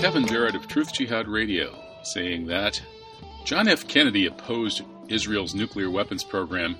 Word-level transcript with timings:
Kevin 0.00 0.26
Barrett 0.26 0.54
of 0.54 0.68
Truth 0.68 0.92
Jihad 0.92 1.26
Radio, 1.26 1.74
saying 2.02 2.46
that 2.46 2.80
John 3.44 3.66
F. 3.66 3.88
Kennedy 3.88 4.26
opposed 4.26 4.82
Israel's 5.08 5.54
nuclear 5.54 5.90
weapons 5.90 6.22
program 6.22 6.76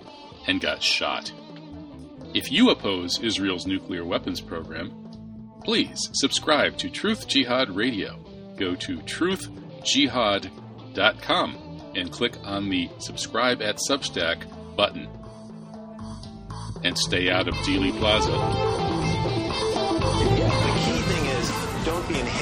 and 0.47 0.61
got 0.61 0.83
shot. 0.83 1.33
If 2.35 2.53
you 2.53 2.69
oppose 2.71 3.19
Israel's 3.21 3.67
nuclear 3.67 4.05
weapons 4.05 4.41
program, 4.41 4.93
please 5.65 6.11
subscribe 6.13 6.77
to 6.79 6.91
Truth 6.91 7.27
Jihad 7.27 7.75
Radio. 7.75 8.23
Go 8.57 8.77
to 8.77 8.99
truthjihad.com 8.99 11.81
and 11.95 12.13
click 12.13 12.37
on 12.45 12.69
the 12.69 12.91
subscribe 12.99 13.63
at 13.63 13.79
Substack 13.89 14.45
button. 14.77 15.09
And 16.85 16.99
stay 16.99 17.31
out 17.31 17.49
of 17.49 17.55
Dealey 17.55 17.99
Plaza. 17.99 18.37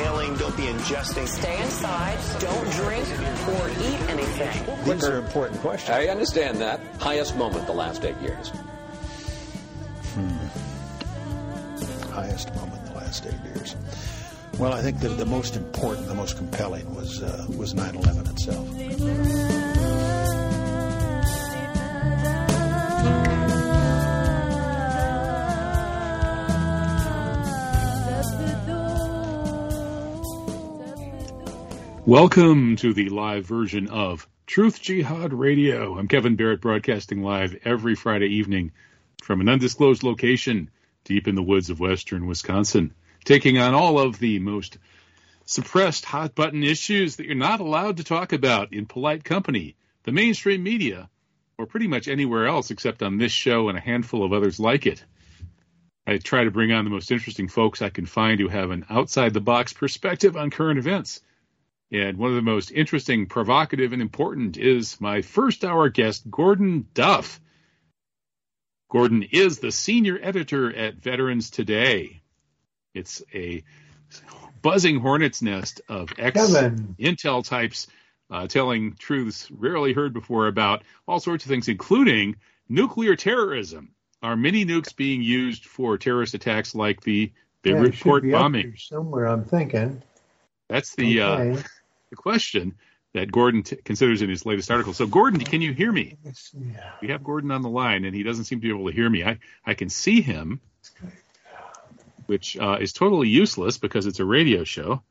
Inhaling, 0.05 0.37
don't 0.37 0.57
be 0.57 0.65
ingesting. 0.65 1.27
Stay 1.27 1.63
inside, 1.63 2.19
don't 2.41 2.71
drink 2.73 3.07
or 3.49 3.69
eat 3.69 4.01
anything. 4.11 4.85
These 4.85 5.05
are 5.05 5.19
important 5.19 5.61
questions. 5.61 5.91
I 5.91 6.07
understand 6.07 6.61
that. 6.61 6.81
Highest 7.01 7.37
moment 7.37 7.67
the 7.67 7.73
last 7.73 8.05
eight 8.05 8.21
years. 8.21 8.53
Highest 12.11 12.55
moment 12.55 12.87
in 12.87 12.93
the 12.93 12.99
last 12.99 13.27
eight 13.27 13.55
years. 13.55 13.77
Well, 14.59 14.73
I 14.73 14.83
think 14.83 15.01
that 15.01 15.09
the 15.09 15.27
most 15.27 15.57
important, 15.57 16.07
the 16.07 16.15
most 16.15 16.37
compelling 16.37 16.95
was 16.95 17.23
uh, 17.23 17.47
was 17.57 17.75
9/11 17.75 18.31
itself. 18.31 19.54
Welcome 32.07 32.77
to 32.77 32.93
the 32.93 33.09
live 33.09 33.47
version 33.47 33.89
of 33.89 34.29
Truth 34.47 34.83
Jihad 34.83 35.33
Radio. 35.33 35.97
I'm 35.97 36.07
Kevin 36.07 36.37
Barrett, 36.37 36.61
broadcasting 36.61 37.23
live 37.23 37.57
every 37.65 37.95
Friday 37.95 38.27
evening 38.27 38.73
from 39.23 39.41
an 39.41 39.49
undisclosed 39.49 40.03
location 40.03 40.69
deep 41.05 41.29
in 41.29 41.35
the 41.35 41.43
woods 41.43 41.71
of 41.71 41.81
western 41.81 42.27
Wisconsin, 42.27 42.93
taking 43.25 43.57
on 43.57 43.73
all 43.73 43.99
of 43.99 44.19
the 44.19 44.39
most 44.39 44.77
suppressed 45.47 46.05
hot 46.05 46.35
button 46.35 46.63
issues 46.63 47.17
that 47.17 47.25
you're 47.25 47.37
not 47.37 47.61
allowed 47.61 47.97
to 47.97 48.05
talk 48.05 48.35
about 48.35 48.75
in 48.75 48.85
polite 48.85 49.25
company, 49.25 49.75
the 50.03 50.13
mainstream 50.13 50.63
media, 50.63 51.09
or 51.57 51.65
pretty 51.65 51.87
much 51.87 52.07
anywhere 52.07 52.47
else 52.47 52.71
except 52.71 53.03
on 53.03 53.17
this 53.17 53.33
show 53.33 53.71
and 53.71 53.79
a 53.79 53.81
handful 53.81 54.23
of 54.23 54.35
others 54.35 54.61
like 54.61 54.85
it. 54.85 55.03
I 56.07 56.19
try 56.19 56.45
to 56.45 56.51
bring 56.51 56.71
on 56.71 56.85
the 56.85 56.91
most 56.91 57.11
interesting 57.11 57.49
folks 57.49 57.81
I 57.81 57.89
can 57.89 58.05
find 58.05 58.39
who 58.39 58.49
have 58.49 58.73
an 58.73 58.85
outside 58.91 59.33
the 59.33 59.41
box 59.41 59.73
perspective 59.73 60.37
on 60.37 60.51
current 60.51 60.79
events. 60.79 61.23
And 61.95 62.19
one 62.19 62.31
of 62.31 62.35
the 62.35 62.43
most 62.43 62.73
interesting, 62.73 63.27
provocative, 63.27 63.93
and 63.93 64.03
important 64.03 64.57
is 64.57 65.01
my 65.01 65.23
first 65.23 65.65
hour 65.65 65.89
guest, 65.91 66.29
Gordon 66.29 66.89
Duff. 66.93 67.41
Gordon 68.91 69.23
is 69.31 69.61
the 69.61 69.71
senior 69.71 70.19
editor 70.21 70.75
at 70.75 70.97
Veterans 70.97 71.51
Today. 71.51 72.21
It's 72.95 73.23
a 73.33 73.63
buzzing 74.61 74.99
hornet's 74.99 75.41
nest 75.41 75.83
of 75.89 76.13
ex 76.19 76.41
intel 76.99 77.47
types 77.47 77.87
uh, 78.29 78.49
telling 78.49 78.95
truths 78.95 79.49
rarely 79.53 79.93
heard 79.93 80.13
before 80.13 80.49
about 80.49 80.83
all 81.07 81.21
sorts 81.21 81.45
of 81.45 81.49
things, 81.49 81.69
including 81.69 82.35
nuclear 82.69 83.15
terrorism. 83.15 83.91
Are 84.21 84.35
mini 84.37 84.65
nukes 84.65 84.97
being 84.97 85.23
used 85.23 85.65
for 85.65 85.97
terrorist 85.97 86.35
attacks 86.35 86.75
like 86.75 87.03
the 87.03 87.31
Yeah, 87.65 87.73
Beirut 87.75 87.95
should 87.95 88.03
port 88.03 88.29
bombing? 88.33 88.63
here 88.63 88.77
somewhere. 88.77 89.27
I'm 89.27 89.45
thinking. 89.45 90.03
That's 90.69 90.97
the 90.97 91.21
uh, 91.21 91.39
Okay. 91.39 91.63
The 92.15 92.23
question 92.23 92.75
that 93.13 93.31
Gordon 93.31 93.63
t- 93.63 93.77
considers 93.77 94.23
in 94.23 94.31
his 94.31 94.47
latest 94.47 94.71
article. 94.71 94.93
So, 94.93 95.07
Gordon, 95.07 95.41
can 95.41 95.61
you 95.61 95.73
hear 95.73 95.91
me? 95.91 96.17
We 97.01 97.09
have 97.09 97.25
Gordon 97.25 97.51
on 97.51 97.63
the 97.63 97.69
line, 97.69 98.05
and 98.05 98.15
he 98.15 98.23
doesn't 98.23 98.45
seem 98.45 98.61
to 98.61 98.63
be 98.63 98.71
able 98.71 98.89
to 98.89 98.95
hear 98.95 99.11
me. 99.11 99.25
I, 99.25 99.39
I 99.67 99.75
can 99.75 99.89
see 99.89 100.21
him, 100.21 100.61
which 102.27 102.57
uh, 102.57 102.79
is 102.81 102.93
totally 102.93 103.29
useless 103.29 103.79
because 103.79 104.07
it's 104.07 104.21
a 104.21 104.25
radio 104.25 104.65
show. 104.65 105.03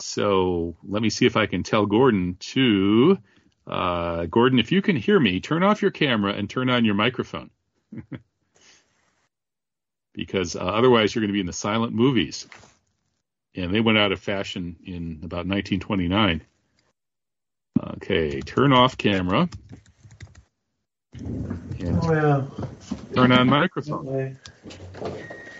So 0.00 0.76
let 0.86 1.02
me 1.02 1.10
see 1.10 1.26
if 1.26 1.36
I 1.36 1.46
can 1.46 1.62
tell 1.62 1.86
Gordon 1.86 2.36
to. 2.40 3.18
Uh, 3.66 4.26
Gordon, 4.26 4.58
if 4.58 4.72
you 4.72 4.80
can 4.80 4.96
hear 4.96 5.18
me, 5.18 5.40
turn 5.40 5.62
off 5.62 5.82
your 5.82 5.90
camera 5.90 6.32
and 6.32 6.48
turn 6.48 6.70
on 6.70 6.84
your 6.84 6.94
microphone. 6.94 7.50
because 10.14 10.56
uh, 10.56 10.60
otherwise, 10.60 11.14
you're 11.14 11.20
going 11.20 11.28
to 11.28 11.34
be 11.34 11.40
in 11.40 11.46
the 11.46 11.52
silent 11.52 11.92
movies. 11.92 12.46
And 13.54 13.74
they 13.74 13.80
went 13.80 13.98
out 13.98 14.12
of 14.12 14.20
fashion 14.20 14.76
in 14.84 15.20
about 15.24 15.46
1929. 15.46 16.42
Okay, 17.96 18.40
turn 18.42 18.72
off 18.72 18.96
camera. 18.98 19.48
And 21.80 22.02
Oh 22.02 22.12
yeah. 22.12 22.44
turn 23.14 23.32
on 23.32 23.48
microphone. 23.48 24.06
Okay. 24.08 24.36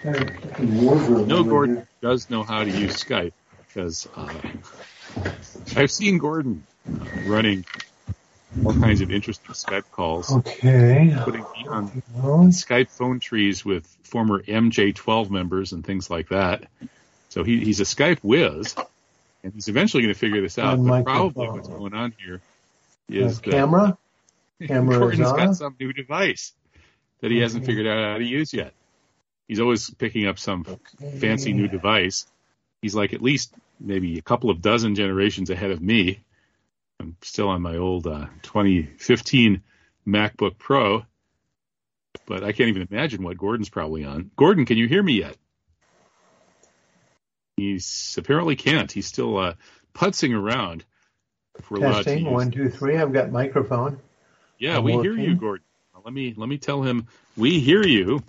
Got 0.05 0.17
a 0.17 0.27
fucking 0.27 0.81
wardrobe 0.85 1.29
No, 1.29 1.43
Gordon 1.45 1.87
does 2.03 2.31
know 2.31 2.43
how 2.45 2.63
to 2.65 2.71
use 2.71 3.03
Skype 3.05 3.33
because 3.67 4.07
uh, 4.15 4.41
I've 5.77 5.91
seen 5.91 6.19
Gordon 6.19 6.65
uh, 7.01 7.07
running 7.27 7.65
all 8.65 8.75
kinds 8.75 9.01
of 9.01 9.11
interesting 9.11 9.55
Skype 9.55 9.91
calls, 9.91 10.31
Okay. 10.31 11.15
putting 11.25 11.43
me 11.55 11.67
on 11.69 12.03
Skype 12.51 12.91
phone 12.91 13.21
trees 13.21 13.65
with 13.65 13.87
former 14.05 14.43
MJ12 14.43 15.31
members 15.31 15.73
and 15.73 15.85
things 15.85 16.11
like 16.11 16.29
that. 16.31 16.65
So 17.39 17.45
he, 17.45 17.65
he's 17.65 17.79
a 17.79 17.85
Skype 17.85 18.19
whiz, 18.25 18.75
and 19.45 19.55
he's 19.55 19.69
eventually 19.69 20.03
going 20.03 20.13
to 20.13 20.19
figure 20.19 20.41
this 20.41 20.59
out. 20.59 20.85
But 20.85 21.05
probably 21.05 21.47
what's 21.47 21.69
going 21.69 21.95
on 21.95 22.13
here 22.19 22.41
is 23.09 23.41
that 23.43 23.51
camera. 23.53 23.97
Camera 24.67 24.99
Gordon's 24.99 25.31
got 25.31 25.55
some 25.55 25.77
new 25.79 25.93
device 25.93 26.53
that 27.21 27.31
he 27.31 27.39
hasn't 27.39 27.65
figured 27.65 27.87
out 27.87 28.15
how 28.15 28.19
to 28.19 28.25
use 28.25 28.53
yet. 28.53 28.73
He's 29.47 29.61
always 29.61 29.89
picking 29.89 30.27
up 30.27 30.41
some 30.41 30.65
fancy 31.21 31.53
new 31.53 31.69
device. 31.69 32.27
He's 32.83 32.97
like 32.97 33.13
at 33.13 33.23
least 33.23 33.55
maybe 33.79 34.19
a 34.19 34.23
couple 34.23 34.51
of 34.51 34.61
dozen 34.61 34.97
generations 34.97 35.49
ahead 35.49 35.71
of 35.71 35.81
me. 35.81 36.19
I'm 36.99 37.17
still 37.23 37.51
on 37.51 37.63
my 37.63 37.77
old 37.77 38.09
uh, 38.09 38.27
2015 38.43 39.63
MacBook 40.09 40.59
Pro, 40.59 41.05
but 42.27 42.43
I 42.43 42.51
can't 42.51 42.69
even 42.69 42.89
imagine 42.91 43.23
what 43.23 43.39
Gordon's 43.39 43.69
probably 43.69 44.05
on. 44.05 44.33
Gordon, 44.35 44.67
can 44.67 44.77
you 44.77 44.89
hear 44.89 45.05
me 45.05 45.13
yet? 45.13 45.37
He's 47.59 48.15
apparently 48.19 48.57
can't. 48.57 48.91
He's 48.91 49.07
still 49.07 49.37
uh, 49.37 49.55
putzing 49.95 50.33
around. 50.35 50.85
If 51.59 51.71
we're 51.71 51.79
allowed 51.79 51.99
to 51.99 52.05
Testing 52.05 52.31
one 52.31 52.51
two 52.53 52.71
three. 52.71 52.97
I've 52.97 53.13
got 53.13 53.33
microphone. 53.33 53.99
yeah, 54.59 54.77
I'm 54.79 54.85
we 54.85 54.93
hear 54.93 55.13
you. 55.17 55.35
Gordon. 55.35 55.65
Let 56.05 56.15
me 56.15 56.33
let 56.37 56.49
me 56.49 56.57
tell 56.59 56.83
him 56.83 57.09
we 57.37 57.59
hear 57.59 57.83
you. 57.85 58.23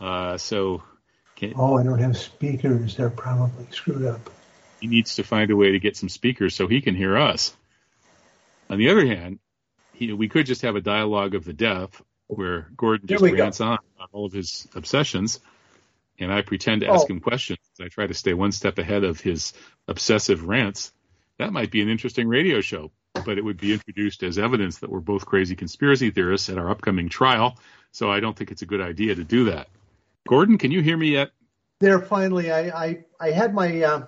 Uh, 0.00 0.36
so 0.38 0.82
can, 1.36 1.52
Oh, 1.56 1.76
I 1.78 1.82
don't 1.84 1.98
have 2.00 2.16
speakers. 2.16 2.96
They're 2.96 3.10
probably 3.10 3.66
screwed 3.70 4.04
up. 4.06 4.30
he 4.80 4.86
needs 4.86 5.16
to 5.16 5.22
find 5.22 5.50
a 5.50 5.56
way 5.56 5.72
to 5.72 5.78
get 5.78 5.96
some 5.96 6.08
speakers 6.08 6.54
so 6.54 6.66
he 6.66 6.80
can 6.80 6.94
hear 6.94 7.16
us. 7.16 7.54
On 8.68 8.78
the 8.78 8.90
other 8.90 9.06
hand, 9.06 9.38
he, 9.92 10.12
we 10.12 10.28
could 10.28 10.46
just 10.46 10.62
have 10.62 10.76
a 10.76 10.80
dialogue 10.80 11.34
of 11.34 11.44
the 11.44 11.52
deaf 11.52 12.02
where 12.26 12.68
Gordon 12.76 13.06
just 13.06 13.22
we 13.22 13.30
go. 13.32 13.42
rants 13.44 13.60
on 13.60 13.78
about 13.96 14.08
all 14.12 14.26
of 14.26 14.32
his 14.32 14.66
obsessions, 14.74 15.40
and 16.20 16.32
I 16.32 16.42
pretend 16.42 16.82
to 16.82 16.88
ask 16.88 17.04
Oh. 17.04 17.12
him 17.14 17.20
questions. 17.20 17.58
I 17.80 17.88
try 17.88 18.06
to 18.06 18.14
stay 18.14 18.34
one 18.34 18.52
step 18.52 18.78
ahead 18.78 19.04
of 19.04 19.20
his 19.20 19.52
obsessive 19.88 20.44
rants. 20.46 20.92
That 21.38 21.52
might 21.52 21.70
be 21.70 21.80
an 21.80 21.88
interesting 21.88 22.28
radio 22.28 22.60
show, 22.60 22.92
but 23.24 23.38
it 23.38 23.44
would 23.44 23.56
be 23.58 23.72
introduced 23.72 24.22
as 24.22 24.38
evidence 24.38 24.78
that 24.78 24.90
we're 24.90 25.00
both 25.00 25.24
crazy 25.26 25.56
conspiracy 25.56 26.10
theorists 26.10 26.48
at 26.50 26.58
our 26.58 26.70
upcoming 26.70 27.08
trial. 27.08 27.58
So 27.92 28.10
I 28.10 28.20
don't 28.20 28.36
think 28.36 28.50
it's 28.52 28.62
a 28.62 28.66
good 28.66 28.80
idea 28.82 29.14
to 29.14 29.24
do 29.24 29.46
that. 29.46 29.68
Gordon, 30.28 30.58
can 30.58 30.70
you 30.70 30.82
hear 30.82 30.96
me 30.96 31.08
yet? 31.12 31.30
There, 31.80 31.98
finally, 32.00 32.52
I 32.52 32.68
I, 32.86 33.04
I 33.18 33.30
had 33.30 33.54
my 33.54 33.82
uh, 33.82 34.06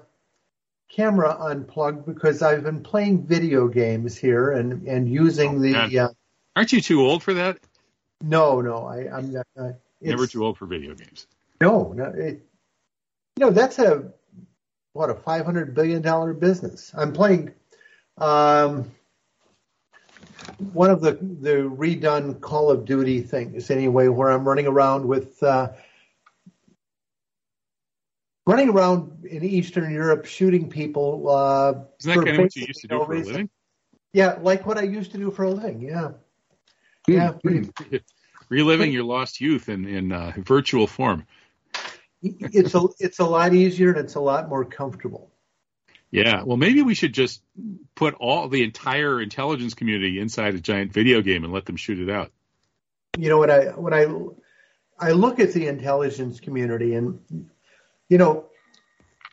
camera 0.90 1.34
unplugged 1.40 2.04
because 2.04 2.42
I've 2.42 2.62
been 2.64 2.82
playing 2.82 3.26
video 3.26 3.66
games 3.68 4.16
here 4.16 4.52
and 4.52 4.86
and 4.86 5.08
using 5.10 5.60
the. 5.62 5.98
Uh, 5.98 6.08
Aren't 6.54 6.72
you 6.72 6.82
too 6.82 7.00
old 7.00 7.22
for 7.22 7.32
that? 7.34 7.58
no, 8.20 8.60
no, 8.60 8.84
I, 8.86 9.08
I'm 9.16 9.32
not. 9.32 9.46
Uh, 9.58 9.72
Never 10.02 10.26
too 10.26 10.44
old 10.44 10.58
for 10.58 10.66
video 10.66 10.94
games. 10.94 11.26
No, 11.62 11.92
no. 11.92 12.06
It, 12.06 12.44
you 13.36 13.46
know, 13.46 13.50
that's 13.50 13.78
a 13.78 14.10
what 14.94 15.10
a 15.10 15.14
five 15.14 15.44
hundred 15.44 15.74
billion 15.74 16.02
dollar 16.02 16.34
business. 16.34 16.92
I'm 16.92 17.12
playing 17.12 17.52
um, 18.18 18.90
one 20.72 20.90
of 20.90 21.00
the 21.00 21.12
the 21.12 21.70
redone 21.70 22.40
Call 22.40 22.68
of 22.70 22.84
Duty 22.84 23.20
things 23.20 23.70
anyway, 23.70 24.08
where 24.08 24.30
I'm 24.30 24.46
running 24.46 24.66
around 24.66 25.06
with 25.06 25.40
uh, 25.42 25.68
running 28.44 28.68
around 28.68 29.24
in 29.24 29.44
Eastern 29.44 29.92
Europe 29.92 30.26
shooting 30.26 30.68
people. 30.68 31.30
Uh, 31.30 31.84
Isn't 32.00 32.14
that 32.14 32.24
kind 32.24 32.28
of 32.30 32.38
what 32.38 32.56
you 32.56 32.64
used 32.66 32.80
to 32.80 32.88
do 32.88 32.98
no 32.98 33.04
for 33.06 33.14
a 33.14 33.20
living? 33.20 33.48
Yeah, 34.12 34.36
like 34.42 34.66
what 34.66 34.78
I 34.78 34.82
used 34.82 35.12
to 35.12 35.18
do 35.18 35.30
for 35.30 35.44
a 35.44 35.50
living. 35.50 35.80
Yeah, 35.80 36.10
Hmm. 37.06 37.12
yeah. 37.12 37.30
pretty- 37.32 37.70
Reliving 38.48 38.92
your 38.92 39.04
lost 39.04 39.40
youth 39.40 39.70
in, 39.70 39.86
in 39.86 40.12
uh, 40.12 40.32
virtual 40.36 40.86
form. 40.86 41.24
It's 42.22 42.74
a 42.74 42.82
it's 42.98 43.18
a 43.18 43.24
lot 43.24 43.54
easier 43.54 43.90
and 43.90 43.98
it's 43.98 44.14
a 44.14 44.20
lot 44.20 44.48
more 44.48 44.64
comfortable. 44.64 45.30
Yeah, 46.10 46.42
well, 46.44 46.58
maybe 46.58 46.82
we 46.82 46.94
should 46.94 47.14
just 47.14 47.42
put 47.94 48.14
all 48.14 48.48
the 48.48 48.62
entire 48.62 49.20
intelligence 49.20 49.72
community 49.74 50.20
inside 50.20 50.54
a 50.54 50.60
giant 50.60 50.92
video 50.92 51.22
game 51.22 51.42
and 51.42 51.52
let 51.52 51.64
them 51.64 51.76
shoot 51.76 51.98
it 51.98 52.10
out. 52.10 52.30
You 53.18 53.28
know 53.30 53.38
what 53.38 53.50
I 53.50 53.64
what 53.70 53.94
I 53.94 54.06
I 54.98 55.12
look 55.12 55.40
at 55.40 55.52
the 55.52 55.66
intelligence 55.66 56.38
community 56.38 56.94
and 56.94 57.48
you 58.08 58.18
know, 58.18 58.46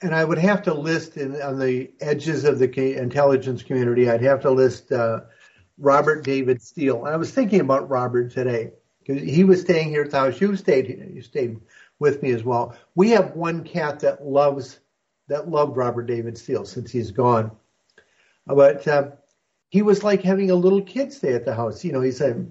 and 0.01 0.15
I 0.15 0.24
would 0.24 0.38
have 0.38 0.63
to 0.63 0.74
list 0.74 1.18
in, 1.18 1.42
on 1.42 1.59
the 1.59 1.92
edges 2.00 2.45
of 2.45 2.59
the 2.59 2.97
intelligence 2.97 3.62
community. 3.62 4.09
I'd 4.09 4.21
have 4.21 4.42
to 4.44 4.51
list 4.51 4.92
uh, 4.92 5.21
Robert 5.77 6.24
David 6.24 6.62
Steele. 6.62 7.06
And 7.06 7.13
I 7.13 7.18
was 7.18 7.31
thinking 7.31 7.59
about 7.59 7.89
Robert 7.89 8.31
today 8.31 8.71
because 9.00 9.21
he 9.21 9.44
was 9.44 9.59
staying 9.62 9.89
here 9.89 10.03
at 10.03 10.12
the 10.12 10.19
house. 10.19 10.39
You 10.39 10.56
stayed 10.56 11.12
you 11.13 11.21
stayed 11.21 11.59
with 11.99 12.23
me 12.23 12.31
as 12.31 12.43
well. 12.43 12.75
We 12.95 13.11
have 13.11 13.35
one 13.35 13.63
cat 13.63 13.99
that 14.01 14.25
loves 14.25 14.79
that 15.27 15.47
loved 15.47 15.77
Robert 15.77 16.07
David 16.07 16.37
Steele 16.37 16.65
since 16.65 16.91
he's 16.91 17.11
gone. 17.11 17.51
But 18.47 18.87
uh, 18.87 19.11
he 19.69 19.83
was 19.83 20.03
like 20.03 20.23
having 20.23 20.49
a 20.49 20.55
little 20.55 20.81
kid 20.81 21.13
stay 21.13 21.33
at 21.33 21.45
the 21.45 21.53
house. 21.53 21.83
You 21.83 21.91
know, 21.91 22.01
he's 22.01 22.21
a 22.21 22.45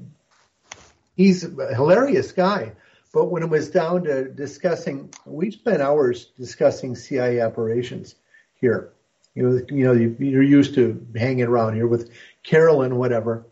he's 1.17 1.45
a 1.45 1.75
hilarious 1.75 2.33
guy. 2.33 2.73
But 3.13 3.27
when 3.27 3.43
it 3.43 3.49
was 3.49 3.71
down 3.71 4.05
to 4.05 4.29
discussing, 4.29 5.13
we 5.25 5.51
spent 5.51 5.83
hours 5.83 6.27
discussing 6.39 6.95
CIA 6.95 7.41
operations 7.41 8.15
here. 8.55 8.93
You 9.35 9.43
know, 9.43 9.67
you 9.71 9.85
know, 9.85 9.93
you're 9.93 10.43
used 10.43 10.75
to 10.75 11.07
hanging 11.17 11.45
around 11.45 11.75
here 11.75 11.87
with 11.87 12.11
Carolyn, 12.43 12.97
whatever, 12.97 13.47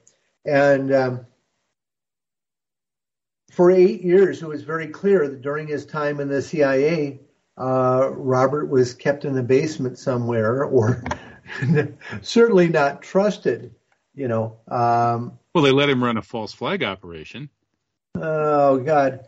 and 0.45 0.93
um, 0.93 1.27
for 3.57 3.71
eight 3.71 4.03
years, 4.03 4.43
it 4.43 4.49
was 4.49 4.63
very 4.63 4.89
clear 4.89 5.27
that 5.27 5.41
during 5.41 5.67
his 5.67 5.87
time 5.87 6.21
in 6.21 6.29
the 6.29 6.43
CIA, 6.43 7.21
uh, 7.57 8.11
Robert 8.13 8.67
was 8.67 8.93
kept 8.93 9.25
in 9.25 9.33
the 9.33 9.43
basement 9.43 9.99
somewhere, 9.99 10.63
or 10.65 11.03
certainly 12.21 12.69
not 12.69 13.01
trusted. 13.01 13.75
You 14.15 14.29
know. 14.29 14.59
Um, 14.69 15.39
well, 15.55 15.65
they 15.65 15.73
let 15.73 15.89
him 15.89 16.05
run 16.05 16.19
a 16.19 16.23
false 16.23 16.53
flag 16.53 16.83
operation. 16.83 17.49
Oh 18.15 18.77
God. 18.79 19.27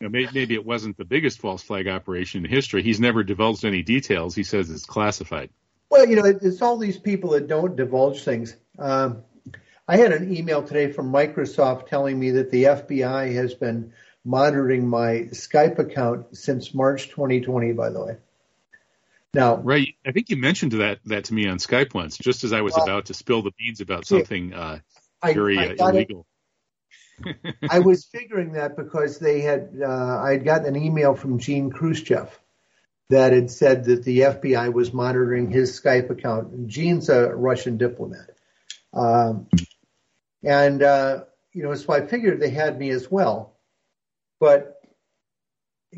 maybe 0.00 0.54
it 0.54 0.64
wasn't 0.64 0.96
the 0.96 1.04
biggest 1.04 1.38
false 1.38 1.62
flag 1.62 1.86
operation 1.86 2.44
in 2.44 2.50
history. 2.50 2.82
He's 2.82 3.00
never 3.00 3.22
divulged 3.24 3.64
any 3.66 3.82
details. 3.82 4.34
He 4.34 4.42
says 4.42 4.70
it's 4.70 4.86
classified. 4.86 5.50
Well, 5.90 6.06
you 6.06 6.16
know, 6.16 6.24
it's 6.24 6.62
all 6.62 6.78
these 6.78 6.98
people 6.98 7.30
that 7.30 7.46
don't 7.46 7.76
divulge 7.76 8.22
things. 8.22 8.56
Um, 8.78 9.22
I 9.88 9.96
had 9.96 10.12
an 10.12 10.34
email 10.34 10.62
today 10.62 10.90
from 10.92 11.12
Microsoft 11.12 11.86
telling 11.86 12.18
me 12.18 12.32
that 12.32 12.50
the 12.50 12.64
FBI 12.64 13.34
has 13.34 13.54
been 13.54 13.92
monitoring 14.24 14.88
my 14.88 15.28
Skype 15.32 15.78
account 15.78 16.36
since 16.36 16.74
March 16.74 17.08
2020. 17.08 17.72
By 17.72 17.90
the 17.90 18.04
way. 18.04 18.16
Now, 19.34 19.56
right, 19.56 19.94
I 20.04 20.12
think 20.12 20.30
you 20.30 20.36
mentioned 20.36 20.72
that 20.72 20.98
that 21.04 21.24
to 21.24 21.34
me 21.34 21.46
on 21.46 21.58
Skype 21.58 21.94
once, 21.94 22.16
just 22.16 22.42
as 22.42 22.52
I 22.52 22.62
was 22.62 22.72
well, 22.74 22.84
about 22.84 23.06
to 23.06 23.14
spill 23.14 23.42
the 23.42 23.52
beans 23.58 23.80
about 23.80 24.06
something 24.06 24.54
uh, 24.54 24.78
very 25.22 25.58
I, 25.58 25.62
I 25.62 25.66
uh, 25.78 25.88
illegal. 25.88 26.26
I 27.70 27.80
was 27.80 28.04
figuring 28.04 28.52
that 28.52 28.76
because 28.76 29.18
they 29.18 29.40
had, 29.40 29.78
uh, 29.82 29.88
I 29.88 30.32
had 30.32 30.44
gotten 30.44 30.66
an 30.66 30.82
email 30.82 31.14
from 31.14 31.38
Gene 31.38 31.70
Khrushchev 31.70 32.38
that 33.08 33.32
had 33.32 33.50
said 33.50 33.84
that 33.84 34.04
the 34.04 34.20
FBI 34.20 34.72
was 34.72 34.92
monitoring 34.92 35.50
his 35.50 35.80
Skype 35.80 36.10
account. 36.10 36.66
Gene's 36.66 37.08
a 37.08 37.28
Russian 37.34 37.78
diplomat. 37.78 38.35
Um, 38.96 39.48
and, 40.42 40.82
uh, 40.82 41.24
you 41.52 41.62
know, 41.62 41.74
so 41.74 41.92
I 41.92 42.06
figured 42.06 42.40
they 42.40 42.50
had 42.50 42.78
me 42.78 42.90
as 42.90 43.10
well. 43.10 43.58
But, 44.40 44.80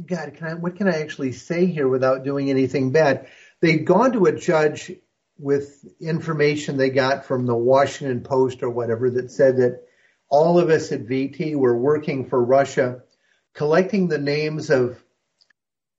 God, 0.06 0.34
can 0.34 0.48
I, 0.48 0.54
what 0.54 0.76
can 0.76 0.88
I 0.88 1.00
actually 1.00 1.32
say 1.32 1.66
here 1.66 1.88
without 1.88 2.24
doing 2.24 2.50
anything 2.50 2.90
bad? 2.92 3.28
They'd 3.60 3.84
gone 3.84 4.12
to 4.12 4.26
a 4.26 4.32
judge 4.32 4.92
with 5.38 5.84
information 6.00 6.76
they 6.76 6.90
got 6.90 7.24
from 7.24 7.46
the 7.46 7.54
Washington 7.54 8.22
Post 8.22 8.62
or 8.62 8.70
whatever 8.70 9.08
that 9.10 9.30
said 9.30 9.58
that 9.58 9.84
all 10.28 10.58
of 10.58 10.68
us 10.68 10.90
at 10.92 11.06
VT 11.06 11.54
were 11.54 11.76
working 11.76 12.28
for 12.28 12.42
Russia, 12.42 13.02
collecting 13.54 14.08
the 14.08 14.18
names 14.18 14.70
of 14.70 15.02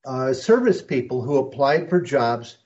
uh, 0.05 0.33
service 0.33 0.81
people 0.81 1.21
who 1.21 1.37
applied 1.37 1.89
for 1.89 2.01
jobs 2.01 2.57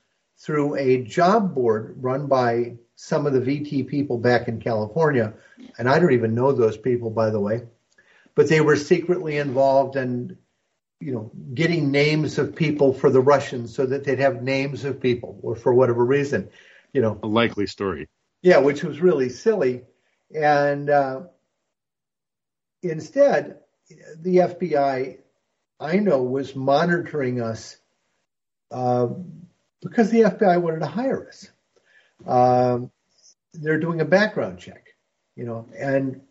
through 0.44 0.76
a 0.76 1.02
job 1.02 1.54
board 1.54 1.96
run 2.00 2.26
by 2.26 2.76
some 2.96 3.26
of 3.26 3.32
the 3.32 3.40
VT 3.40 3.88
people 3.88 4.18
back 4.18 4.46
in 4.48 4.60
California. 4.60 5.34
And 5.78 5.88
I 5.88 5.98
don't 5.98 6.12
even 6.12 6.34
know 6.34 6.52
those 6.52 6.76
people, 6.76 7.10
by 7.10 7.30
the 7.30 7.40
way. 7.40 7.62
But 8.34 8.48
they 8.48 8.60
were 8.60 8.76
secretly 8.76 9.38
involved 9.38 9.96
in, 9.96 10.36
you 11.00 11.12
know, 11.12 11.30
getting 11.54 11.90
names 11.90 12.38
of 12.38 12.54
people 12.54 12.92
for 12.92 13.10
the 13.10 13.20
Russians 13.20 13.74
so 13.74 13.86
that 13.86 14.04
they'd 14.04 14.18
have 14.18 14.42
names 14.42 14.84
of 14.84 15.00
people 15.00 15.38
or 15.42 15.56
for 15.56 15.72
whatever 15.72 16.04
reason, 16.04 16.50
you 16.92 17.00
know. 17.00 17.18
A 17.22 17.26
likely 17.26 17.66
story. 17.66 18.08
Yeah, 18.42 18.58
which 18.58 18.84
was 18.84 19.00
really 19.00 19.30
silly. 19.30 19.82
And 20.34 20.90
uh, 20.90 21.22
Instead, 22.84 23.60
the 24.20 24.36
FBI, 24.36 25.18
I 25.80 25.96
know, 25.96 26.22
was 26.22 26.54
monitoring 26.54 27.40
us 27.40 27.78
uh, 28.70 29.08
because 29.84 30.10
the 30.10 30.22
FBI 30.22 30.60
wanted 30.60 30.80
to 30.80 30.86
hire 30.86 31.28
us. 31.28 31.48
Um, 32.26 32.90
they're 33.52 33.78
doing 33.78 34.00
a 34.00 34.04
background 34.04 34.58
check, 34.58 34.88
you 35.36 35.44
know, 35.44 35.68
and 35.78 36.22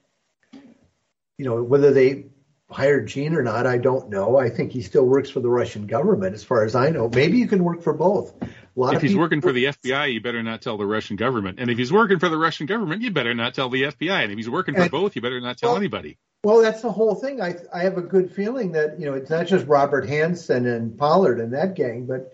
you 0.52 1.46
know 1.46 1.64
whether 1.64 1.94
they 1.94 2.26
hired 2.70 3.08
Gene 3.08 3.36
or 3.36 3.44
not, 3.44 3.66
I 3.66 3.78
don't 3.78 4.10
know. 4.10 4.38
I 4.38 4.50
think 4.50 4.72
he 4.72 4.82
still 4.82 5.06
works 5.06 5.30
for 5.30 5.40
the 5.40 5.50
Russian 5.50 5.88
government, 5.88 6.34
as 6.34 6.44
far 6.44 6.66
as 6.66 6.76
I 6.76 6.90
know. 6.90 7.08
Maybe 7.08 7.38
you 7.38 7.48
can 7.48 7.64
work 7.64 7.84
for 7.84 7.94
both 7.94 8.34
if 8.76 9.02
he's 9.02 9.16
working 9.16 9.42
for 9.42 9.52
the 9.52 9.66
FBI, 9.66 10.14
you 10.14 10.22
better 10.22 10.42
not 10.42 10.62
tell 10.62 10.78
the 10.78 10.86
Russian 10.86 11.16
government. 11.16 11.60
And 11.60 11.70
if 11.70 11.78
he's 11.78 11.92
working 11.92 12.20
for 12.20 12.30
the 12.30 12.38
Russian 12.38 12.66
government, 12.66 13.02
you 13.02 13.12
better 13.12 13.34
not 13.34 13.54
tell 13.54 13.70
the 13.70 13.84
FBI. 13.84 14.24
And 14.24 14.32
if 14.32 14.38
he's 14.38 14.50
working 14.50 14.74
for 14.74 14.82
and, 14.82 14.92
both, 14.92 15.16
you 15.16 15.22
better 15.22 15.40
not 15.42 15.58
tell 15.58 15.72
well, 15.72 15.78
anybody. 15.78 16.18
Well, 16.44 16.62
that's 16.62 16.82
the 16.82 16.92
whole 16.92 17.16
thing. 17.16 17.42
I 17.42 17.56
I 17.74 17.84
have 17.84 17.98
a 17.98 18.02
good 18.02 18.32
feeling 18.32 18.72
that 18.74 19.00
you 19.00 19.06
know 19.06 19.14
it's 19.14 19.30
not 19.30 19.48
just 19.48 19.68
Robert 19.68 20.06
Hanssen 20.06 20.66
and 20.66 20.98
Pollard 20.98 21.40
and 21.40 21.54
that 21.54 21.76
gang, 21.76 22.08
but 22.08 22.34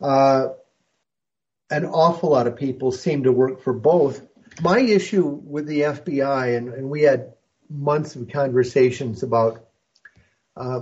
uh, 0.00 0.48
an 1.70 1.84
awful 1.86 2.30
lot 2.30 2.46
of 2.46 2.56
people 2.56 2.92
seem 2.92 3.24
to 3.24 3.32
work 3.32 3.62
for 3.62 3.72
both. 3.72 4.22
My 4.62 4.80
issue 4.80 5.26
with 5.26 5.66
the 5.66 5.82
FBI, 5.82 6.56
and, 6.56 6.72
and 6.72 6.90
we 6.90 7.02
had 7.02 7.34
months 7.68 8.16
of 8.16 8.28
conversations 8.28 9.22
about. 9.22 9.64
Uh, 10.56 10.80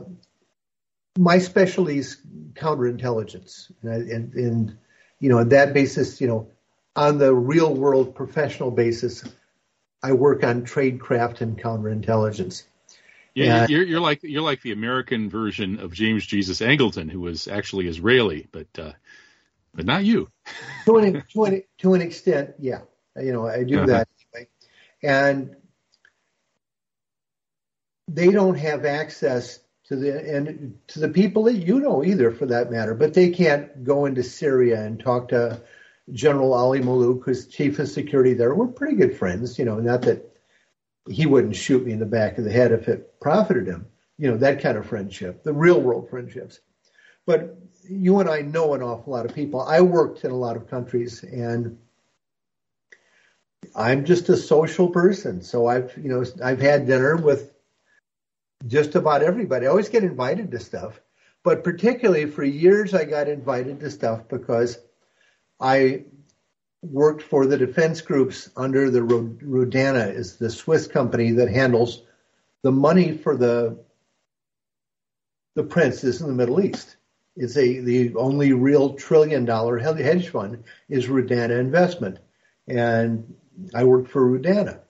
my 1.18 1.38
specialty 1.38 1.98
is 1.98 2.18
counterintelligence, 2.52 3.72
and, 3.82 4.10
and, 4.10 4.34
and 4.34 4.78
you 5.18 5.28
know, 5.28 5.38
on 5.38 5.48
that 5.50 5.72
basis, 5.72 6.20
you 6.20 6.26
know, 6.26 6.50
on 6.94 7.18
the 7.18 7.34
real 7.34 7.74
world 7.74 8.14
professional 8.14 8.70
basis, 8.70 9.24
I 10.02 10.12
work 10.12 10.44
on 10.44 10.62
tradecraft 10.62 11.40
and 11.40 11.58
counterintelligence. 11.58 12.64
Yeah, 13.34 13.62
and, 13.62 13.70
you're, 13.70 13.82
you're, 13.82 14.00
like 14.00 14.22
you're 14.22 14.42
like 14.42 14.62
the 14.62 14.72
American 14.72 15.28
version 15.28 15.80
of 15.80 15.92
James 15.92 16.24
Jesus 16.24 16.60
Angleton, 16.60 17.10
who 17.10 17.20
was 17.20 17.48
actually 17.48 17.86
Israeli, 17.86 18.46
but 18.50 18.66
uh, 18.78 18.92
but 19.76 19.84
not 19.84 20.04
you. 20.04 20.28
to, 20.86 20.96
an, 20.96 21.22
to, 21.32 21.44
an, 21.44 21.62
to 21.78 21.94
an 21.94 22.00
extent, 22.00 22.54
yeah. 22.58 22.80
You 23.20 23.32
know, 23.32 23.46
I 23.46 23.64
do 23.64 23.76
uh-huh. 23.78 23.86
that 23.86 24.08
anyway. 24.34 24.48
and 25.02 25.56
they 28.08 28.30
don't 28.30 28.56
have 28.56 28.84
access 28.84 29.60
to 29.84 29.96
the 29.96 30.36
and 30.36 30.78
to 30.88 31.00
the 31.00 31.08
people 31.08 31.44
that 31.44 31.54
you 31.54 31.80
know 31.80 32.04
either, 32.04 32.30
for 32.30 32.46
that 32.46 32.70
matter. 32.70 32.94
But 32.94 33.14
they 33.14 33.30
can't 33.30 33.84
go 33.84 34.04
into 34.04 34.22
Syria 34.22 34.82
and 34.82 35.00
talk 35.00 35.28
to 35.28 35.62
General 36.12 36.52
Ali 36.52 36.80
Mamlouk, 36.80 37.24
who's 37.24 37.46
chief 37.46 37.78
of 37.78 37.88
security 37.88 38.34
there. 38.34 38.54
We're 38.54 38.66
pretty 38.66 38.96
good 38.96 39.16
friends, 39.16 39.58
you 39.58 39.64
know. 39.64 39.78
Not 39.78 40.02
that 40.02 40.36
he 41.08 41.26
wouldn't 41.26 41.56
shoot 41.56 41.86
me 41.86 41.92
in 41.92 42.00
the 42.00 42.06
back 42.06 42.38
of 42.38 42.44
the 42.44 42.52
head 42.52 42.72
if 42.72 42.88
it 42.88 43.18
profited 43.20 43.66
him, 43.66 43.86
you 44.18 44.30
know, 44.30 44.36
that 44.38 44.60
kind 44.60 44.76
of 44.76 44.86
friendship, 44.86 45.42
the 45.42 45.52
real 45.52 45.80
world 45.80 46.10
friendships. 46.10 46.60
But 47.26 47.58
you 47.88 48.20
and 48.20 48.28
I 48.28 48.40
know 48.40 48.74
an 48.74 48.82
awful 48.82 49.12
lot 49.12 49.26
of 49.26 49.34
people. 49.34 49.60
I 49.60 49.80
worked 49.80 50.24
in 50.24 50.30
a 50.30 50.36
lot 50.36 50.56
of 50.56 50.68
countries 50.68 51.22
and 51.22 51.78
I'm 53.74 54.04
just 54.04 54.28
a 54.28 54.36
social 54.36 54.88
person. 54.88 55.42
So 55.42 55.66
I've, 55.66 55.96
you 55.96 56.08
know, 56.08 56.24
I've 56.42 56.60
had 56.60 56.86
dinner 56.86 57.16
with 57.16 57.52
just 58.66 58.94
about 58.94 59.22
everybody. 59.22 59.66
I 59.66 59.70
always 59.70 59.88
get 59.88 60.04
invited 60.04 60.50
to 60.52 60.60
stuff, 60.60 61.00
but 61.42 61.64
particularly 61.64 62.26
for 62.26 62.44
years 62.44 62.94
I 62.94 63.04
got 63.04 63.28
invited 63.28 63.80
to 63.80 63.90
stuff 63.90 64.28
because 64.28 64.78
I 65.60 66.04
worked 66.82 67.22
for 67.22 67.46
the 67.46 67.56
defense 67.56 68.00
groups 68.00 68.50
under 68.56 68.90
the 68.90 69.00
Rudana 69.00 70.14
is 70.14 70.36
the 70.36 70.50
Swiss 70.50 70.86
company 70.86 71.32
that 71.32 71.48
handles 71.48 72.02
the 72.62 72.72
money 72.72 73.16
for 73.16 73.36
the 73.36 73.78
the 75.54 75.64
princes 75.64 76.20
in 76.20 76.26
the 76.26 76.34
Middle 76.34 76.60
East. 76.60 76.95
It's 77.36 77.56
a 77.56 77.80
the 77.80 78.14
only 78.14 78.52
real 78.52 78.94
trillion 78.94 79.44
dollar 79.44 79.78
hedge 79.78 80.28
fund 80.30 80.64
is 80.88 81.06
Rudana 81.06 81.58
Investment, 81.60 82.18
and 82.66 83.34
I 83.74 83.84
worked 83.84 84.10
for 84.10 84.26
Rudana. 84.26 84.80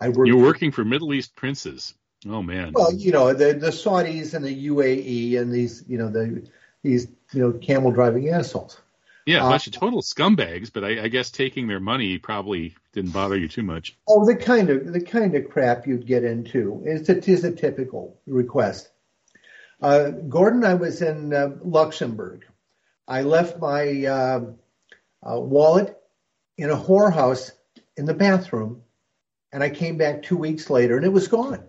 I 0.00 0.08
worked. 0.08 0.28
You're 0.28 0.42
working 0.42 0.72
for 0.72 0.84
Middle 0.84 1.14
East 1.14 1.36
princes. 1.36 1.94
Oh 2.28 2.42
man. 2.42 2.72
Well, 2.74 2.92
you 2.92 3.12
know 3.12 3.32
the 3.32 3.54
the 3.54 3.70
Saudis 3.70 4.34
and 4.34 4.44
the 4.44 4.66
UAE 4.68 5.38
and 5.38 5.52
these 5.52 5.84
you 5.86 5.98
know 5.98 6.08
the 6.08 6.48
these 6.82 7.06
you 7.32 7.42
know 7.42 7.52
camel 7.52 7.92
driving 7.92 8.28
assholes. 8.30 8.80
Yeah, 9.24 9.42
a 9.42 9.46
Uh, 9.46 9.50
bunch 9.50 9.66
of 9.66 9.72
total 9.72 10.02
scumbags, 10.02 10.72
but 10.72 10.84
I, 10.84 11.02
I 11.04 11.08
guess 11.08 11.30
taking 11.30 11.66
their 11.66 11.80
money 11.80 12.18
probably 12.18 12.76
didn't 12.92 13.10
bother 13.10 13.36
you 13.36 13.48
too 13.48 13.62
much. 13.64 13.96
Oh, 14.08 14.24
the 14.24 14.36
kind 14.36 14.70
of 14.70 14.92
the 14.92 15.00
kind 15.00 15.34
of 15.34 15.48
crap 15.48 15.86
you'd 15.86 16.06
get 16.06 16.24
into 16.24 16.82
is 16.84 17.08
a, 17.08 17.18
is 17.30 17.44
a 17.44 17.52
typical 17.52 18.18
request. 18.26 18.88
Uh, 19.86 20.10
Gordon, 20.10 20.64
I 20.64 20.74
was 20.74 21.00
in 21.00 21.32
uh, 21.32 21.50
Luxembourg. 21.62 22.44
I 23.06 23.22
left 23.22 23.60
my 23.60 24.04
uh, 24.04 24.40
uh, 25.22 25.38
wallet 25.38 25.96
in 26.58 26.70
a 26.70 26.76
whorehouse 26.76 27.52
in 27.96 28.04
the 28.04 28.12
bathroom, 28.12 28.82
and 29.52 29.62
I 29.62 29.70
came 29.70 29.96
back 29.96 30.24
two 30.24 30.36
weeks 30.36 30.68
later, 30.70 30.96
and 30.96 31.06
it 31.06 31.12
was 31.12 31.28
gone, 31.28 31.62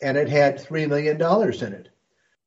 and 0.00 0.16
it 0.16 0.30
had 0.30 0.58
three 0.58 0.86
million 0.86 1.18
dollars 1.18 1.60
in 1.60 1.74
it. 1.74 1.90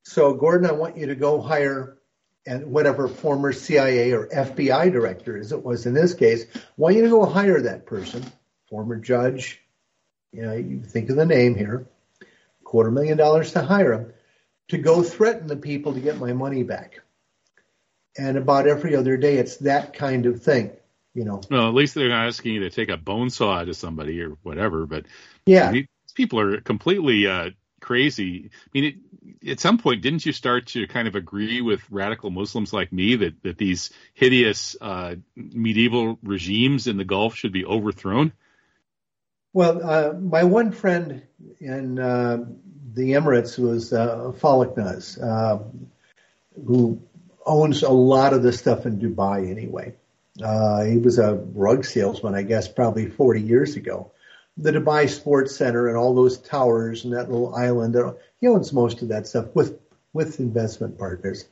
So, 0.02 0.34
Gordon, 0.34 0.68
I 0.68 0.74
want 0.74 0.98
you 0.98 1.06
to 1.06 1.16
go 1.16 1.40
hire 1.40 2.00
and 2.48 2.66
whatever 2.72 3.08
former 3.08 3.54
CIA 3.54 4.14
or 4.14 4.30
FBI 4.30 4.92
director 4.92 5.38
as 5.38 5.52
it 5.52 5.64
was 5.64 5.86
in 5.86 5.94
this 5.94 6.16
case, 6.16 6.48
I 6.56 6.60
want 6.78 6.96
you 6.96 7.04
to 7.04 7.10
go 7.10 7.28
hire 7.28 7.62
that 7.62 7.86
person, 7.86 8.26
former 8.68 8.96
judge, 8.96 9.62
you 10.32 10.42
know, 10.42 10.54
you 10.54 10.82
think 10.82 11.12
of 11.12 11.18
the 11.18 11.26
name 11.28 11.54
here, 11.54 11.86
quarter 12.64 12.90
million 12.90 13.20
dollars 13.20 13.52
to 13.52 13.62
hire 13.62 13.94
him, 13.94 14.14
to 14.72 14.78
go 14.78 15.04
threaten 15.04 15.48
the 15.48 15.58
people 15.58 15.94
to 15.94 16.00
get 16.00 16.18
my 16.18 16.32
money 16.32 16.64
back. 16.64 17.02
And 18.18 18.38
about 18.38 18.68
every 18.68 18.96
other 18.96 19.18
day, 19.18 19.36
it's 19.36 19.58
that 19.58 19.94
kind 19.94 20.26
of 20.26 20.42
thing, 20.42 20.72
you 21.14 21.26
know. 21.26 21.42
Well, 21.52 21.68
at 21.68 21.74
least 21.74 21.94
they're 21.94 22.08
not 22.08 22.28
asking 22.28 22.54
you 22.54 22.60
to 22.62 22.70
take 22.70 22.88
a 22.88 22.96
bone 22.96 23.30
saw 23.30 23.66
to 23.66 23.74
somebody 23.74 24.22
or 24.22 24.38
whatever. 24.44 24.86
But 24.86 25.08
Yeah. 25.46 25.72
these 25.72 25.88
people 26.16 26.40
are 26.40 26.62
completely 26.62 27.28
uh, 27.28 27.50
crazy. 27.82 28.50
I 28.54 28.70
mean, 28.74 28.84
it, 29.42 29.52
at 29.52 29.60
some 29.60 29.78
point, 29.78 30.02
didn't 30.02 30.26
you 30.26 30.32
start 30.32 30.68
to 30.68 30.88
kind 30.88 31.10
of 31.10 31.16
agree 31.16 31.60
with 31.60 31.82
radical 31.90 32.30
Muslims 32.30 32.72
like 32.72 32.94
me 32.94 33.16
that 33.18 33.44
that 33.44 33.58
these 33.58 33.92
hideous 34.14 34.78
uh, 34.80 35.16
medieval 35.36 36.18
regimes 36.24 36.88
in 36.88 36.96
the 36.96 37.04
Gulf 37.04 37.36
should 37.36 37.52
be 37.52 37.66
overthrown? 37.66 38.32
Well, 39.54 39.82
uh, 39.84 40.14
my 40.14 40.44
one 40.46 40.72
friend 40.72 41.24
in 41.60 42.00
uh, 42.00 42.46
the 42.94 43.12
Emirates 43.12 43.60
was 43.60 43.92
uh, 43.92 44.32
Falaknaz, 44.40 45.22
uh, 45.22 45.64
who 46.66 47.02
owns 47.46 47.84
a 47.84 47.90
lot 47.90 48.34
of 48.34 48.44
the 48.44 48.54
stuff 48.54 48.86
in 48.86 49.00
Dubai 49.00 49.50
anyway. 49.50 49.96
Uh, 50.42 50.84
he 50.86 50.98
was 50.98 51.20
a 51.20 51.36
rug 51.36 51.84
salesman, 51.84 52.36
I 52.36 52.44
guess, 52.44 52.68
probably 52.70 53.10
40 53.10 53.42
years 53.42 53.76
ago. 53.76 54.12
The 54.58 54.72
Dubai 54.72 55.10
Sports 55.10 55.56
Center 55.56 55.88
and 55.88 55.98
all 55.98 56.16
those 56.16 56.38
towers 56.38 57.04
and 57.04 57.14
that 57.14 57.30
little 57.30 57.54
island, 57.54 57.96
uh, 57.96 58.14
he 58.40 58.48
owns 58.48 58.72
most 58.72 59.02
of 59.02 59.10
that 59.10 59.28
stuff 59.28 59.48
with, 59.54 59.80
with 60.14 60.40
investment 60.40 60.98
partners. 60.98 61.46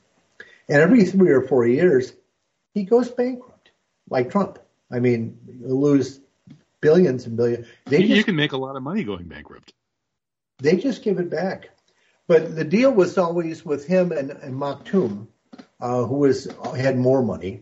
And 0.69 0.81
every 0.81 1.03
three 1.03 1.31
or 1.31 1.41
four 1.41 1.65
years, 1.65 2.13
he 2.73 2.83
goes 2.83 3.09
bankrupt, 3.09 3.71
like 4.09 4.31
Trump. 4.31 4.59
I 4.91 4.99
mean, 4.99 5.37
lose 5.61 6.19
billions 6.81 7.25
and 7.25 7.37
billions. 7.37 7.67
They 7.85 8.01
You, 8.01 8.15
just 8.15 8.25
can 8.25 8.35
make 8.35 8.51
a 8.53 8.57
lot 8.57 8.75
of 8.75 8.83
money 8.83 9.03
going 9.03 9.27
bankrupt. 9.27 9.73
they 10.59 10.77
just 10.77 11.03
give 11.03 11.19
it 11.19 11.29
back. 11.29 11.69
But 12.27 12.55
the 12.55 12.63
deal 12.63 12.91
was 12.91 13.17
always 13.17 13.65
with 13.65 13.87
him 13.87 14.11
and, 14.11 14.31
and 14.31 14.53
Maktoum, 14.55 15.27
uh, 15.79 16.03
who 16.05 16.17
was 16.17 16.47
had 16.77 16.97
more 16.97 17.23
money, 17.23 17.61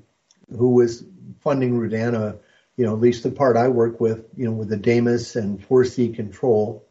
who 0.50 0.72
was 0.72 1.04
funding 1.40 1.80
Rudana, 1.80 2.40
you 2.76 2.86
know, 2.86 2.94
at 2.94 3.00
least 3.00 3.24
the 3.24 3.32
part 3.32 3.56
I 3.58 3.70
work 3.70 4.00
with, 4.02 4.26
you 4.36 4.46
know, 4.46 4.52
with 4.52 4.70
the 4.70 4.78
Damas 4.78 5.36
and 5.36 5.62
4C 5.68 6.14
control. 6.16 6.86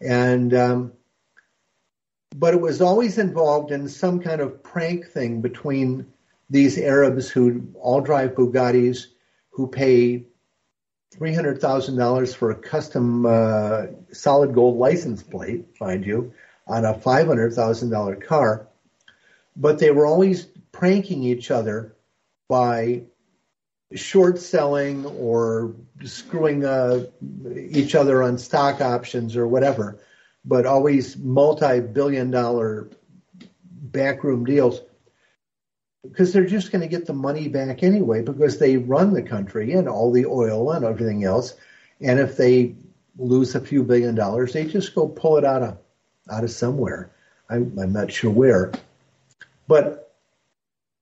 And, 0.00 0.54
um, 0.54 0.92
but 2.34 2.54
it 2.54 2.60
was 2.60 2.80
always 2.80 3.18
involved 3.18 3.72
in 3.72 3.88
some 3.88 4.20
kind 4.20 4.40
of 4.40 4.62
prank 4.62 5.06
thing 5.08 5.42
between 5.42 6.06
these 6.48 6.78
Arabs 6.78 7.28
who 7.28 7.68
all 7.78 8.00
drive 8.00 8.30
Bugattis, 8.34 9.06
who 9.50 9.66
pay 9.68 10.24
three 11.12 11.34
hundred 11.34 11.60
thousand 11.60 11.96
dollars 11.96 12.34
for 12.34 12.50
a 12.50 12.54
custom 12.54 13.26
uh, 13.26 13.86
solid 14.12 14.54
gold 14.54 14.78
license 14.78 15.22
plate, 15.22 15.66
mind 15.80 16.06
you, 16.06 16.32
on 16.66 16.84
a 16.84 16.94
five 16.94 17.26
hundred 17.26 17.52
thousand 17.52 17.90
dollar 17.90 18.16
car. 18.16 18.66
But 19.54 19.78
they 19.78 19.90
were 19.90 20.06
always 20.06 20.46
pranking 20.72 21.22
each 21.22 21.50
other 21.50 21.94
by 22.48 23.02
short 23.94 24.38
selling 24.38 25.04
or 25.04 25.74
screwing 26.04 26.64
uh, 26.64 27.04
each 27.54 27.94
other 27.94 28.22
on 28.22 28.38
stock 28.38 28.80
options 28.80 29.36
or 29.36 29.46
whatever, 29.46 29.98
but 30.44 30.64
always 30.64 31.16
multi-billion 31.18 32.30
dollar 32.30 32.88
backroom 33.68 34.44
deals 34.46 34.80
because 36.02 36.32
they're 36.32 36.44
just 36.44 36.72
going 36.72 36.82
to 36.82 36.88
get 36.88 37.06
the 37.06 37.12
money 37.12 37.48
back 37.48 37.82
anyway 37.82 38.22
because 38.22 38.58
they 38.58 38.76
run 38.76 39.12
the 39.12 39.22
country 39.22 39.72
and 39.72 39.88
all 39.88 40.10
the 40.10 40.26
oil 40.26 40.72
and 40.72 40.84
everything 40.84 41.24
else. 41.24 41.54
And 42.00 42.18
if 42.18 42.36
they 42.36 42.74
lose 43.16 43.54
a 43.54 43.60
few 43.60 43.84
billion 43.84 44.14
dollars, 44.14 44.52
they 44.52 44.64
just 44.64 44.94
go 44.94 45.06
pull 45.06 45.38
it 45.38 45.44
out 45.44 45.62
of 45.62 45.78
out 46.30 46.44
of 46.44 46.50
somewhere. 46.50 47.10
I'm, 47.48 47.76
I'm 47.78 47.92
not 47.92 48.12
sure 48.12 48.30
where, 48.30 48.72
but 49.68 50.14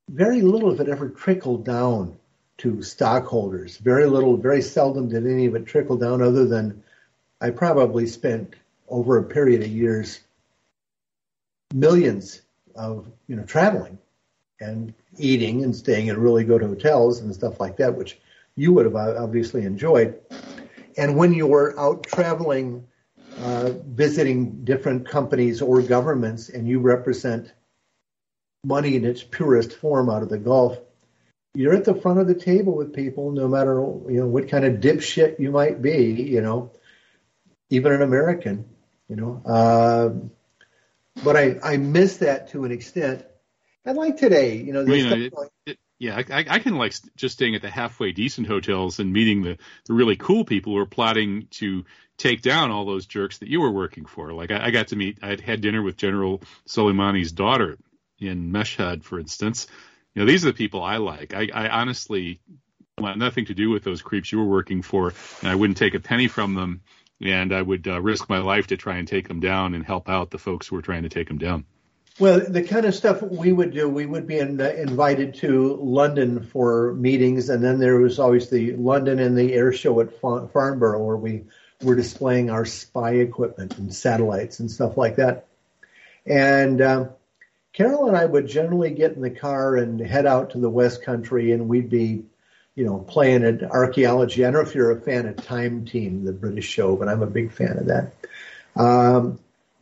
very 0.08 0.42
little 0.42 0.70
of 0.70 0.80
it 0.80 0.88
ever 0.88 1.08
trickled 1.08 1.64
down 1.64 2.16
to 2.58 2.82
stockholders. 2.82 3.76
Very 3.76 4.06
little, 4.06 4.36
very 4.36 4.60
seldom 4.60 5.08
did 5.08 5.26
any 5.26 5.46
of 5.46 5.54
it 5.54 5.66
trickle 5.66 5.96
down, 5.96 6.20
other 6.20 6.46
than 6.46 6.82
I 7.40 7.50
probably 7.50 8.06
spent 8.06 8.54
over 8.88 9.18
a 9.18 9.24
period 9.24 9.62
of 9.62 9.68
years 9.68 10.20
millions 11.72 12.42
of 12.74 13.06
you 13.28 13.36
know 13.36 13.44
traveling 13.44 13.98
and 14.60 14.92
eating 15.18 15.64
and 15.64 15.74
staying 15.74 16.08
in 16.08 16.18
really 16.18 16.44
good 16.44 16.62
hotels 16.62 17.20
and 17.20 17.34
stuff 17.34 17.60
like 17.60 17.76
that, 17.78 17.94
which 17.94 18.18
you 18.56 18.72
would 18.72 18.84
have 18.84 18.96
obviously 18.96 19.64
enjoyed. 19.64 20.20
And 20.96 21.16
when 21.16 21.32
you 21.32 21.46
were 21.46 21.78
out 21.78 22.02
traveling, 22.02 22.86
uh, 23.38 23.70
visiting 23.86 24.64
different 24.64 25.08
companies 25.08 25.62
or 25.62 25.80
governments, 25.82 26.48
and 26.48 26.68
you 26.68 26.80
represent 26.80 27.52
money 28.64 28.96
in 28.96 29.04
its 29.04 29.22
purest 29.22 29.72
form 29.72 30.10
out 30.10 30.22
of 30.22 30.28
the 30.28 30.38
Gulf, 30.38 30.78
you're 31.54 31.74
at 31.74 31.84
the 31.84 31.94
front 31.94 32.20
of 32.20 32.26
the 32.26 32.34
table 32.34 32.76
with 32.76 32.94
people, 32.94 33.32
no 33.32 33.48
matter 33.48 33.74
you 34.08 34.20
know 34.20 34.26
what 34.26 34.48
kind 34.48 34.64
of 34.64 34.74
dipshit 34.74 35.40
you 35.40 35.50
might 35.50 35.82
be. 35.82 36.12
You 36.12 36.42
know, 36.42 36.72
even 37.70 37.92
an 37.92 38.02
American. 38.02 38.66
You 39.08 39.16
know, 39.16 39.42
uh, 39.44 40.10
but 41.24 41.36
I 41.36 41.58
I 41.62 41.76
miss 41.76 42.18
that 42.18 42.50
to 42.50 42.64
an 42.64 42.72
extent. 42.72 43.24
And 43.84 43.96
like 43.96 44.16
today, 44.18 44.56
you 44.56 44.72
know, 44.72 44.82
I 44.82 44.98
stuff 45.00 45.18
it- 45.18 45.32
like- 45.36 45.50
it- 45.66 45.78
yeah, 45.98 46.16
I, 46.16 46.40
I- 46.40 46.46
I 46.48 46.58
can 46.60 46.76
like 46.76 46.94
just 47.16 47.34
staying 47.34 47.54
at 47.54 47.62
the 47.62 47.70
halfway 47.70 48.12
decent 48.12 48.46
hotels 48.46 49.00
and 49.00 49.12
meeting 49.12 49.42
the, 49.42 49.58
the 49.86 49.94
really 49.94 50.16
cool 50.16 50.44
people 50.44 50.72
who 50.72 50.78
are 50.78 50.86
plotting 50.86 51.46
to 51.52 51.84
take 52.16 52.42
down 52.42 52.70
all 52.70 52.84
those 52.86 53.06
jerks 53.06 53.38
that 53.38 53.48
you 53.48 53.60
were 53.60 53.70
working 53.70 54.06
for. 54.06 54.32
Like 54.32 54.50
I, 54.50 54.66
I 54.66 54.70
got 54.70 54.88
to 54.88 54.96
meet, 54.96 55.18
I 55.22 55.28
had 55.28 55.40
had 55.40 55.60
dinner 55.60 55.82
with 55.82 55.96
General 55.96 56.42
Soleimani's 56.66 57.32
daughter 57.32 57.78
in 58.18 58.50
Mashhad, 58.52 59.02
for 59.04 59.18
instance. 59.20 59.66
You 60.14 60.22
know, 60.22 60.26
these 60.26 60.44
are 60.44 60.48
the 60.48 60.54
people 60.56 60.82
I 60.82 60.96
like. 60.96 61.34
I, 61.34 61.48
I 61.52 61.68
honestly 61.68 62.40
want 62.98 63.18
nothing 63.18 63.46
to 63.46 63.54
do 63.54 63.70
with 63.70 63.84
those 63.84 64.02
creeps 64.02 64.32
you 64.32 64.38
were 64.38 64.44
working 64.46 64.82
for, 64.82 65.14
and 65.40 65.48
I 65.50 65.54
wouldn't 65.54 65.78
take 65.78 65.94
a 65.94 66.00
penny 66.00 66.28
from 66.28 66.54
them. 66.54 66.82
And 67.22 67.52
I 67.52 67.60
would 67.60 67.86
uh, 67.86 68.00
risk 68.00 68.28
my 68.30 68.38
life 68.38 68.68
to 68.68 68.78
try 68.78 68.96
and 68.96 69.06
take 69.06 69.28
them 69.28 69.40
down 69.40 69.74
and 69.74 69.84
help 69.84 70.08
out 70.08 70.30
the 70.30 70.38
folks 70.38 70.68
who 70.68 70.76
were 70.76 70.82
trying 70.82 71.02
to 71.02 71.10
take 71.10 71.28
them 71.28 71.36
down. 71.38 71.66
Well, 72.20 72.40
the 72.46 72.62
kind 72.62 72.84
of 72.84 72.94
stuff 72.94 73.22
we 73.22 73.50
would 73.50 73.72
do, 73.72 73.88
we 73.88 74.04
would 74.04 74.26
be 74.26 74.38
in, 74.38 74.60
uh, 74.60 74.68
invited 74.68 75.36
to 75.36 75.76
London 75.76 76.42
for 76.42 76.92
meetings, 76.92 77.48
and 77.48 77.64
then 77.64 77.78
there 77.78 77.96
was 77.96 78.18
always 78.18 78.50
the 78.50 78.76
London 78.76 79.18
and 79.18 79.38
the 79.38 79.54
air 79.54 79.72
show 79.72 79.98
at 80.00 80.20
Fa- 80.20 80.46
Farnborough 80.52 81.02
where 81.02 81.16
we 81.16 81.44
were 81.82 81.96
displaying 81.96 82.50
our 82.50 82.66
spy 82.66 83.12
equipment 83.12 83.78
and 83.78 83.94
satellites 83.94 84.60
and 84.60 84.70
stuff 84.70 84.98
like 84.98 85.16
that. 85.16 85.46
And 86.26 86.82
um, 86.82 87.08
Carol 87.72 88.08
and 88.08 88.16
I 88.18 88.26
would 88.26 88.46
generally 88.46 88.90
get 88.90 89.12
in 89.12 89.22
the 89.22 89.30
car 89.30 89.76
and 89.76 89.98
head 89.98 90.26
out 90.26 90.50
to 90.50 90.58
the 90.58 90.68
West 90.68 91.02
Country, 91.02 91.52
and 91.52 91.70
we'd 91.70 91.88
be, 91.88 92.26
you 92.74 92.84
know, 92.84 92.98
playing 92.98 93.44
at 93.44 93.62
archaeology. 93.62 94.44
I 94.44 94.50
don't 94.50 94.62
know 94.62 94.68
if 94.68 94.74
you're 94.74 94.90
a 94.90 95.00
fan 95.00 95.24
of 95.24 95.36
Time 95.36 95.86
Team, 95.86 96.26
the 96.26 96.34
British 96.34 96.66
show, 96.66 96.96
but 96.96 97.08
I'm 97.08 97.22
a 97.22 97.26
big 97.26 97.50
fan 97.50 97.78
of 97.78 97.86
that. 97.86 98.12
Um, 98.76 99.38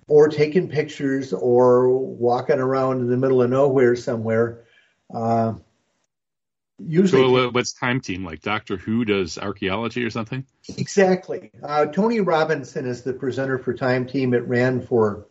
or 0.08 0.28
taking 0.28 0.68
pictures 0.68 1.32
or 1.32 1.90
walking 1.90 2.58
around 2.58 3.00
in 3.00 3.08
the 3.08 3.16
middle 3.16 3.42
of 3.42 3.50
nowhere 3.50 3.94
somewhere. 3.94 4.64
Uh, 5.14 5.54
usually, 6.78 7.22
So, 7.22 7.48
uh, 7.48 7.50
what's 7.50 7.72
Time 7.74 8.00
Team 8.00 8.24
like? 8.24 8.40
Doctor 8.40 8.76
Who 8.76 9.04
does 9.04 9.38
archaeology 9.38 10.02
or 10.04 10.10
something? 10.10 10.44
exactly. 10.76 11.50
Uh, 11.62 11.86
Tony 11.86 12.20
Robinson 12.20 12.86
is 12.86 13.02
the 13.02 13.12
presenter 13.12 13.58
for 13.58 13.74
Time 13.74 14.06
Team. 14.06 14.34
It 14.34 14.48
ran 14.48 14.80
for 14.80 15.26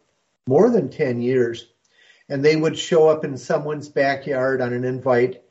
more 0.48 0.70
than 0.70 0.90
10 0.90 1.22
years. 1.22 1.68
And 2.30 2.44
they 2.44 2.56
would 2.56 2.78
show 2.78 3.08
up 3.08 3.24
in 3.24 3.38
someone's 3.38 3.90
backyard 3.90 4.62
on 4.62 4.74
an 4.74 4.84
invite 4.84 5.42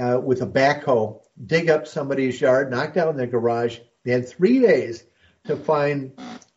uh, 0.00 0.20
with 0.22 0.42
a 0.42 0.46
backhoe, 0.46 1.20
dig 1.44 1.68
up 1.68 1.86
somebody's 1.86 2.40
yard, 2.40 2.70
knock 2.70 2.94
down 2.94 3.16
their 3.16 3.26
garage. 3.26 3.78
They 4.04 4.12
had 4.12 4.28
three 4.28 4.60
days 4.60 5.04
to 5.46 5.56
find 5.56 6.12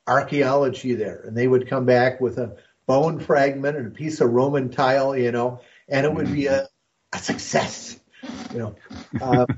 archaeology 0.08 0.94
there, 0.94 1.22
and 1.26 1.36
they 1.36 1.48
would 1.48 1.70
come 1.70 1.86
back 1.86 2.22
with 2.22 2.38
a 2.38 2.56
bone 2.86 3.20
fragment 3.20 3.78
and 3.78 3.88
a 3.88 3.92
piece 3.92 4.22
of 4.22 4.32
Roman 4.32 4.70
tile, 4.70 5.16
you 5.16 5.32
know, 5.32 5.62
and 5.90 6.06
it 6.06 6.14
would 6.14 6.32
be 6.32 6.48
a, 6.48 6.68
a 7.14 7.18
success, 7.18 8.00
you 8.52 8.60
know. 8.60 8.76
Uh, 9.22 9.46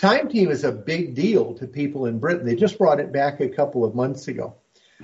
Time 0.00 0.28
Team 0.28 0.50
is 0.50 0.62
a 0.62 0.70
big 0.70 1.14
deal 1.14 1.54
to 1.54 1.66
people 1.66 2.06
in 2.06 2.20
Britain. 2.20 2.46
They 2.46 2.54
just 2.54 2.78
brought 2.78 3.00
it 3.00 3.12
back 3.12 3.40
a 3.40 3.48
couple 3.48 3.84
of 3.84 3.96
months 3.96 4.28
ago. 4.28 4.54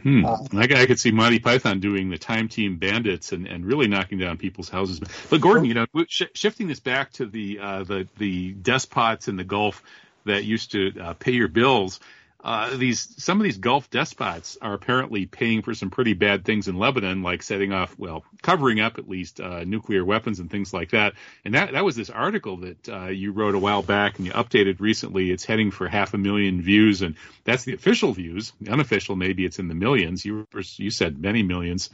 Hmm. 0.03 0.25
Uh, 0.25 0.39
I, 0.53 0.63
I, 0.63 0.87
could 0.87 0.99
see 0.99 1.13
Monty 1.13 1.39
Python 1.39 1.79
doing 1.79 2.11
the 2.11 2.19
Time 2.19 2.49
Team 2.49 2.79
Bandits 2.79 3.33
and, 3.33 3.47
and 3.47 3.65
really 3.65 3.87
knocking 3.87 4.19
down 4.19 4.39
people's 4.39 4.69
houses. 4.69 5.01
But 5.31 5.41
Gordon, 5.41 5.67
you 5.67 5.75
know, 5.75 5.87
sh- 6.09 6.23
shifting 6.35 6.67
this 6.67 6.81
back 6.81 7.13
to 7.13 7.27
the 7.27 7.61
uh, 7.61 7.85
the 7.85 8.09
the 8.19 8.53
despots 8.53 9.29
in 9.29 9.37
the 9.37 9.45
Gulf 9.45 9.85
that 10.25 10.45
used 10.45 10.73
to 10.73 10.93
uh, 11.01 11.15
pay 11.15 11.33
your 11.33 11.49
bills 11.49 12.01
uh, 12.45 12.77
these 12.77 13.23
some 13.23 13.41
of 13.41 13.45
these 13.45 13.57
Gulf 13.57 13.89
despots 13.89 14.59
are 14.61 14.75
apparently 14.75 15.25
paying 15.25 15.63
for 15.63 15.73
some 15.73 15.89
pretty 15.89 16.13
bad 16.13 16.45
things 16.45 16.69
in 16.69 16.77
Lebanon, 16.77 17.23
like 17.23 17.43
setting 17.43 17.73
off, 17.73 17.99
well, 17.99 18.23
covering 18.43 18.81
up 18.81 18.99
at 18.99 19.09
least 19.09 19.41
uh, 19.41 19.65
nuclear 19.65 20.05
weapons 20.05 20.41
and 20.41 20.51
things 20.51 20.75
like 20.75 20.91
that. 20.91 21.15
And 21.47 21.55
that 21.55 21.73
that 21.73 21.87
was 21.87 21.97
this 21.97 22.11
article 22.11 22.59
that 22.59 22.89
uh, 22.89 23.07
you 23.07 23.33
wrote 23.33 23.55
a 23.55 23.59
while 23.59 23.83
back 23.83 24.19
and 24.19 24.27
you 24.27 24.33
updated 24.33 24.81
recently. 24.81 25.31
It's 25.31 25.47
heading 25.47 25.71
for 25.71 25.89
half 25.89 26.13
a 26.13 26.19
million 26.19 26.61
views, 26.61 27.01
and 27.01 27.17
that's 27.45 27.65
the 27.65 27.73
official 27.73 28.13
views. 28.13 28.53
The 28.61 28.73
unofficial, 28.73 29.17
maybe 29.17 29.47
it's 29.47 29.59
in 29.59 29.69
the 29.69 29.75
millions. 29.75 30.23
You 30.23 30.47
you 30.77 30.91
said 30.91 31.19
many 31.19 31.43
millions. 31.43 31.89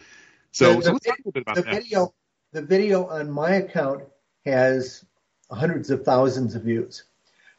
So, 0.50 0.74
the, 0.74 0.82
so 0.82 0.92
let's 0.92 1.06
talk 1.06 1.14
a 1.14 1.20
little 1.20 1.32
bit 1.32 1.42
about 1.42 1.56
the 1.56 1.62
that. 1.62 1.82
Video, 1.84 2.12
the 2.50 2.62
video 2.62 3.06
on 3.06 3.30
my 3.30 3.52
account 3.52 4.02
has 4.44 5.04
hundreds 5.48 5.90
of 5.90 6.04
thousands 6.04 6.56
of 6.56 6.62
views, 6.62 7.04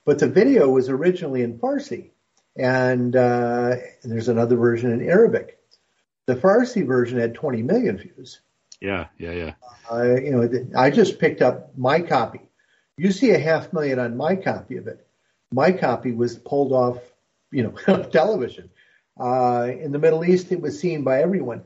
but 0.03 0.19
the 0.19 0.27
video 0.27 0.67
was 0.67 0.89
originally 0.89 1.41
in 1.41 1.57
Farsi 1.57 2.10
and 2.55 3.15
uh, 3.15 3.75
there's 4.03 4.27
another 4.27 4.55
version 4.55 4.91
in 4.91 5.07
Arabic. 5.07 5.59
The 6.27 6.35
Farsi 6.35 6.85
version 6.85 7.19
had 7.19 7.33
20 7.33 7.63
million 7.63 7.97
views. 7.97 8.41
Yeah, 8.79 9.07
yeah, 9.17 9.31
yeah. 9.31 9.53
Uh, 9.91 10.15
you 10.15 10.31
know, 10.31 10.49
I 10.75 10.89
just 10.89 11.19
picked 11.19 11.41
up 11.41 11.77
my 11.77 12.01
copy. 12.01 12.41
You 12.97 13.11
see 13.11 13.31
a 13.31 13.39
half 13.39 13.73
million 13.73 13.99
on 13.99 14.17
my 14.17 14.35
copy 14.35 14.77
of 14.77 14.87
it. 14.87 15.05
My 15.51 15.71
copy 15.71 16.11
was 16.11 16.37
pulled 16.37 16.71
off, 16.71 16.97
you 17.51 17.63
know, 17.63 18.03
television. 18.11 18.69
Uh, 19.19 19.69
in 19.79 19.91
the 19.91 19.99
Middle 19.99 20.25
East, 20.25 20.51
it 20.51 20.61
was 20.61 20.79
seen 20.79 21.03
by 21.03 21.21
everyone. 21.21 21.63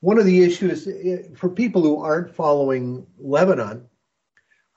One 0.00 0.18
of 0.18 0.24
the 0.24 0.42
issues 0.42 0.86
uh, 0.88 1.28
for 1.36 1.48
people 1.48 1.82
who 1.82 2.02
aren't 2.02 2.34
following 2.34 3.06
Lebanon, 3.18 3.86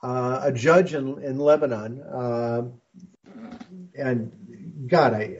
uh, 0.02 0.40
a 0.42 0.52
judge 0.52 0.94
in, 0.94 1.20
in 1.22 1.38
Lebanon, 1.38 2.00
uh, 2.02 2.62
and 3.98 4.30
God, 4.86 5.14
I 5.14 5.38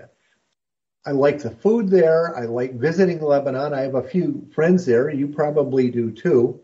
I 1.06 1.12
like 1.12 1.40
the 1.40 1.50
food 1.50 1.88
there. 1.88 2.36
I 2.36 2.46
like 2.46 2.74
visiting 2.74 3.20
Lebanon. 3.20 3.72
I 3.72 3.82
have 3.82 3.94
a 3.94 4.02
few 4.02 4.48
friends 4.52 4.84
there. 4.84 5.08
You 5.08 5.28
probably 5.28 5.88
do 5.88 6.10
too. 6.10 6.60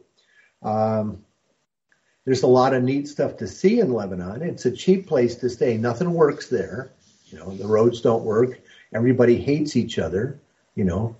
Um, 0.62 1.24
there's 2.24 2.42
a 2.42 2.48
lot 2.48 2.74
of 2.74 2.82
neat 2.82 3.06
stuff 3.06 3.36
to 3.36 3.46
see 3.46 3.80
in 3.80 3.92
Lebanon. 3.92 4.42
It's 4.42 4.66
a 4.66 4.70
cheap 4.70 5.06
place 5.06 5.36
to 5.36 5.48
stay. 5.48 5.76
Nothing 5.76 6.12
works 6.12 6.48
there. 6.48 6.92
You 7.26 7.38
know, 7.38 7.54
the 7.54 7.66
roads 7.66 8.00
don't 8.00 8.24
work. 8.24 8.60
Everybody 8.92 9.36
hates 9.40 9.76
each 9.76 9.98
other. 9.98 10.40
You 10.74 10.84
know, 10.84 11.16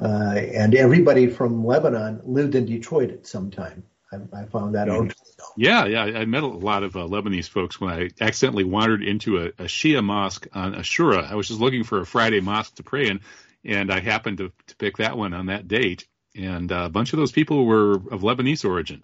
uh, 0.00 0.34
and 0.36 0.74
everybody 0.74 1.26
from 1.26 1.64
Lebanon 1.64 2.20
lived 2.24 2.54
in 2.54 2.66
Detroit 2.66 3.10
at 3.10 3.26
some 3.26 3.50
time. 3.50 3.82
I, 4.12 4.40
I 4.40 4.44
found 4.46 4.74
that 4.74 4.88
out. 4.88 5.12
Yeah, 5.56 5.86
yeah. 5.86 6.02
I 6.02 6.24
met 6.24 6.42
a 6.42 6.46
lot 6.46 6.82
of 6.82 6.96
uh, 6.96 7.00
Lebanese 7.00 7.48
folks 7.48 7.80
when 7.80 7.92
I 7.92 8.10
accidentally 8.20 8.64
wandered 8.64 9.02
into 9.02 9.38
a, 9.38 9.46
a 9.46 9.64
Shia 9.64 10.02
mosque 10.02 10.48
on 10.52 10.74
Ashura. 10.74 11.30
I 11.30 11.34
was 11.36 11.48
just 11.48 11.60
looking 11.60 11.84
for 11.84 12.00
a 12.00 12.06
Friday 12.06 12.40
mosque 12.40 12.74
to 12.76 12.82
pray 12.82 13.08
in, 13.08 13.20
and 13.64 13.92
I 13.92 14.00
happened 14.00 14.38
to, 14.38 14.52
to 14.66 14.76
pick 14.76 14.96
that 14.98 15.16
one 15.16 15.34
on 15.34 15.46
that 15.46 15.68
date. 15.68 16.06
And 16.36 16.70
uh, 16.70 16.84
a 16.86 16.88
bunch 16.88 17.12
of 17.12 17.18
those 17.18 17.32
people 17.32 17.64
were 17.66 17.94
of 17.94 18.22
Lebanese 18.22 18.64
origin. 18.64 19.02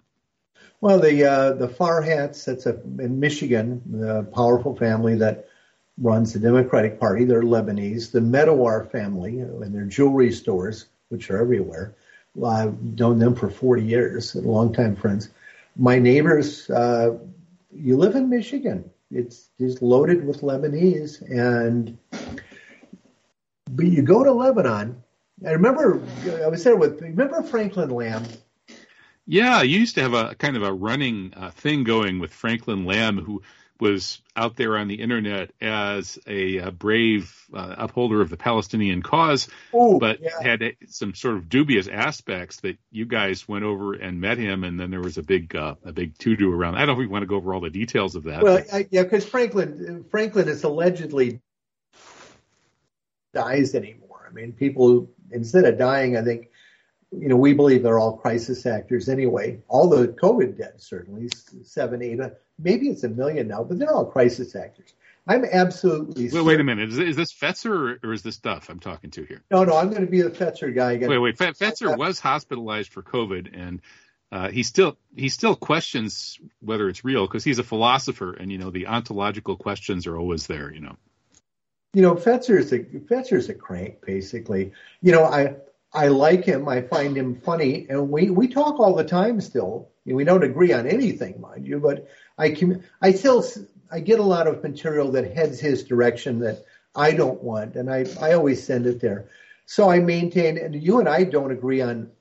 Well, 0.79 0.99
the 0.99 1.25
uh, 1.25 1.53
the 1.53 1.67
Farhats, 1.67 2.45
that's 2.45 2.65
a, 2.65 2.79
in 2.99 3.19
Michigan, 3.19 3.81
the 3.85 4.23
powerful 4.23 4.75
family 4.75 5.15
that 5.15 5.47
runs 5.97 6.33
the 6.33 6.39
Democratic 6.39 6.99
Party. 6.99 7.25
They're 7.25 7.41
Lebanese. 7.41 8.11
The 8.11 8.19
Medawar 8.19 8.91
family 8.91 9.39
and 9.39 9.73
their 9.73 9.85
jewelry 9.85 10.31
stores, 10.31 10.85
which 11.09 11.31
are 11.31 11.41
everywhere. 11.41 11.95
I've 12.45 12.81
known 12.81 13.19
them 13.19 13.35
for 13.35 13.49
40 13.49 13.83
years, 13.83 14.35
longtime 14.35 14.95
friends. 14.95 15.29
My 15.75 15.99
neighbors, 15.99 16.69
uh, 16.69 17.17
you 17.73 17.97
live 17.97 18.15
in 18.15 18.29
Michigan. 18.29 18.89
It's 19.11 19.49
just 19.59 19.81
loaded 19.81 20.25
with 20.25 20.41
Lebanese, 20.41 21.21
and 21.29 21.97
but 23.71 23.85
you 23.85 24.01
go 24.01 24.23
to 24.23 24.33
Lebanon. 24.33 25.01
I 25.45 25.51
remember 25.51 26.01
I 26.43 26.47
was 26.47 26.63
there 26.63 26.75
with. 26.75 27.01
Remember 27.01 27.41
Franklin 27.43 27.89
Lamb? 27.89 28.25
Yeah, 29.25 29.61
you 29.61 29.79
used 29.79 29.95
to 29.95 30.01
have 30.01 30.13
a 30.13 30.35
kind 30.35 30.57
of 30.57 30.63
a 30.63 30.73
running 30.73 31.33
uh, 31.35 31.51
thing 31.51 31.83
going 31.83 32.19
with 32.19 32.33
Franklin 32.33 32.85
Lamb, 32.85 33.19
who 33.19 33.41
was 33.79 34.21
out 34.35 34.55
there 34.55 34.77
on 34.77 34.87
the 34.87 35.01
internet 35.01 35.51
as 35.61 36.19
a, 36.27 36.57
a 36.57 36.71
brave 36.71 37.33
uh, 37.53 37.75
upholder 37.77 38.21
of 38.21 38.29
the 38.29 38.37
Palestinian 38.37 39.01
cause, 39.01 39.47
Ooh, 39.75 39.97
but 39.99 40.19
yeah. 40.21 40.41
had 40.41 40.75
some 40.87 41.13
sort 41.13 41.35
of 41.35 41.49
dubious 41.49 41.87
aspects 41.87 42.61
that 42.61 42.77
you 42.91 43.05
guys 43.05 43.47
went 43.47 43.63
over 43.63 43.93
and 43.93 44.21
met 44.21 44.37
him, 44.37 44.63
and 44.63 44.79
then 44.79 44.91
there 44.91 45.01
was 45.01 45.17
a 45.17 45.23
big 45.23 45.55
uh, 45.55 45.75
a 45.83 45.91
big 45.91 46.17
to 46.19 46.35
do 46.35 46.53
around. 46.53 46.75
I 46.75 46.79
don't 46.79 46.87
know 46.87 46.93
if 46.93 46.99
we 46.99 47.07
want 47.07 47.23
to 47.23 47.27
go 47.27 47.35
over 47.35 47.53
all 47.53 47.61
the 47.61 47.69
details 47.69 48.15
of 48.15 48.23
that. 48.25 48.43
Well, 48.43 48.63
I, 48.71 48.87
yeah, 48.91 49.03
because 49.03 49.25
Franklin 49.25 50.05
Franklin 50.09 50.47
is 50.47 50.63
allegedly 50.63 51.41
dies 53.33 53.75
anymore. 53.75 54.27
I 54.29 54.33
mean, 54.33 54.53
people 54.53 55.09
instead 55.31 55.65
of 55.65 55.77
dying, 55.77 56.17
I 56.17 56.23
think 56.23 56.49
you 57.11 57.29
know, 57.29 57.37
we 57.37 57.53
believe 57.53 57.83
they're 57.83 57.99
all 57.99 58.17
crisis 58.17 58.65
actors 58.65 59.07
anyway. 59.09 59.59
All 59.67 59.89
the 59.89 60.09
COVID 60.09 60.57
dead, 60.57 60.73
certainly 60.77 61.29
seven, 61.63 62.01
eight, 62.01 62.19
maybe 62.59 62.89
it's 62.89 63.03
a 63.03 63.09
million 63.09 63.47
now, 63.47 63.63
but 63.63 63.79
they're 63.79 63.93
all 63.93 64.05
crisis 64.05 64.55
actors. 64.55 64.93
I'm 65.27 65.45
absolutely. 65.45 66.29
Wait, 66.29 66.41
wait 66.41 66.59
a 66.59 66.63
minute. 66.63 66.89
Is, 66.89 66.99
is 66.99 67.15
this 67.15 67.33
Fetzer 67.33 67.99
or, 68.03 68.09
or, 68.09 68.13
is 68.13 68.21
this 68.21 68.37
Duff 68.37 68.69
I'm 68.69 68.79
talking 68.79 69.11
to 69.11 69.25
here? 69.25 69.41
No, 69.51 69.65
no, 69.65 69.75
I'm 69.75 69.89
going 69.89 70.05
to 70.05 70.11
be 70.11 70.21
the 70.21 70.29
Fetzer 70.29 70.73
guy 70.73 70.93
again. 70.93 71.09
Wait, 71.09 71.17
wait. 71.17 71.37
Fetzer 71.37 71.97
was 71.97 72.19
hospitalized 72.19 72.93
for 72.93 73.01
COVID, 73.01 73.49
and 73.53 73.81
uh, 74.31 74.49
he 74.49 74.63
still 74.63 74.97
he 75.15 75.27
still 75.27 75.55
questions 75.55 76.39
whether 76.61 76.87
it's 76.87 77.03
real 77.03 77.27
because 77.27 77.43
he's 77.43 77.59
a 77.59 77.63
philosopher, 77.63 78.33
and 78.33 78.51
you 78.51 78.57
know 78.57 78.69
the 78.69 78.87
ontological 78.87 79.57
questions 79.57 80.07
are 80.07 80.17
always 80.17 80.47
there. 80.47 80.73
You 80.73 80.81
know. 80.81 80.95
You 81.93 82.03
know, 82.03 82.15
Fetzer 82.15 82.57
is 82.57 82.71
a 82.71 82.79
Fetzer 82.79 83.37
is 83.37 83.49
a 83.49 83.53
crank, 83.53 84.05
basically. 84.05 84.71
You 85.01 85.11
know, 85.11 85.25
I 85.25 85.55
I 85.93 86.07
like 86.07 86.43
him. 86.43 86.67
I 86.67 86.81
find 86.81 87.17
him 87.17 87.35
funny, 87.35 87.87
and 87.89 88.09
we 88.09 88.29
we 88.29 88.47
talk 88.47 88.79
all 88.79 88.95
the 88.95 89.03
time 89.03 89.41
still. 89.41 89.89
We 90.05 90.23
don't 90.23 90.43
agree 90.43 90.73
on 90.73 90.87
anything, 90.87 91.41
mind 91.41 91.67
you, 91.67 91.79
but 91.79 92.07
I 92.37 92.51
can. 92.51 92.83
I 93.01 93.13
still 93.13 93.45
I 93.91 93.99
get 93.99 94.19
a 94.19 94.23
lot 94.23 94.47
of 94.47 94.63
material 94.63 95.11
that 95.11 95.33
heads 95.33 95.59
his 95.59 95.83
direction 95.83 96.39
that 96.39 96.65
I 96.95 97.11
don't 97.13 97.41
want, 97.41 97.75
and 97.75 97.89
I 97.89 98.05
I 98.21 98.33
always 98.33 98.65
send 98.65 98.85
it 98.85 98.99
there. 98.99 99.29
So 99.65 99.89
I 99.89 99.99
maintain, 99.99 100.57
and 100.57 100.75
you 100.81 100.99
and 100.99 101.09
I 101.09 101.23
don't 101.23 101.51
agree 101.51 101.81
on 101.81 102.11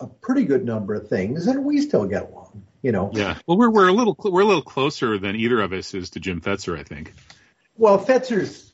a 0.00 0.06
pretty 0.06 0.44
good 0.44 0.64
number 0.64 0.94
of 0.94 1.08
things, 1.08 1.46
and 1.46 1.64
we 1.64 1.80
still 1.80 2.06
get 2.06 2.30
along. 2.30 2.64
You 2.82 2.92
know. 2.92 3.10
Yeah. 3.14 3.38
Well, 3.46 3.56
we're 3.56 3.70
we're 3.70 3.88
a 3.88 3.92
little 3.92 4.16
we're 4.22 4.42
a 4.42 4.46
little 4.46 4.62
closer 4.62 5.18
than 5.18 5.36
either 5.36 5.60
of 5.60 5.72
us 5.72 5.94
is 5.94 6.10
to 6.10 6.20
Jim 6.20 6.40
Fetzer, 6.40 6.78
I 6.78 6.82
think. 6.82 7.14
Well, 7.76 7.98
Fetzer's 7.98 8.72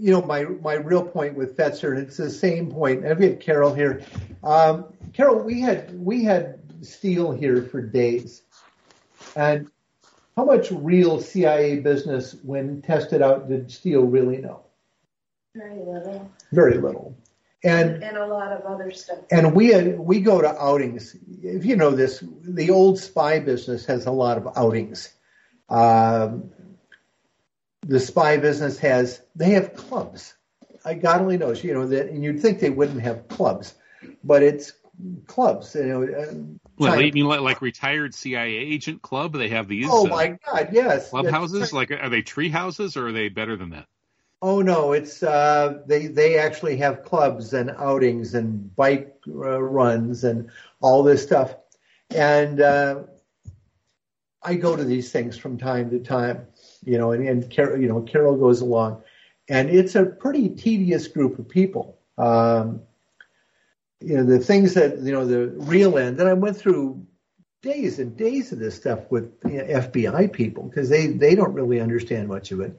you 0.00 0.12
know, 0.12 0.22
my, 0.22 0.44
my 0.44 0.74
real 0.74 1.04
point 1.04 1.36
with 1.36 1.56
Fetzer, 1.56 1.92
and 1.96 2.06
it's 2.06 2.16
the 2.16 2.30
same 2.30 2.70
point. 2.70 3.04
I've 3.04 3.20
got 3.20 3.40
Carol 3.40 3.74
here. 3.74 4.02
Um, 4.42 4.86
Carol, 5.12 5.42
we 5.42 5.60
had, 5.60 5.92
we 5.98 6.24
had 6.24 6.58
Steele 6.80 7.32
here 7.32 7.62
for 7.62 7.82
days. 7.82 8.42
And 9.36 9.70
how 10.36 10.46
much 10.46 10.70
real 10.70 11.20
CIA 11.20 11.80
business, 11.80 12.34
when 12.42 12.80
tested 12.80 13.20
out, 13.20 13.48
did 13.48 13.70
Steele 13.70 14.04
really 14.04 14.38
know? 14.38 14.62
Very 15.54 15.78
little. 15.78 16.30
Very 16.52 16.78
little. 16.78 17.14
And, 17.62 18.02
and 18.02 18.16
a 18.16 18.26
lot 18.26 18.52
of 18.52 18.62
other 18.62 18.90
stuff. 18.90 19.18
And 19.30 19.54
we 19.54 19.76
we 19.92 20.20
go 20.20 20.40
to 20.40 20.48
outings. 20.48 21.14
If 21.42 21.66
you 21.66 21.76
know 21.76 21.90
this, 21.90 22.24
the 22.40 22.70
old 22.70 22.98
spy 22.98 23.38
business 23.38 23.84
has 23.84 24.06
a 24.06 24.10
lot 24.10 24.38
of 24.38 24.48
outings. 24.56 25.12
Um, 25.68 26.52
the 27.90 27.98
spy 27.98 28.36
business 28.36 28.78
has 28.78 29.20
they 29.34 29.50
have 29.50 29.74
clubs. 29.74 30.34
I 30.84 30.94
God 30.94 31.20
only 31.20 31.36
knows, 31.36 31.62
you 31.64 31.74
know 31.74 31.88
that, 31.88 32.08
and 32.08 32.22
you'd 32.22 32.40
think 32.40 32.60
they 32.60 32.70
wouldn't 32.70 33.02
have 33.02 33.26
clubs, 33.26 33.74
but 34.22 34.44
it's 34.44 34.72
clubs. 35.26 35.74
You 35.74 35.84
know, 35.84 36.02
uh, 36.04 36.34
well, 36.78 37.00
you 37.00 37.12
mean 37.12 37.24
like, 37.24 37.40
like, 37.40 37.60
retired 37.60 38.14
CIA 38.14 38.54
agent 38.54 39.02
club? 39.02 39.32
They 39.32 39.48
have 39.48 39.66
these. 39.66 39.88
Oh 39.90 40.06
uh, 40.06 40.08
my 40.08 40.38
God, 40.46 40.68
yes. 40.70 41.10
Clubhouses, 41.10 41.72
like 41.72 41.90
are 41.90 42.08
they 42.08 42.22
tree 42.22 42.48
houses 42.48 42.96
or 42.96 43.08
are 43.08 43.12
they 43.12 43.28
better 43.28 43.56
than 43.56 43.70
that? 43.70 43.86
Oh 44.40 44.62
no, 44.62 44.92
it's 44.92 45.24
uh, 45.24 45.82
they 45.84 46.06
they 46.06 46.38
actually 46.38 46.76
have 46.76 47.02
clubs 47.02 47.52
and 47.54 47.70
outings 47.70 48.34
and 48.34 48.74
bike 48.76 49.16
uh, 49.26 49.60
runs 49.60 50.22
and 50.22 50.50
all 50.80 51.02
this 51.02 51.24
stuff, 51.24 51.56
and 52.14 52.60
uh, 52.60 53.02
I 54.44 54.54
go 54.54 54.76
to 54.76 54.84
these 54.84 55.10
things 55.10 55.36
from 55.36 55.58
time 55.58 55.90
to 55.90 55.98
time 55.98 56.46
you 56.84 56.98
know, 56.98 57.12
and, 57.12 57.26
and 57.26 57.50
Carol, 57.50 57.80
you 57.80 57.88
know, 57.88 58.02
Carol 58.02 58.36
goes 58.36 58.60
along. 58.60 59.02
and 59.48 59.68
it's 59.70 59.94
a 59.94 60.04
pretty 60.04 60.48
tedious 60.50 61.08
group 61.08 61.38
of 61.38 61.48
people. 61.48 61.98
Um, 62.18 62.82
you 64.00 64.16
know, 64.16 64.24
the 64.24 64.38
things 64.38 64.74
that 64.74 64.98
you 64.98 65.12
know, 65.12 65.26
the 65.26 65.48
real 65.48 65.98
end. 65.98 66.20
And 66.20 66.28
I 66.28 66.32
went 66.32 66.56
through 66.56 67.06
days 67.62 67.98
and 67.98 68.16
days 68.16 68.52
of 68.52 68.58
this 68.58 68.76
stuff 68.76 69.10
with 69.10 69.32
you 69.44 69.58
know, 69.58 69.64
FBI 69.64 70.32
people 70.32 70.64
because 70.64 70.88
they 70.88 71.08
they 71.08 71.34
don't 71.34 71.52
really 71.52 71.80
understand 71.80 72.28
much 72.28 72.50
of 72.52 72.60
it. 72.60 72.78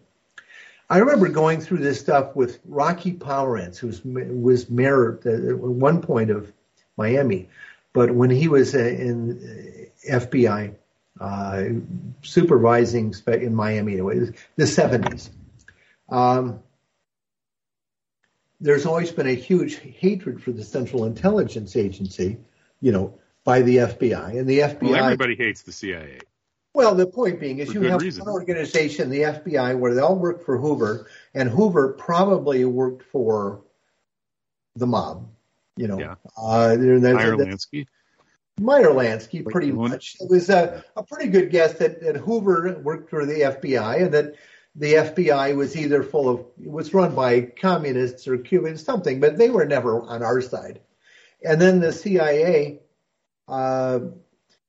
I 0.90 0.98
remember 0.98 1.30
going 1.30 1.62
through 1.62 1.78
this 1.78 2.00
stuff 2.02 2.36
with 2.36 2.60
Rocky 2.66 3.14
Pomerance, 3.14 3.78
who 3.78 3.88
was, 3.88 4.02
was 4.04 4.70
mayor 4.70 5.20
at 5.24 5.58
one 5.58 6.02
point 6.02 6.32
of 6.32 6.52
Miami, 6.98 7.48
but 7.94 8.12
when 8.12 8.30
he 8.30 8.50
was 8.50 8.76
in 8.76 9.90
FBI 10.10 10.76
uh, 11.22 11.66
supervising 12.24 13.14
in 13.28 13.54
Miami, 13.54 13.96
the 13.98 14.34
70s. 14.58 15.30
Um, 16.10 16.62
there's 18.60 18.86
always 18.86 19.12
been 19.12 19.28
a 19.28 19.36
huge 19.36 19.78
hatred 19.78 20.42
for 20.42 20.52
the 20.52 20.64
Central 20.64 21.06
Intelligence 21.06 21.76
Agency, 21.76 22.38
you 22.82 22.92
know, 22.92 23.20
by 23.44 23.62
the 23.62 23.78
FBI. 23.78 24.38
And 24.38 24.48
the 24.48 24.60
FBI. 24.60 24.82
Well, 24.82 25.04
everybody 25.04 25.36
hates 25.36 25.62
the 25.62 25.72
CIA. 25.72 26.20
Well, 26.74 26.96
the 26.96 27.06
point 27.06 27.40
being 27.40 27.60
is 27.60 27.74
you 27.74 27.82
have 27.84 28.02
reason. 28.02 28.26
one 28.26 28.34
organization, 28.34 29.10
the 29.10 29.22
FBI, 29.22 29.78
where 29.78 29.94
they 29.94 30.02
all 30.02 30.16
work 30.16 30.46
for 30.46 30.58
Hoover, 30.58 31.08
and 31.34 31.50
Hoover 31.50 31.94
probably 31.94 32.66
worked 32.66 33.04
for 33.04 33.62
the 34.76 34.88
mob. 34.88 35.30
You 35.76 35.88
know, 35.88 36.00
Yeah. 36.00 36.16
uh, 36.38 36.76
Meyer 36.78 37.36
Lansky. 37.36 37.88
Meyer 38.60 38.90
Lansky, 38.90 39.46
pretty 39.46 39.72
much. 39.72 40.18
It 40.20 40.30
was 40.30 40.50
a, 40.50 40.84
a 40.96 41.04
pretty 41.04 41.30
good 41.30 41.52
guess 41.52 41.74
that, 41.74 42.02
that 42.02 42.18
Hoover 42.18 42.80
worked 42.84 43.10
for 43.10 43.26
the 43.26 43.42
FBI 43.42 44.04
and 44.04 44.14
that 44.14 44.36
the 44.76 44.94
FBI 44.94 45.56
was 45.56 45.76
either 45.76 46.04
full 46.04 46.30
of, 46.30 46.46
was 46.58 46.94
run 46.94 47.16
by 47.16 47.42
communists 47.42 48.28
or 48.28 48.38
Cubans, 48.38 48.84
something, 48.84 49.20
but 49.20 49.38
they 49.38 49.50
were 49.50 49.66
never 49.66 50.02
on 50.02 50.24
our 50.24 50.42
side. 50.42 50.80
And 51.44 51.60
then 51.60 51.80
the 51.80 51.92
CIA 51.92 52.80
uh, 53.48 54.00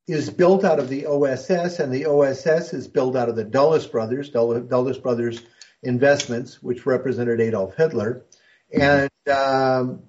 is 0.09 0.31
built 0.31 0.64
out 0.64 0.79
of 0.79 0.88
the 0.88 1.07
OSS, 1.07 1.79
and 1.79 1.92
the 1.92 2.07
OSS 2.07 2.73
is 2.73 2.88
built 2.88 3.14
out 3.14 3.29
of 3.29 3.37
the 3.37 3.45
Dulles 3.45 3.87
brothers, 3.87 4.31
Dull- 4.31 4.61
Dulles 4.61 4.99
brothers 4.99 5.40
investments, 5.83 6.62
which 6.62 6.87
represented 6.87 7.40
Adolf 7.40 7.77
Hitler, 7.77 8.25
and 8.73 9.11
um, 9.31 10.05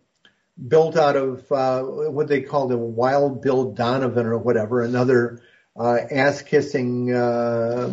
built 0.67 0.95
out 0.95 1.15
of 1.15 1.51
uh, 1.51 1.81
what 1.83 2.27
they 2.27 2.41
called 2.41 2.71
a 2.71 2.77
Wild 2.77 3.41
Bill 3.41 3.71
Donovan 3.71 4.25
or 4.25 4.37
whatever, 4.37 4.81
another 4.81 5.41
uh, 5.75 5.97
ass-kissing 6.11 7.13
uh, 7.13 7.91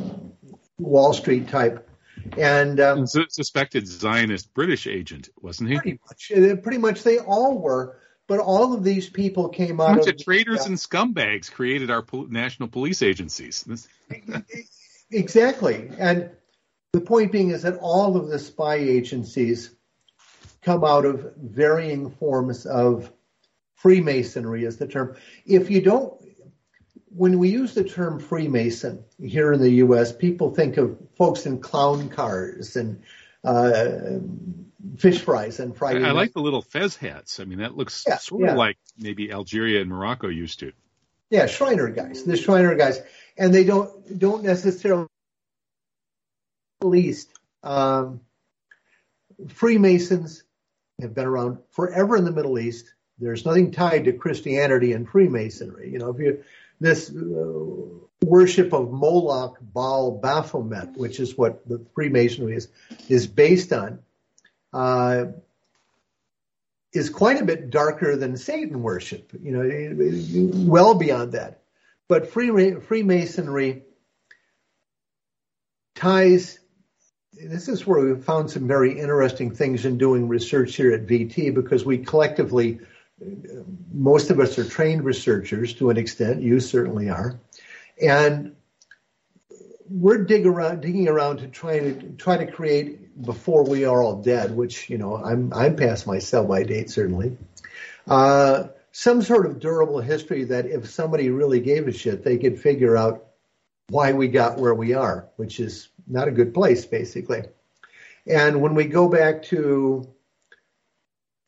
Wall 0.79 1.13
Street 1.13 1.49
type, 1.49 1.89
and 2.37 2.79
um, 2.81 3.07
suspected 3.07 3.87
Zionist 3.87 4.53
British 4.53 4.87
agent, 4.87 5.31
wasn't 5.41 5.71
he? 5.71 5.77
pretty 5.77 6.01
much, 6.07 6.33
uh, 6.33 6.57
pretty 6.57 6.79
much 6.79 7.03
they 7.03 7.19
all 7.19 7.59
were. 7.59 7.97
But 8.27 8.39
all 8.39 8.75
of 8.75 8.85
these 8.85 9.09
people 9.09 9.49
came 9.49 9.81
A 9.81 9.85
out 9.85 9.97
bunch 9.97 10.09
of 10.09 10.15
of 10.15 10.23
traitors 10.23 10.67
and 10.67 10.77
scumbags 10.77 11.51
created 11.51 11.91
our 11.91 12.03
pol- 12.03 12.29
national 12.29 12.69
police 12.69 13.03
agencies. 13.03 13.65
Exactly. 15.11 15.91
And 15.99 16.31
the 16.93 17.01
point 17.01 17.33
being 17.33 17.51
is 17.51 17.63
that 17.63 17.79
all 17.81 18.17
of 18.17 18.29
the 18.29 18.39
spy 18.39 18.77
agencies 18.77 19.75
come 20.63 20.85
out 20.85 21.05
of 21.05 21.35
varying 21.37 22.11
forms 22.11 22.67
of 22.67 23.11
Freemasonry, 23.77 24.65
is 24.65 24.77
the 24.77 24.87
term. 24.87 25.17
If 25.47 25.71
you 25.71 25.81
don't, 25.81 26.15
when 27.09 27.39
we 27.39 27.49
use 27.49 27.75
the 27.75 27.85
term 27.85 28.21
Freemason 28.21 29.05
here 29.21 29.53
in 29.53 29.61
the 29.61 29.71
U.S., 29.71 30.13
people 30.13 30.55
think 30.55 30.77
of 30.77 30.99
folks 31.17 31.47
in 31.47 31.61
clown 31.61 32.09
cars 32.09 32.77
and 32.77 33.03
uh, 33.43 34.19
fish 34.99 35.21
fries 35.21 35.61
and 35.61 35.73
I, 35.73 35.77
Friday. 35.77 36.05
I 36.05 36.11
like 36.13 36.35
the 36.35 36.41
little 36.41 36.63
fez 36.63 36.95
hats. 36.97 37.41
I 37.41 37.45
mean, 37.45 37.59
that 37.59 37.77
looks 37.77 38.05
Yeah, 38.07 38.19
sort 38.19 38.43
yeah. 38.43 38.53
of 38.53 38.59
like 38.59 38.77
maybe 38.99 39.33
Algeria 39.33 39.81
and 39.81 39.91
Morocco 39.91 40.29
used 40.29 40.61
to. 40.61 40.73
Yeah, 41.31 41.47
Shriner 41.47 41.89
guys, 41.89 42.25
the 42.25 42.37
Shriner 42.37 42.75
guys, 42.75 43.01
and 43.39 43.55
they 43.55 43.65
don't 43.65 44.19
don't 44.19 44.43
necessarily 44.43 45.07
least 46.83 47.31
um, 47.63 48.21
Freemasons 49.49 50.43
have 51.03 51.15
been 51.15 51.27
around 51.27 51.59
forever 51.71 52.17
in 52.17 52.25
the 52.25 52.33
Middle 52.33 52.59
East. 52.59 52.93
There's 53.19 53.45
nothing 53.45 53.71
tied 53.71 54.05
to 54.05 54.13
Christianity 54.13 54.93
and 54.93 55.09
Freemasonry. 55.09 55.91
You 55.91 55.99
know, 55.99 56.11
if 56.11 56.19
you 56.19 56.45
this 56.81 57.11
uh, 57.11 58.25
worship 58.25 58.73
of 58.73 58.91
Moloch, 58.91 59.59
Baal, 59.61 60.13
Baphomet, 60.13 60.97
which 60.97 61.21
is 61.21 61.37
what 61.37 61.69
the 61.69 61.85
Freemasonry 61.95 62.57
is 62.57 62.69
is 63.09 63.27
based 63.27 63.73
on. 63.73 64.01
Uh, 64.73 65.27
is 66.93 67.11
quite 67.11 67.41
a 67.41 67.45
bit 67.45 67.71
darker 67.71 68.17
than 68.17 68.37
Satan 68.37 68.83
worship, 68.83 69.33
you 69.41 69.53
know, 69.53 70.67
well 70.67 70.95
beyond 70.95 71.33
that. 71.33 71.63
But 72.09 72.33
Free, 72.33 72.75
Freemasonry 72.81 73.83
ties, 75.95 76.59
this 77.43 77.69
is 77.69 77.87
where 77.87 78.01
we 78.01 78.21
found 78.21 78.51
some 78.51 78.67
very 78.67 78.99
interesting 78.99 79.55
things 79.55 79.85
in 79.85 79.99
doing 79.99 80.29
research 80.29 80.77
here 80.77 80.93
at 80.93 81.07
VT 81.07 81.55
because 81.55 81.85
we 81.85 81.99
collectively, 81.99 82.81
most 83.93 84.31
of 84.31 84.41
us 84.41 84.59
are 84.59 84.65
trained 84.65 85.05
researchers 85.05 85.75
to 85.75 85.91
an 85.91 85.97
extent, 85.97 86.43
you 86.43 86.61
certainly 86.61 87.09
are. 87.09 87.39
And 88.01 88.57
we're 89.89 90.25
dig 90.25 90.47
around, 90.47 90.83
digging 90.83 91.09
around 91.09 91.39
to 91.39 91.49
try 91.49 91.81
to 91.81 91.95
try 92.17 92.37
to 92.37 92.51
create 92.51 93.21
before 93.21 93.65
we 93.65 93.85
are 93.85 94.03
all 94.03 94.23
dead, 94.23 94.55
which 94.55 94.89
you 94.89 94.99
know 94.99 95.17
I'm 95.17 95.53
I'm 95.53 95.77
past 95.77 96.07
my 96.07 96.21
sell 96.21 96.47
by 96.47 96.63
date 96.63 96.91
certainly. 96.91 97.37
Uh, 98.07 98.69
some 98.93 99.23
sort 99.23 99.47
of 99.47 99.61
durable 99.61 100.01
history 100.01 100.45
that 100.45 100.67
if 100.67 100.89
somebody 100.89 101.31
really 101.31 101.61
gave 101.61 101.89
a 101.89 101.93
shit, 101.93 102.25
they 102.25 102.39
could 102.39 102.61
figure 102.61 102.97
out 102.97 103.27
why 103.89 104.13
we 104.13 104.29
got 104.29 104.59
where 104.59 104.75
we 104.75 104.95
are, 104.95 105.29
which 105.37 105.59
is 105.59 105.89
not 106.11 106.29
a 106.29 106.33
good 106.33 106.55
place 106.55 106.85
basically. 106.87 107.43
And 108.27 108.61
when 108.61 108.75
we 108.75 108.85
go 108.85 109.09
back 109.09 109.45
to 109.45 110.13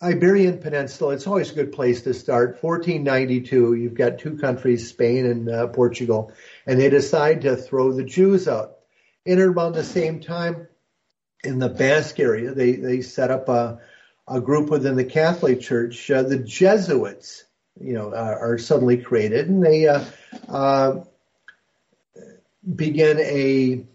Iberian 0.03 0.59
Peninsula, 0.59 1.15
it's 1.15 1.27
always 1.27 1.53
a 1.53 1.55
good 1.55 1.73
place 1.73 2.03
to 2.03 2.15
start. 2.15 2.59
1492, 2.63 3.75
you've 3.75 3.95
got 3.95 4.19
two 4.19 4.37
countries, 4.37 4.89
Spain 4.89 5.27
and 5.27 5.49
uh, 5.49 5.67
Portugal, 5.69 6.33
and 6.67 6.81
they 6.81 6.91
decide 6.91 7.43
to 7.43 7.57
throw 7.57 7.93
the 7.93 8.03
Jews 8.03 8.49
out. 8.49 8.79
And 9.25 9.39
around 9.39 9.75
the 9.75 9.85
same 9.85 10.21
time, 10.21 10.67
in 11.45 11.59
the 11.59 11.69
Basque 11.69 12.19
area, 12.19 12.53
they, 12.53 12.73
they 12.73 13.01
set 13.01 13.31
up 13.31 13.49
a, 13.49 13.81
a 14.29 14.41
group 14.41 14.71
within 14.71 14.97
the 14.97 15.05
Catholic 15.05 15.61
Church, 15.61 16.11
uh, 16.11 16.23
the 16.23 16.39
Jesuits, 16.39 17.45
you 17.81 17.93
know, 17.95 18.15
are, 18.15 18.55
are 18.55 18.59
suddenly 18.59 18.99
created, 18.99 19.49
and 19.49 19.65
they 19.65 19.87
uh, 19.87 20.05
uh, 20.49 21.05
begin 22.75 23.19
a 23.21 23.87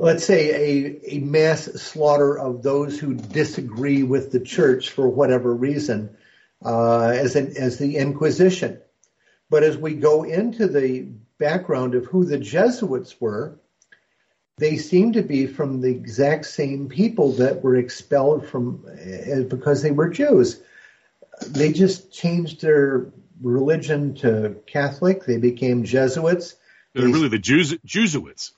let's 0.00 0.24
say 0.24 0.50
a, 0.50 1.16
a 1.16 1.18
mass 1.18 1.64
slaughter 1.64 2.38
of 2.38 2.62
those 2.62 2.98
who 2.98 3.14
disagree 3.14 4.02
with 4.02 4.32
the 4.32 4.40
church 4.40 4.90
for 4.90 5.06
whatever 5.06 5.54
reason, 5.54 6.16
uh, 6.64 7.08
as 7.08 7.36
an, 7.36 7.54
as 7.58 7.76
the 7.76 7.98
Inquisition. 7.98 8.80
But 9.50 9.62
as 9.62 9.76
we 9.76 9.94
go 9.94 10.22
into 10.22 10.68
the 10.68 11.08
background 11.38 11.94
of 11.94 12.06
who 12.06 12.24
the 12.24 12.38
Jesuits 12.38 13.20
were, 13.20 13.60
they 14.56 14.78
seem 14.78 15.12
to 15.12 15.22
be 15.22 15.46
from 15.46 15.82
the 15.82 15.90
exact 15.90 16.46
same 16.46 16.88
people 16.88 17.32
that 17.32 17.62
were 17.62 17.76
expelled 17.76 18.46
from 18.46 18.86
uh, 18.88 19.42
because 19.42 19.82
they 19.82 19.90
were 19.90 20.08
Jews. 20.08 20.62
They 21.46 21.72
just 21.72 22.10
changed 22.10 22.62
their 22.62 23.12
religion 23.42 24.14
to 24.16 24.56
Catholic. 24.66 25.26
They 25.26 25.36
became 25.36 25.84
Jesuits. 25.84 26.56
They're 26.94 27.06
really 27.06 27.28
the 27.28 27.38
Jews, 27.38 27.76
Jesuits. 27.84 28.52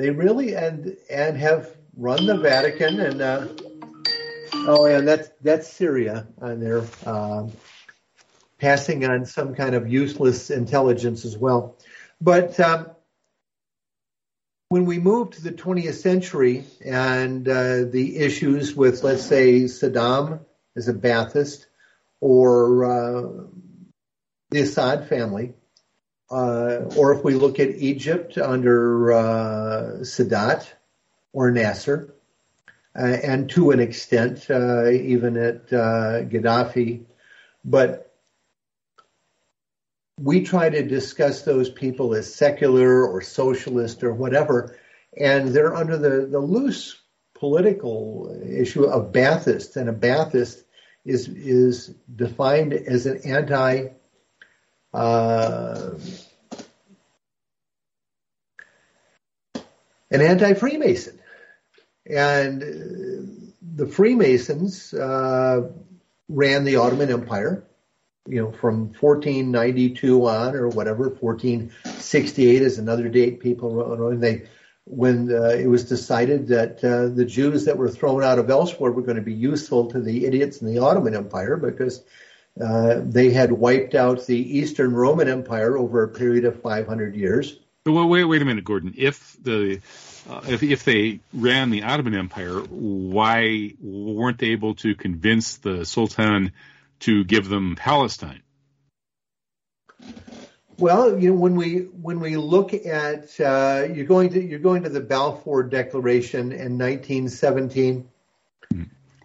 They 0.00 0.08
really 0.08 0.54
and 0.54 0.96
and 1.10 1.36
have 1.36 1.76
run 1.94 2.24
the 2.24 2.38
Vatican 2.38 3.00
and 3.00 3.20
uh, 3.20 3.48
oh 4.66 4.86
and 4.86 5.06
that's 5.06 5.28
that's 5.42 5.70
Syria 5.70 6.26
on 6.40 6.58
there, 6.58 6.84
um, 7.04 7.52
passing 8.58 9.04
on 9.04 9.26
some 9.26 9.54
kind 9.54 9.74
of 9.74 9.92
useless 9.92 10.48
intelligence 10.48 11.26
as 11.26 11.36
well. 11.36 11.76
But 12.18 12.58
um, 12.60 12.86
when 14.70 14.86
we 14.86 14.98
move 14.98 15.32
to 15.32 15.42
the 15.42 15.52
20th 15.52 15.96
century 15.96 16.64
and 16.82 17.46
uh, 17.46 17.84
the 17.84 18.16
issues 18.20 18.74
with, 18.74 19.02
let's 19.02 19.26
say, 19.26 19.64
Saddam 19.64 20.40
as 20.76 20.88
a 20.88 20.94
Baathist 20.94 21.66
or 22.22 22.84
uh, 22.86 23.22
the 24.48 24.60
Assad 24.60 25.10
family, 25.10 25.52
uh, 26.30 26.84
or 26.96 27.14
if 27.14 27.24
we 27.24 27.34
look 27.34 27.58
at 27.58 27.70
Egypt 27.70 28.38
under 28.38 29.12
uh, 29.12 29.82
Sadat 30.00 30.68
or 31.32 31.50
Nasser, 31.50 32.14
uh, 32.96 33.02
and 33.02 33.50
to 33.50 33.70
an 33.70 33.80
extent 33.80 34.50
uh, 34.50 34.88
even 34.90 35.36
at 35.36 35.72
uh, 35.72 36.22
Gaddafi, 36.22 37.04
but 37.64 38.12
we 40.18 40.42
try 40.42 40.68
to 40.68 40.82
discuss 40.82 41.42
those 41.42 41.70
people 41.70 42.14
as 42.14 42.32
secular 42.32 43.06
or 43.06 43.22
socialist 43.22 44.04
or 44.04 44.12
whatever, 44.12 44.76
and 45.16 45.48
they're 45.48 45.74
under 45.74 45.96
the, 45.96 46.26
the 46.26 46.38
loose 46.38 47.00
political 47.34 48.38
issue 48.46 48.84
of 48.84 49.12
Baathist, 49.12 49.76
and 49.76 49.88
a 49.88 49.92
Baathist 49.92 50.62
is 51.04 51.28
is 51.28 51.94
defined 52.14 52.74
as 52.74 53.06
an 53.06 53.20
anti 53.24 53.88
uh, 54.92 55.90
an 60.10 60.20
anti 60.20 60.54
Freemason, 60.54 61.18
and 62.06 62.60
the 63.62 63.86
Freemasons 63.86 64.92
uh, 64.92 65.70
ran 66.28 66.64
the 66.64 66.76
Ottoman 66.76 67.10
Empire. 67.10 67.64
You 68.26 68.42
know, 68.42 68.52
from 68.52 68.92
1492 68.92 70.28
on, 70.28 70.54
or 70.54 70.68
whatever, 70.68 71.08
1468 71.08 72.62
is 72.62 72.78
another 72.78 73.08
date 73.08 73.40
people 73.40 73.74
wrote, 73.74 74.12
and 74.12 74.22
they 74.22 74.42
when 74.84 75.32
uh, 75.32 75.50
it 75.50 75.68
was 75.68 75.84
decided 75.84 76.48
that 76.48 76.82
uh, 76.82 77.14
the 77.14 77.24
Jews 77.24 77.64
that 77.66 77.78
were 77.78 77.88
thrown 77.88 78.24
out 78.24 78.38
of 78.38 78.50
elsewhere 78.50 78.90
were 78.90 79.02
going 79.02 79.16
to 79.16 79.22
be 79.22 79.32
useful 79.32 79.90
to 79.92 80.00
the 80.00 80.26
idiots 80.26 80.60
in 80.60 80.66
the 80.66 80.80
Ottoman 80.80 81.14
Empire 81.14 81.56
because 81.56 82.02
uh, 82.62 83.00
they 83.02 83.30
had 83.30 83.52
wiped 83.52 83.94
out 83.94 84.26
the 84.26 84.58
Eastern 84.58 84.92
Roman 84.92 85.28
Empire 85.28 85.76
over 85.76 86.02
a 86.02 86.08
period 86.08 86.44
of 86.44 86.60
500 86.60 87.14
years. 87.14 87.58
Well, 87.86 88.08
wait, 88.08 88.24
wait 88.24 88.42
a 88.42 88.44
minute, 88.44 88.64
Gordon. 88.64 88.94
If 88.96 89.36
the 89.42 89.80
uh, 90.28 90.42
if 90.46 90.62
if 90.62 90.84
they 90.84 91.20
ran 91.32 91.70
the 91.70 91.84
Ottoman 91.84 92.14
Empire, 92.14 92.60
why 92.60 93.72
weren't 93.80 94.38
they 94.38 94.48
able 94.48 94.74
to 94.76 94.94
convince 94.94 95.56
the 95.56 95.84
Sultan 95.86 96.52
to 97.00 97.24
give 97.24 97.48
them 97.48 97.76
Palestine? 97.76 98.42
Well, 100.78 101.18
you 101.18 101.30
know, 101.30 101.36
when 101.36 101.56
we 101.56 101.78
when 101.78 102.20
we 102.20 102.36
look 102.36 102.74
at 102.74 103.40
uh, 103.40 103.88
you're 103.92 104.06
going 104.06 104.30
to 104.30 104.42
you're 104.42 104.58
going 104.58 104.82
to 104.82 104.88
the 104.88 105.00
Balfour 105.00 105.64
Declaration 105.64 106.52
in 106.52 106.78
1917. 106.78 108.08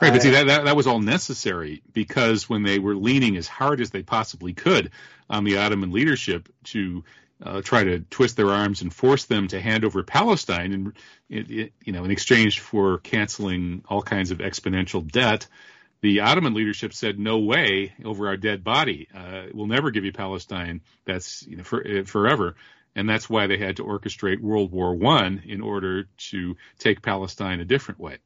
Right, 0.06 0.13
but 0.13 0.22
see 0.22 0.32
that, 0.32 0.48
that 0.48 0.65
that 0.65 0.76
was 0.76 0.88
all 0.88 1.00
necessary 1.00 1.82
because 1.94 2.50
when 2.50 2.63
they 2.63 2.80
were 2.80 2.96
leaning 2.96 3.38
as 3.38 3.48
hard 3.48 3.82
as 3.82 3.89
they 3.89 4.04
possibly 4.04 4.54
could 4.54 4.91
on 5.30 5.44
the 5.44 5.58
Ottoman 5.58 5.91
leadership 5.91 6.48
to 6.65 7.04
uh, 7.44 7.62
try 7.62 7.84
to 7.84 8.00
twist 8.00 8.38
their 8.38 8.50
arms 8.50 8.82
and 8.82 8.94
force 8.94 9.26
them 9.26 9.48
to 9.50 9.60
hand 9.60 9.84
over 9.84 10.04
Palestine, 10.04 10.74
and 10.74 10.94
you 11.28 11.91
know, 11.91 12.06
in 12.06 12.12
exchange 12.12 12.60
for 12.60 13.00
canceling 13.00 13.84
all 13.89 14.02
kinds 14.02 14.32
of 14.32 14.38
exponential 14.38 15.06
debt, 15.06 15.48
the 16.02 16.22
Ottoman 16.22 16.54
leadership 16.54 16.94
said, 16.94 17.20
"No 17.20 17.39
way, 17.39 17.94
over 18.04 18.28
our 18.28 18.38
dead 18.38 18.63
body. 18.63 19.08
Uh, 19.13 19.48
we'll 19.54 19.68
never 19.68 19.91
give 19.91 20.06
you 20.06 20.13
Palestine. 20.13 20.82
That's 21.06 21.46
you 21.48 21.58
know 21.58 21.63
for, 21.63 21.86
uh, 21.86 22.04
forever." 22.04 22.56
And 22.96 23.10
that's 23.10 23.30
why 23.30 23.48
they 23.48 23.58
had 23.58 23.78
to 23.78 23.84
orchestrate 23.84 24.39
World 24.39 24.72
War 24.72 24.96
One 24.96 25.41
in 25.46 25.62
order 25.62 26.08
to 26.30 26.56
take 26.80 27.02
Palestine 27.02 27.60
a 27.60 27.65
different 27.65 28.00
way. 28.00 28.20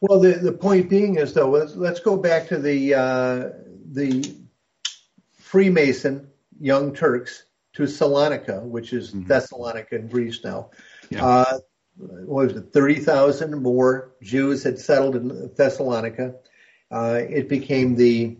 Well, 0.00 0.20
the 0.20 0.32
the 0.32 0.52
point 0.52 0.90
being 0.90 1.16
is 1.16 1.32
though, 1.32 1.50
let's 1.50 1.74
let's 1.74 2.00
go 2.00 2.16
back 2.16 2.48
to 2.48 2.58
the 2.58 2.94
uh, 2.94 3.48
the 3.92 4.36
Freemason 5.38 6.28
Young 6.60 6.94
Turks 6.94 7.44
to 7.74 7.84
Salonika, 7.84 8.62
which 8.62 8.92
is 8.92 9.10
mm-hmm. 9.10 9.26
Thessalonica 9.26 9.96
in 9.96 10.08
Greece 10.08 10.44
now. 10.44 10.70
Yeah. 11.10 11.24
Uh, 11.24 11.58
what 11.96 12.48
was 12.48 12.56
it? 12.56 12.72
Thirty 12.72 12.96
thousand 12.96 13.62
more 13.62 14.12
Jews 14.22 14.64
had 14.64 14.78
settled 14.78 15.16
in 15.16 15.50
Thessalonica 15.54 16.34
uh, 16.90 17.20
it 17.28 17.48
became 17.48 17.96
the 17.96 18.36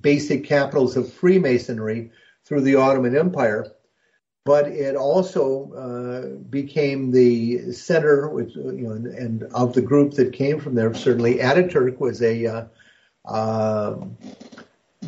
basic 0.00 0.44
capitals 0.44 0.96
of 0.96 1.12
Freemasonry 1.12 2.10
through 2.44 2.60
the 2.60 2.76
Ottoman 2.76 3.16
Empire, 3.16 3.72
but 4.46 4.68
it 4.68 4.94
also 4.94 5.72
uh, 5.72 6.38
became 6.48 7.10
the 7.10 7.72
center, 7.72 8.28
which, 8.28 8.54
you 8.54 8.62
know, 8.62 8.92
and, 8.92 9.06
and, 9.08 9.42
of 9.52 9.74
the 9.74 9.82
group 9.82 10.14
that 10.14 10.32
came 10.32 10.60
from 10.60 10.76
there. 10.76 10.94
Certainly, 10.94 11.38
Ataturk 11.38 11.98
was 11.98 12.22
a 12.22 12.46
uh, 12.46 12.64
uh, 13.24 13.96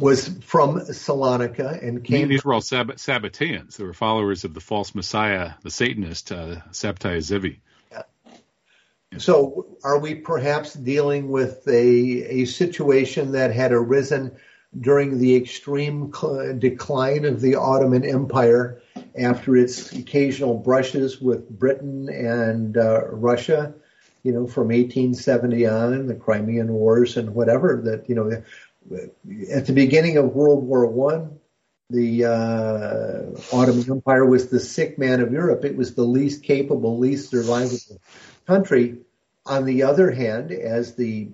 was 0.00 0.26
from 0.42 0.80
Salonika 0.80 1.80
and 1.80 2.02
came. 2.02 2.28
These 2.28 2.44
were 2.44 2.52
all 2.52 2.60
Sab- 2.60 2.96
Sabbateans. 2.96 3.76
They 3.76 3.84
were 3.84 3.94
followers 3.94 4.42
of 4.42 4.54
the 4.54 4.60
false 4.60 4.92
Messiah, 4.92 5.52
the 5.62 5.70
Satanist 5.70 6.32
uh, 6.32 6.56
Sabtai 6.72 7.20
Zevi. 7.20 7.60
So, 9.18 9.66
are 9.84 10.00
we 10.00 10.16
perhaps 10.16 10.74
dealing 10.74 11.30
with 11.30 11.66
a, 11.68 12.42
a 12.42 12.44
situation 12.44 13.32
that 13.32 13.54
had 13.54 13.72
arisen 13.72 14.36
during 14.78 15.18
the 15.18 15.36
extreme 15.36 16.10
decline 16.58 17.24
of 17.24 17.40
the 17.40 17.56
Ottoman 17.56 18.04
Empire 18.04 18.80
after 19.18 19.56
its 19.56 19.92
occasional 19.92 20.58
brushes 20.58 21.20
with 21.20 21.48
Britain 21.48 22.08
and 22.08 22.76
uh, 22.76 23.06
Russia? 23.08 23.74
You 24.22 24.32
know, 24.32 24.46
from 24.46 24.68
1870 24.68 25.66
on, 25.66 26.06
the 26.06 26.14
Crimean 26.14 26.72
Wars 26.72 27.16
and 27.16 27.34
whatever. 27.34 27.80
That 27.84 28.08
you 28.08 28.14
know, 28.14 28.42
at 29.50 29.66
the 29.66 29.72
beginning 29.72 30.16
of 30.16 30.34
World 30.34 30.64
War 30.64 30.86
One, 30.86 31.38
the 31.90 32.24
uh, 32.24 33.56
Ottoman 33.56 33.90
Empire 33.90 34.26
was 34.26 34.48
the 34.48 34.60
sick 34.60 34.98
man 34.98 35.20
of 35.20 35.32
Europe. 35.32 35.64
It 35.64 35.76
was 35.76 35.94
the 35.94 36.02
least 36.02 36.42
capable, 36.42 36.98
least 36.98 37.32
survivable 37.32 37.98
country. 38.46 38.98
On 39.46 39.64
the 39.64 39.84
other 39.84 40.10
hand, 40.10 40.52
as 40.52 40.94
the 40.94 41.30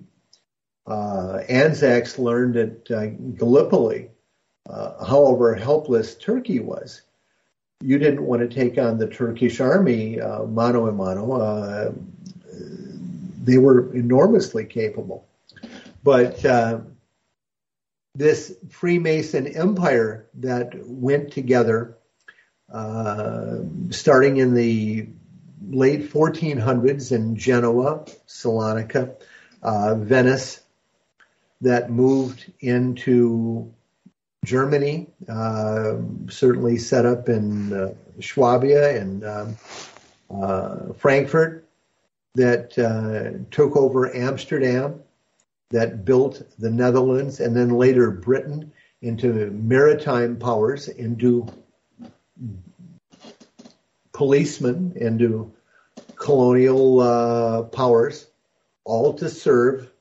uh, 0.87 1.41
Anzacs 1.49 2.19
learned 2.19 2.57
at 2.57 2.91
uh, 2.91 3.07
Gallipoli, 3.07 4.09
uh, 4.69 5.03
however 5.03 5.55
helpless 5.55 6.15
Turkey 6.15 6.59
was, 6.59 7.01
you 7.81 7.97
didn't 7.97 8.21
want 8.21 8.41
to 8.41 8.47
take 8.47 8.77
on 8.77 8.97
the 8.97 9.07
Turkish 9.07 9.59
army 9.59 10.19
uh, 10.19 10.43
mano 10.43 10.87
a 10.87 10.91
mano. 10.91 11.33
Uh, 11.33 11.91
they 13.43 13.57
were 13.57 13.93
enormously 13.93 14.65
capable. 14.65 15.27
But 16.03 16.43
uh, 16.45 16.81
this 18.15 18.55
Freemason 18.69 19.47
empire 19.47 20.27
that 20.35 20.73
went 20.87 21.31
together, 21.31 21.97
starting 23.91 24.37
in 24.37 24.53
the 24.53 25.09
late 25.67 26.11
1400s 26.11 27.11
in 27.11 27.35
Genoa, 27.35 28.05
Salonika, 28.27 29.15
Venice, 29.63 30.61
that 31.61 31.89
moved 31.89 32.51
into 32.59 33.73
Germany, 34.43 35.07
uh, 35.27 35.95
certainly 36.29 36.77
set 36.77 37.05
up 37.05 37.29
in 37.29 37.73
uh, 37.73 37.93
Swabia 38.21 38.99
and 38.99 39.25
um, 39.25 39.57
uh, 40.29 40.93
Frankfurt, 40.93 41.67
that 42.35 42.77
uh, 42.77 43.45
took 43.49 43.75
over 43.75 44.13
Amsterdam, 44.13 45.01
that 45.71 46.05
built 46.05 46.43
the 46.59 46.69
Netherlands, 46.69 47.39
and 47.39 47.55
then 47.55 47.69
later 47.69 48.11
Britain 48.11 48.71
into 49.01 49.51
maritime 49.51 50.37
powers, 50.37 50.87
into 50.87 51.47
policemen, 54.11 54.93
into 54.95 55.53
colonial 56.15 56.99
uh, 56.99 57.63
powers, 57.63 58.27
all 58.83 59.13
to 59.13 59.29
serve, 59.29 59.91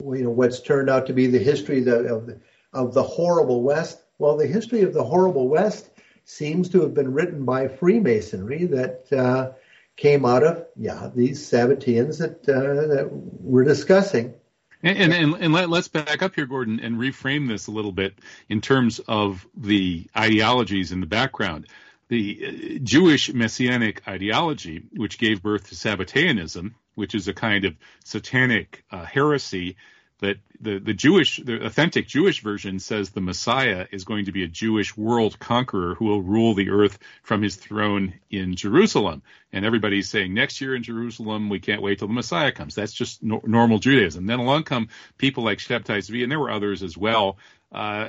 you 0.00 0.22
know, 0.22 0.30
what's 0.30 0.60
turned 0.60 0.88
out 0.88 1.06
to 1.06 1.12
be 1.12 1.26
the 1.26 1.38
history 1.38 1.78
of 1.78 1.84
the, 1.86 2.40
of 2.72 2.94
the, 2.94 3.02
horrible 3.02 3.62
West. 3.62 4.00
Well, 4.18 4.36
the 4.36 4.46
history 4.46 4.82
of 4.82 4.94
the 4.94 5.02
horrible 5.02 5.48
West 5.48 5.90
seems 6.24 6.68
to 6.70 6.82
have 6.82 6.94
been 6.94 7.12
written 7.12 7.44
by 7.44 7.66
Freemasonry 7.68 8.66
that 8.66 9.12
uh, 9.12 9.52
came 9.96 10.24
out 10.24 10.44
of 10.44 10.66
yeah 10.76 11.10
these 11.14 11.40
Sabbateans 11.50 12.18
that 12.18 12.48
uh, 12.48 12.94
that 12.94 13.08
we're 13.10 13.64
discussing. 13.64 14.34
And, 14.80 15.12
and, 15.12 15.34
and 15.34 15.52
let, 15.52 15.68
us 15.72 15.88
back 15.88 16.22
up 16.22 16.36
here, 16.36 16.46
Gordon, 16.46 16.78
and 16.78 16.98
reframe 16.98 17.48
this 17.48 17.66
a 17.66 17.72
little 17.72 17.90
bit 17.90 18.14
in 18.48 18.60
terms 18.60 19.00
of 19.00 19.44
the 19.56 20.06
ideologies 20.16 20.92
in 20.92 21.00
the 21.00 21.06
background 21.06 21.66
the 22.08 22.46
uh, 22.46 22.78
Jewish 22.82 23.32
messianic 23.32 24.06
ideology, 24.08 24.82
which 24.94 25.18
gave 25.18 25.42
birth 25.42 25.68
to 25.68 25.74
Sabbateanism, 25.74 26.74
which 26.98 27.14
is 27.14 27.28
a 27.28 27.32
kind 27.32 27.64
of 27.64 27.76
satanic 28.04 28.84
uh, 28.90 29.04
heresy 29.04 29.76
that 30.20 30.36
the, 30.60 30.80
the 30.80 30.94
Jewish, 30.94 31.36
the 31.36 31.64
authentic 31.64 32.08
Jewish 32.08 32.42
version 32.42 32.80
says 32.80 33.10
the 33.10 33.20
Messiah 33.20 33.86
is 33.92 34.04
going 34.04 34.24
to 34.24 34.32
be 34.32 34.42
a 34.42 34.48
Jewish 34.48 34.96
world 34.96 35.38
conqueror 35.38 35.94
who 35.94 36.06
will 36.06 36.20
rule 36.20 36.54
the 36.54 36.70
earth 36.70 36.98
from 37.22 37.40
his 37.40 37.54
throne 37.54 38.14
in 38.28 38.56
Jerusalem. 38.56 39.22
And 39.52 39.64
everybody's 39.64 40.08
saying 40.08 40.34
next 40.34 40.60
year 40.60 40.74
in 40.74 40.82
Jerusalem, 40.82 41.48
we 41.48 41.60
can't 41.60 41.82
wait 41.82 42.00
till 42.00 42.08
the 42.08 42.14
Messiah 42.14 42.50
comes. 42.50 42.74
That's 42.74 42.92
just 42.92 43.22
no, 43.22 43.40
normal 43.44 43.78
Judaism. 43.78 44.26
Then 44.26 44.40
along 44.40 44.64
come 44.64 44.88
people 45.18 45.44
like 45.44 45.58
Shabtai 45.58 45.98
Zvi, 45.98 46.24
and 46.24 46.32
there 46.32 46.40
were 46.40 46.50
others 46.50 46.82
as 46.82 46.98
well, 46.98 47.38
uh, 47.70 48.08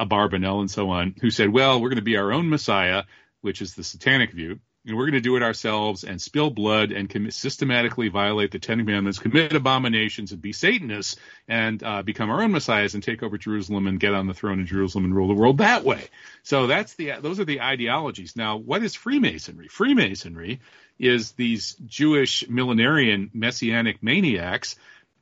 Abarbanel 0.00 0.60
and 0.60 0.70
so 0.70 0.88
on, 0.88 1.14
who 1.20 1.30
said, 1.30 1.50
well, 1.50 1.82
we're 1.82 1.90
going 1.90 1.96
to 1.96 2.02
be 2.02 2.16
our 2.16 2.32
own 2.32 2.48
Messiah 2.48 3.02
which 3.42 3.60
is 3.60 3.74
the 3.74 3.84
satanic 3.84 4.32
view, 4.32 4.60
and 4.86 4.96
we're 4.96 5.04
going 5.04 5.12
to 5.12 5.20
do 5.20 5.36
it 5.36 5.42
ourselves 5.42 6.02
and 6.02 6.20
spill 6.20 6.50
blood 6.50 6.90
and 6.90 7.32
systematically 7.32 8.08
violate 8.08 8.50
the 8.50 8.58
Ten 8.58 8.78
Commandments, 8.78 9.18
commit 9.18 9.52
abominations, 9.52 10.32
and 10.32 10.42
be 10.42 10.52
Satanists 10.52 11.16
and 11.46 11.82
uh, 11.82 12.02
become 12.02 12.30
our 12.30 12.42
own 12.42 12.50
messiahs 12.50 12.94
and 12.94 13.02
take 13.02 13.22
over 13.22 13.38
Jerusalem 13.38 13.86
and 13.86 14.00
get 14.00 14.14
on 14.14 14.26
the 14.26 14.34
throne 14.34 14.58
in 14.58 14.66
Jerusalem 14.66 15.04
and 15.04 15.14
rule 15.14 15.28
the 15.28 15.34
world 15.34 15.58
that 15.58 15.84
way. 15.84 16.08
So 16.42 16.66
that's 16.66 16.94
the 16.94 17.12
those 17.20 17.38
are 17.38 17.44
the 17.44 17.60
ideologies. 17.60 18.34
Now, 18.34 18.56
what 18.56 18.82
is 18.82 18.94
Freemasonry? 18.94 19.68
Freemasonry 19.68 20.60
is 20.98 21.32
these 21.32 21.76
Jewish 21.86 22.44
millenarian 22.48 23.30
messianic 23.32 24.02
maniacs 24.02 24.76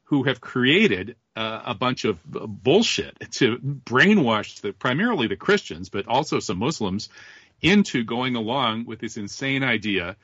who 0.04 0.24
have 0.24 0.40
created 0.40 1.16
uh, 1.36 1.62
a 1.66 1.74
bunch 1.74 2.04
of 2.04 2.18
bullshit 2.24 3.16
to 3.30 3.58
brainwash 3.58 4.60
the, 4.60 4.72
primarily 4.72 5.28
the 5.28 5.36
Christians, 5.36 5.88
but 5.88 6.08
also 6.08 6.40
some 6.40 6.58
Muslims, 6.58 7.08
into 7.62 8.04
going 8.04 8.36
along 8.36 8.86
with 8.86 8.98
this 8.98 9.16
insane 9.16 9.62
idea 9.62 10.16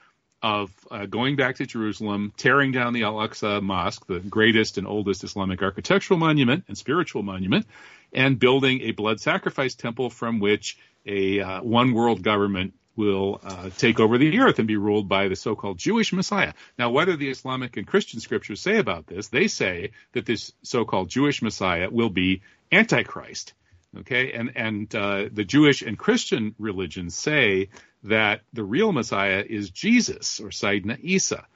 of 0.43 0.71
uh, 0.91 1.07
going 1.07 1.37
back 1.37 1.57
to 1.57 1.67
Jerusalem, 1.67 2.33
tearing 2.37 2.73
down 2.73 2.93
the 2.93 3.05
Al 3.05 3.15
Aqsa 3.15 3.63
Mosque, 3.63 4.07
the 4.07 4.21
greatest 4.21 4.79
and 4.79 4.87
oldest 4.87 5.25
Islamic 5.25 5.63
architectural 5.63 6.19
monument 6.19 6.65
and 6.69 6.77
spiritual 6.77 7.23
monument, 7.23 7.67
and 8.13 8.39
building 8.39 8.83
a 8.83 8.93
blood 8.93 9.21
sacrifice 9.21 9.75
temple 9.75 10.11
from 10.11 10.39
which 10.39 10.79
a 11.07 11.41
uh, 11.41 11.63
one 11.63 11.93
world 11.93 12.23
government 12.23 12.75
will 12.97 13.41
uh, 13.45 13.71
take 13.77 14.01
over 14.01 14.19
the 14.19 14.39
earth 14.39 14.59
and 14.59 14.67
be 14.67 14.77
ruled 14.77 15.09
by 15.09 15.29
the 15.29 15.37
so-called 15.37 15.79
Jewish 15.79 16.13
Messiah. 16.13 16.55
Now, 16.79 16.91
what 16.91 17.05
do 17.05 17.17
the 17.17 17.29
Islamic 17.29 17.77
and 17.77 17.87
Christian 17.87 18.21
scriptures 18.21 18.61
say 18.61 18.79
about 18.79 19.07
this? 19.07 19.29
They 19.29 19.49
say 19.49 19.91
that 20.13 20.25
this 20.25 20.53
so-called 20.63 21.11
Jewish 21.11 21.43
Messiah 21.43 21.91
will 21.91 22.09
be 22.09 22.43
Antichrist. 22.73 23.53
Okay, 23.99 24.33
and 24.33 24.53
and 24.57 24.95
uh, 24.95 25.29
the 25.33 25.45
Jewish 25.45 25.83
and 25.83 25.99
Christian 25.99 26.55
religions 26.59 27.15
say 27.15 27.71
that 28.05 28.43
the 28.53 28.65
real 28.65 28.93
Messiah 28.93 29.45
is 29.47 29.71
Jesus 29.71 30.41
or 30.41 30.49
Sayyidina 30.49 30.99
Isa, 31.01 31.47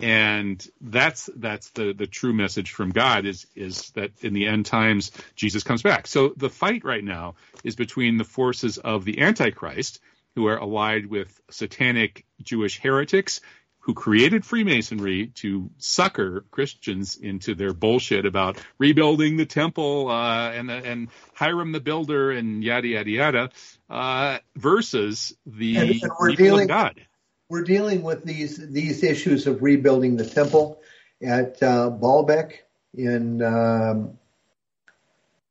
and 0.00 0.66
that's 0.80 1.28
that's 1.36 1.70
the 1.70 1.92
the 1.92 2.06
true 2.06 2.32
message 2.32 2.70
from 2.70 2.90
God 2.90 3.26
is 3.26 3.46
is 3.54 3.90
that 3.90 4.10
in 4.22 4.32
the 4.32 4.46
end 4.46 4.66
times 4.66 5.12
Jesus 5.34 5.62
comes 5.64 5.82
back. 5.82 6.06
So 6.06 6.32
the 6.36 6.50
fight 6.50 6.84
right 6.84 7.04
now 7.04 7.34
is 7.62 7.76
between 7.76 8.16
the 8.16 8.24
forces 8.24 8.78
of 8.78 9.04
the 9.04 9.20
Antichrist, 9.20 10.00
who 10.34 10.46
are 10.46 10.56
allied 10.56 11.06
with 11.06 11.40
satanic 11.50 12.24
Jewish 12.42 12.80
heretics 12.80 13.40
who 13.82 13.94
created 13.94 14.44
Freemasonry 14.44 15.26
to 15.34 15.68
sucker 15.78 16.44
Christians 16.52 17.16
into 17.16 17.54
their 17.56 17.72
bullshit 17.72 18.26
about 18.26 18.56
rebuilding 18.78 19.36
the 19.36 19.46
temple 19.46 20.08
uh, 20.08 20.50
and 20.52 20.70
and 20.70 21.08
Hiram 21.34 21.72
the 21.72 21.80
builder 21.80 22.30
and 22.30 22.62
yada 22.62 22.86
yada 22.86 23.10
yada, 23.10 23.50
uh, 23.90 24.38
versus 24.56 25.34
the 25.46 25.76
And- 25.76 25.90
and 25.90 26.12
we're 26.20 26.34
dealing- 26.36 26.62
of 26.62 26.68
God. 26.68 27.00
We're 27.48 27.64
dealing 27.64 28.02
with 28.02 28.24
these 28.24 28.56
these 28.56 29.02
issues 29.02 29.46
of 29.46 29.62
rebuilding 29.62 30.16
the 30.16 30.24
temple 30.26 30.80
at 31.20 31.62
uh, 31.62 31.90
Baalbek 31.90 32.52
in 32.94 33.42
um, 33.42 34.18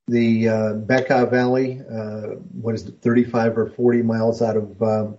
the 0.08 0.48
uh, 0.50 0.54
Bekaa 0.74 1.30
Valley. 1.30 1.80
Uh, 1.82 2.38
what 2.54 2.76
is 2.76 2.88
it, 2.88 2.96
35 3.02 3.58
or 3.58 3.68
40 3.70 4.02
miles 4.02 4.42
out 4.42 4.58
of 4.58 4.82
um, 4.82 5.18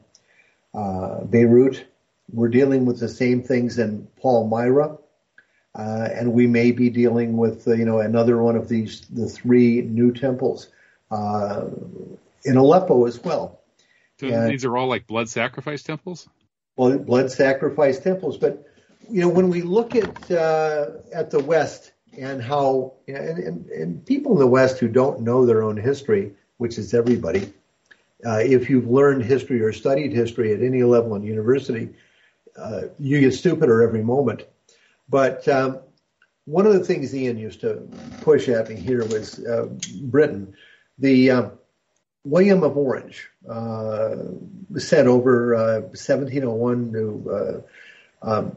uh, 0.75 1.23
Beirut. 1.25 1.85
We're 2.33 2.49
dealing 2.49 2.87
with 2.87 2.99
the 2.99 3.09
same 3.09 3.43
things 3.43 3.79
in 3.79 4.09
Palmyra. 4.21 4.99
Uh, 5.75 6.09
and 6.13 6.33
we 6.33 6.47
may 6.47 6.71
be 6.71 6.91
dealing 6.91 7.37
with, 7.37 7.67
uh, 7.67 7.73
you 7.73 7.85
know, 7.87 8.01
another 8.01 8.43
one 8.43 8.57
of 8.57 8.69
these, 8.69 9.01
the 9.09 9.27
three 9.27 9.81
new 9.81 10.13
temples, 10.13 10.69
uh, 11.11 11.65
in 12.45 12.57
Aleppo 12.57 13.07
as 13.07 13.23
well. 13.23 13.61
So 14.21 14.27
Yeah. 14.27 14.49
these 14.49 14.65
are 14.65 14.77
all 14.77 14.89
like 14.89 15.07
blood 15.07 15.29
sacrifice 15.29 15.83
temples. 15.83 16.29
well, 16.77 16.99
blood 16.99 17.31
sacrifice 17.31 17.99
temples. 17.99 18.37
But 18.37 18.67
you 19.09 19.21
know, 19.21 19.29
when 19.29 19.49
we 19.49 19.63
look 19.63 19.95
at 19.95 20.31
uh, 20.31 20.91
at 21.13 21.31
the 21.31 21.41
West 21.41 21.93
and 22.17 22.43
how 22.43 22.95
and, 23.09 23.39
and, 23.39 23.67
and 23.71 24.07
people 24.07 24.33
in 24.33 24.39
the 24.39 24.47
West 24.47 24.79
who 24.79 24.89
don't 24.89 25.21
know 25.21 25.45
their 25.45 25.63
own 25.63 25.77
history, 25.77 26.33
which 26.59 26.79
is 26.79 26.95
everybody, 26.95 27.53
uh, 28.25 28.39
if 28.39 28.71
you've 28.71 28.89
learned 28.89 29.25
history 29.25 29.61
or 29.61 29.73
studied 29.73 30.13
history 30.13 30.53
at 30.55 30.63
any 30.63 30.83
level 30.83 31.15
in 31.15 31.23
university, 31.23 31.89
uh, 32.57 32.83
you 32.99 33.21
get 33.21 33.35
stupider 33.35 33.83
every 33.83 34.03
moment. 34.03 34.45
But 35.09 35.47
um, 35.49 35.81
one 36.45 36.67
of 36.67 36.73
the 36.73 36.85
things 36.85 37.15
Ian 37.15 37.39
used 37.39 37.61
to 37.61 37.89
push 38.21 38.49
at 38.49 38.69
me 38.69 38.77
here 38.77 39.05
was 39.05 39.39
uh, 39.45 39.69
Britain. 40.03 40.55
The 40.99 41.31
uh, 41.31 41.51
William 42.25 42.63
of 42.63 42.77
Orange 42.77 43.29
uh, 43.49 44.17
sent 44.79 45.09
over 45.09 45.55
uh, 45.55 45.81
1701 45.81 46.93
to 46.93 47.65
uh, 48.25 48.31
um, 48.31 48.57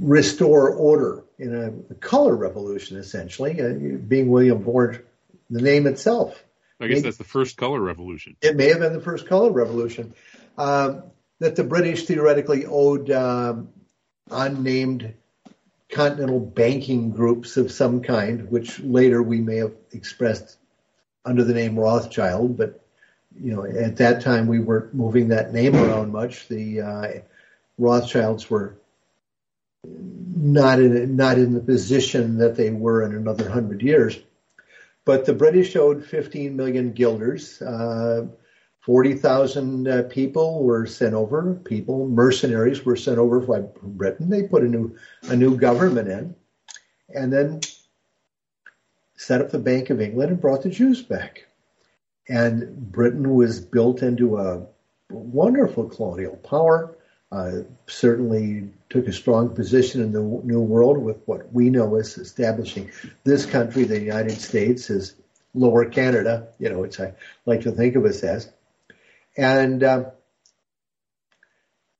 restore 0.00 0.70
order 0.74 1.24
in 1.38 1.84
a 1.90 1.94
color 1.94 2.36
revolution, 2.36 2.98
essentially, 2.98 3.60
uh, 3.60 3.98
being 4.06 4.28
William 4.28 4.58
of 4.58 4.68
Orange, 4.68 5.00
the 5.50 5.62
name 5.62 5.86
itself. 5.86 6.42
I 6.80 6.88
guess 6.88 7.02
that's 7.02 7.16
the 7.16 7.24
first 7.24 7.56
color 7.56 7.80
revolution. 7.80 8.36
It 8.42 8.56
may 8.56 8.68
have 8.68 8.80
been 8.80 8.92
the 8.92 9.00
first 9.00 9.26
color 9.28 9.50
revolution. 9.50 10.14
Um, 10.58 11.04
that 11.42 11.56
the 11.56 11.64
British 11.64 12.06
theoretically 12.06 12.66
owed 12.66 13.10
um, 13.10 13.68
unnamed 14.30 15.12
continental 15.90 16.38
banking 16.38 17.10
groups 17.10 17.56
of 17.56 17.72
some 17.72 18.00
kind, 18.00 18.48
which 18.48 18.78
later 18.78 19.20
we 19.20 19.40
may 19.40 19.56
have 19.56 19.74
expressed 19.90 20.56
under 21.24 21.42
the 21.42 21.52
name 21.52 21.76
Rothschild, 21.76 22.56
but 22.56 22.84
you 23.36 23.56
know 23.56 23.64
at 23.64 23.96
that 23.96 24.22
time 24.22 24.46
we 24.46 24.60
weren't 24.60 24.94
moving 24.94 25.28
that 25.28 25.52
name 25.52 25.74
around 25.74 26.12
much. 26.12 26.46
The 26.46 26.80
uh, 26.80 27.08
Rothschilds 27.76 28.48
were 28.48 28.76
not 29.84 30.78
in 30.78 31.16
not 31.16 31.38
in 31.38 31.54
the 31.54 31.60
position 31.60 32.38
that 32.38 32.56
they 32.56 32.70
were 32.70 33.02
in 33.02 33.16
another 33.16 33.50
hundred 33.50 33.82
years. 33.82 34.16
But 35.04 35.26
the 35.26 35.34
British 35.34 35.74
owed 35.74 36.04
15 36.04 36.54
million 36.54 36.92
guilders. 36.92 37.60
Uh, 37.60 38.28
40,000 38.82 39.86
uh, 39.86 40.02
people 40.10 40.64
were 40.64 40.86
sent 40.86 41.14
over. 41.14 41.54
People, 41.64 42.08
mercenaries, 42.08 42.84
were 42.84 42.96
sent 42.96 43.18
over 43.18 43.38
by 43.40 43.60
Britain. 43.80 44.28
They 44.28 44.42
put 44.42 44.64
a 44.64 44.68
new 44.68 44.96
a 45.22 45.36
new 45.36 45.56
government 45.56 46.08
in, 46.08 46.34
and 47.14 47.32
then 47.32 47.60
set 49.16 49.40
up 49.40 49.50
the 49.50 49.58
Bank 49.60 49.90
of 49.90 50.00
England 50.00 50.32
and 50.32 50.40
brought 50.40 50.64
the 50.64 50.70
Jews 50.70 51.00
back. 51.00 51.46
And 52.28 52.90
Britain 52.90 53.34
was 53.34 53.60
built 53.60 54.02
into 54.02 54.38
a 54.38 54.66
wonderful 55.10 55.88
colonial 55.88 56.36
power. 56.36 56.96
Uh, 57.30 57.62
certainly 57.86 58.68
took 58.90 59.06
a 59.06 59.12
strong 59.12 59.54
position 59.54 60.02
in 60.02 60.12
the 60.12 60.20
New 60.20 60.60
World 60.60 60.98
with 60.98 61.16
what 61.26 61.50
we 61.52 61.70
know 61.70 61.96
as 61.96 62.18
establishing 62.18 62.90
this 63.24 63.46
country, 63.46 63.84
the 63.84 64.00
United 64.00 64.38
States, 64.38 64.90
as 64.90 65.14
Lower 65.54 65.84
Canada, 65.84 66.48
you 66.58 66.68
know, 66.68 66.80
which 66.80 66.98
I 66.98 67.14
like 67.46 67.62
to 67.62 67.72
think 67.72 67.94
of 67.94 68.04
us 68.04 68.22
as. 68.22 68.50
And 69.36 69.82
uh, 69.82 70.04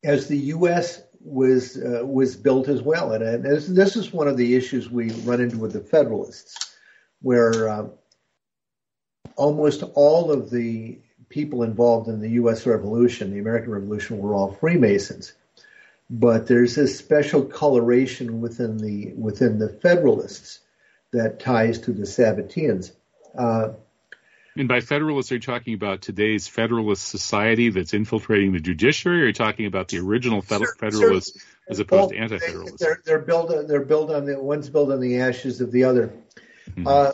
as 0.05 0.29
the 0.29 0.38
U.S. 0.38 1.03
was 1.21 1.77
uh, 1.77 2.05
was 2.05 2.37
built 2.37 2.68
as 2.68 2.83
well, 2.83 3.12
and, 3.12 3.23
and 3.23 3.45
this, 3.45 3.66
this 3.66 3.97
is 3.97 4.12
one 4.12 4.29
of 4.29 4.37
the 4.37 4.55
issues 4.55 4.90
we 4.90 5.11
run 5.11 5.40
into 5.40 5.59
with 5.59 5.73
the 5.73 5.81
Federalists, 5.81 6.75
where 7.21 7.68
uh, 7.68 7.87
almost 9.37 9.83
all 9.95 10.31
of 10.31 10.51
the 10.51 10.99
people 11.29 11.62
involved 11.62 12.09
in 12.09 12.21
the 12.21 12.31
U.S. 12.31 12.66
Revolution, 12.66 13.33
the 13.33 13.38
American 13.38 13.73
Revolution, 13.73 14.18
were 14.18 14.35
all 14.35 14.53
Freemasons. 14.53 15.33
But 16.11 16.47
there's 16.47 16.75
this 16.75 16.99
special 16.99 17.45
coloration 17.45 18.42
within 18.42 18.77
the 18.77 19.12
within 19.14 19.59
the 19.59 19.71
Federalists 19.71 20.59
that 21.12 21.40
ties 21.40 21.79
to 21.81 21.92
the 21.92 22.03
Sabbateans. 22.03 22.92
Uh, 23.37 23.71
And 24.57 24.69
by 24.69 24.81
federalists, 24.81 25.33
are 25.33 25.37
you 25.37 25.41
talking 25.41 25.75
about 25.75 26.03
today's 26.03 26.47
Federalist 26.47 27.09
Society 27.09 27.71
that's 27.71 27.95
infiltrating 27.95 28.53
the 28.53 28.61
judiciary, 28.61 29.21
or 29.21 29.25
are 29.25 29.27
you 29.29 29.33
talking 29.33 29.67
about 29.67 29.88
the 29.88 29.99
original 29.99 30.43
Fed- 30.43 30.59
Sure, 30.59 30.77
Federalists 30.79 31.43
as 31.71 31.79
opposed 31.79 32.11
to 32.11 32.19
anti-Federalists? 32.19 32.77
They're, 32.79 33.01
they're 33.05 33.19
built 33.21 33.51
on 33.51 33.67
they're 33.67 33.85
built 33.85 34.11
on 34.11 34.27
the 34.27 34.43
one's 34.43 34.69
built 34.69 34.91
on 34.91 35.01
the 35.01 35.21
ashes 35.21 35.61
of 35.62 35.73
the 35.73 35.85
other. 35.85 36.12
Mhm. 36.71 36.87
Uh, 36.87 37.12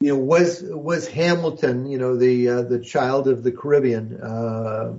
you 0.00 0.08
know, 0.08 0.18
was 0.18 0.62
was 0.62 1.08
Hamilton, 1.08 1.86
you 1.86 1.96
know, 1.96 2.16
the 2.16 2.48
uh, 2.48 2.62
the 2.62 2.80
child 2.80 3.28
of 3.28 3.42
the 3.42 3.52
Caribbean, 3.52 4.20
uh, 4.20 4.94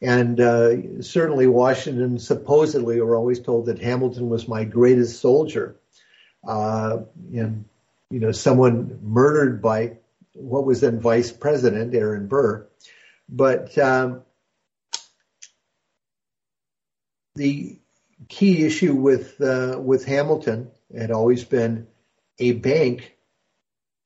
and 0.00 0.40
uh, 0.40 1.02
certainly 1.02 1.46
Washington 1.46 2.18
supposedly 2.18 3.00
were 3.00 3.14
always 3.14 3.40
told 3.40 3.66
that 3.66 3.78
Hamilton 3.78 4.30
was 4.30 4.48
my 4.48 4.64
greatest 4.64 5.20
soldier, 5.20 5.76
uh, 6.48 6.98
and 7.34 7.66
you 8.10 8.20
know, 8.20 8.32
someone 8.32 8.98
murdered 9.02 9.60
by 9.60 9.98
what 10.34 10.64
was 10.64 10.80
then 10.80 11.00
Vice 11.00 11.32
President 11.32 11.94
Aaron 11.94 12.28
Burr, 12.28 12.66
but 13.28 13.76
um, 13.78 14.22
the 17.34 17.78
key 18.28 18.64
issue 18.64 18.94
with 18.94 19.40
uh, 19.40 19.78
with 19.80 20.04
Hamilton 20.04 20.70
had 20.96 21.10
always 21.10 21.44
been 21.44 21.86
a 22.38 22.52
bank, 22.52 23.16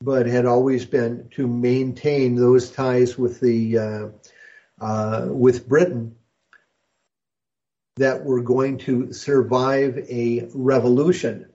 but 0.00 0.26
had 0.26 0.46
always 0.46 0.86
been 0.86 1.28
to 1.32 1.46
maintain 1.46 2.36
those 2.36 2.70
ties 2.70 3.18
with 3.18 3.40
the 3.40 3.78
uh, 3.78 4.08
uh, 4.80 5.26
with 5.28 5.68
Britain 5.68 6.16
that 7.96 8.24
were 8.24 8.40
going 8.40 8.78
to 8.78 9.12
survive 9.12 9.98
a 10.08 10.48
revolution 10.54 11.49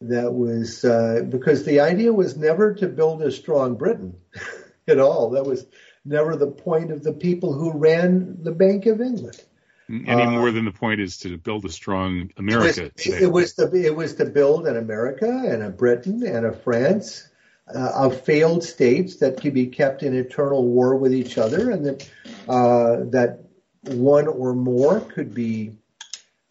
that 0.00 0.32
was 0.32 0.84
uh, 0.84 1.22
because 1.28 1.64
the 1.64 1.80
idea 1.80 2.12
was 2.12 2.36
never 2.36 2.74
to 2.74 2.88
build 2.88 3.22
a 3.22 3.30
strong 3.30 3.76
Britain 3.76 4.16
at 4.88 4.98
all. 4.98 5.30
That 5.30 5.44
was 5.44 5.66
never 6.04 6.36
the 6.36 6.50
point 6.50 6.92
of 6.92 7.02
the 7.02 7.12
people 7.12 7.52
who 7.52 7.72
ran 7.72 8.42
the 8.42 8.52
Bank 8.52 8.86
of 8.86 9.00
England. 9.00 9.42
Any 9.88 10.22
uh, 10.22 10.30
more 10.30 10.50
than 10.50 10.64
the 10.64 10.72
point 10.72 11.00
is 11.00 11.18
to 11.18 11.38
build 11.38 11.64
a 11.64 11.68
strong 11.68 12.30
America. 12.36 12.86
It 12.86 12.92
was, 12.96 13.22
it 13.22 13.32
was, 13.32 13.54
to 13.54 13.72
it 13.74 13.94
was 13.94 14.14
to 14.16 14.24
build 14.24 14.66
an 14.66 14.76
America 14.76 15.44
and 15.46 15.62
a 15.62 15.70
Britain 15.70 16.26
and 16.26 16.44
a 16.44 16.52
France 16.52 17.28
uh, 17.72 17.92
of 17.94 18.20
failed 18.22 18.64
states 18.64 19.16
that 19.18 19.40
could 19.40 19.54
be 19.54 19.68
kept 19.68 20.02
in 20.02 20.14
eternal 20.14 20.66
war 20.66 20.96
with 20.96 21.14
each 21.14 21.38
other, 21.38 21.70
and 21.70 21.86
that 21.86 22.10
uh, 22.48 23.04
that 23.10 23.44
one 23.82 24.26
or 24.26 24.54
more 24.54 25.00
could 25.00 25.32
be 25.32 25.70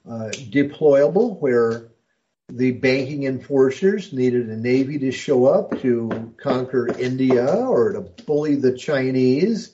uh, 0.09 0.29
deployable 0.49 1.37
where 1.39 1.89
the 2.49 2.71
banking 2.71 3.23
enforcers 3.23 4.13
needed 4.13 4.49
a 4.49 4.55
navy 4.55 4.99
to 4.99 5.11
show 5.11 5.45
up 5.45 5.81
to 5.81 6.33
conquer 6.37 6.87
India 6.87 7.45
or 7.45 7.93
to 7.93 8.01
bully 8.25 8.55
the 8.55 8.77
Chinese, 8.77 9.73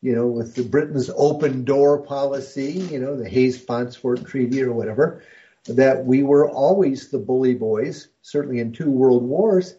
you 0.00 0.14
know, 0.14 0.28
with 0.28 0.54
the 0.54 0.62
Britain's 0.62 1.10
open 1.14 1.64
door 1.64 2.02
policy, 2.02 2.72
you 2.72 3.00
know, 3.00 3.16
the 3.16 3.28
Hayes-Spotswood 3.28 4.26
Treaty 4.26 4.62
or 4.62 4.72
whatever, 4.72 5.22
that 5.66 6.04
we 6.04 6.22
were 6.22 6.48
always 6.48 7.08
the 7.08 7.18
bully 7.18 7.54
boys, 7.54 8.08
certainly 8.22 8.60
in 8.60 8.72
two 8.72 8.90
world 8.90 9.22
wars, 9.22 9.74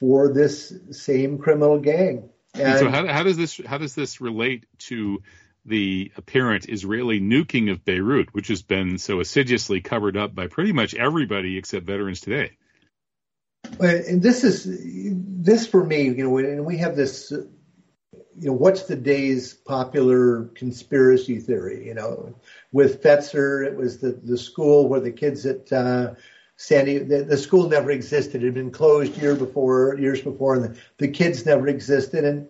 for 0.00 0.32
this 0.32 0.72
same 0.90 1.38
criminal 1.38 1.78
gang. 1.78 2.30
And, 2.54 2.62
and 2.62 2.78
so 2.78 2.90
how, 2.90 3.06
how 3.06 3.22
does 3.22 3.36
this 3.36 3.60
how 3.66 3.78
does 3.78 3.94
this 3.94 4.20
relate 4.20 4.66
to 4.78 5.22
the 5.66 6.12
apparent 6.16 6.68
Israeli 6.68 7.20
nuking 7.20 7.70
of 7.70 7.84
Beirut, 7.84 8.32
which 8.32 8.48
has 8.48 8.62
been 8.62 8.98
so 8.98 9.20
assiduously 9.20 9.80
covered 9.80 10.16
up 10.16 10.34
by 10.34 10.46
pretty 10.46 10.72
much 10.72 10.94
everybody 10.94 11.56
except 11.56 11.86
veterans 11.86 12.20
today. 12.20 12.52
And 13.80 14.22
this 14.22 14.44
is 14.44 14.66
this 14.66 15.66
for 15.66 15.84
me, 15.84 16.04
you 16.04 16.24
know, 16.24 16.38
and 16.38 16.64
we 16.64 16.76
have 16.78 16.96
this, 16.96 17.30
you 17.30 17.48
know, 18.48 18.52
what's 18.52 18.82
the 18.82 18.96
day's 18.96 19.54
popular 19.54 20.44
conspiracy 20.54 21.38
theory? 21.40 21.86
You 21.86 21.94
know, 21.94 22.34
with 22.72 23.02
Fetzer, 23.02 23.66
it 23.66 23.76
was 23.76 23.98
the 23.98 24.12
the 24.22 24.36
school 24.36 24.88
where 24.88 25.00
the 25.00 25.10
kids 25.10 25.46
at 25.46 25.72
uh, 25.72 26.14
Sandy, 26.56 26.98
the, 26.98 27.24
the 27.24 27.38
school 27.38 27.68
never 27.68 27.90
existed; 27.90 28.42
it 28.42 28.46
had 28.46 28.54
been 28.54 28.70
closed 28.70 29.16
year 29.20 29.34
before, 29.34 29.96
years 29.98 30.20
before, 30.20 30.56
and 30.56 30.64
the, 30.64 30.78
the 30.98 31.08
kids 31.08 31.46
never 31.46 31.66
existed, 31.66 32.24
and 32.24 32.48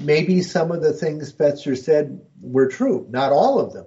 maybe 0.00 0.42
some 0.42 0.70
of 0.70 0.82
the 0.82 0.92
things 0.92 1.32
Fetzer 1.32 1.76
said 1.76 2.20
were 2.40 2.68
true. 2.68 3.06
Not 3.10 3.32
all 3.32 3.60
of 3.60 3.72
them. 3.72 3.86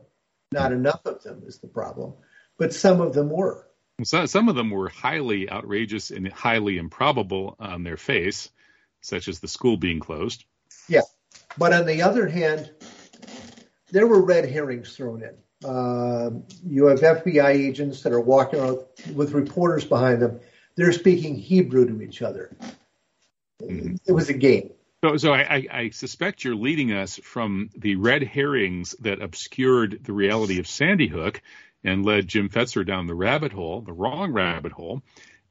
Not 0.52 0.72
enough 0.72 1.02
of 1.06 1.22
them 1.24 1.44
is 1.46 1.60
the 1.60 1.68
problem, 1.68 2.14
but 2.58 2.74
some 2.74 3.02
of 3.02 3.14
them 3.14 3.30
were. 3.30 3.68
So, 4.04 4.26
some 4.26 4.50
of 4.50 4.56
them 4.56 4.70
were 4.70 4.90
highly 4.90 5.50
outrageous 5.50 6.12
and 6.12 6.32
highly 6.32 6.78
improbable 6.78 7.56
on 7.60 7.84
their 7.84 7.98
face, 7.98 8.50
such 9.02 9.28
as 9.28 9.40
the 9.40 9.48
school 9.48 9.78
being 9.78 10.00
closed. 10.00 10.46
Yeah. 10.88 11.02
But 11.58 11.74
on 11.74 11.86
the 11.86 12.02
other 12.02 12.28
hand, 12.28 12.72
there 13.92 14.08
were 14.08 14.22
red 14.22 14.50
herrings 14.50 14.96
thrown 14.96 15.24
in. 15.24 15.68
Uh, 15.68 16.30
you 16.66 16.86
have 16.88 17.00
FBI 17.00 17.50
agents 17.50 18.04
that 18.04 18.14
are 18.14 18.20
walking 18.20 18.60
around 18.60 18.80
with 19.14 19.32
reporters 19.32 19.86
behind 19.86 20.22
them. 20.22 20.40
They're 20.76 20.92
speaking 20.92 21.36
Hebrew 21.36 21.88
to 21.88 22.02
each 22.02 22.22
other. 22.22 22.56
Mm-hmm. 23.62 23.96
It 24.06 24.12
was 24.12 24.30
a 24.30 24.34
game. 24.34 24.72
So, 25.06 25.18
so 25.18 25.34
I, 25.34 25.68
I, 25.72 25.89
suspect 25.91 26.43
you're 26.43 26.56
leading 26.56 26.91
us 26.91 27.20
from 27.22 27.70
the 27.78 27.95
red 27.95 28.24
herrings 28.24 28.95
that 29.01 29.22
obscured 29.22 29.99
the 30.03 30.14
reality 30.14 30.58
of 30.58 30.66
Sandy 30.66 31.08
Hook 31.08 31.43
and 31.84 32.03
led 32.03 32.28
Jim 32.28 32.49
Fetzer 32.49 32.84
down 32.84 33.06
the 33.06 33.14
rabbit 33.14 33.51
hole, 33.51 33.82
the 33.82 33.93
wrong 33.93 34.32
rabbit 34.32 34.72
hole, 34.72 35.03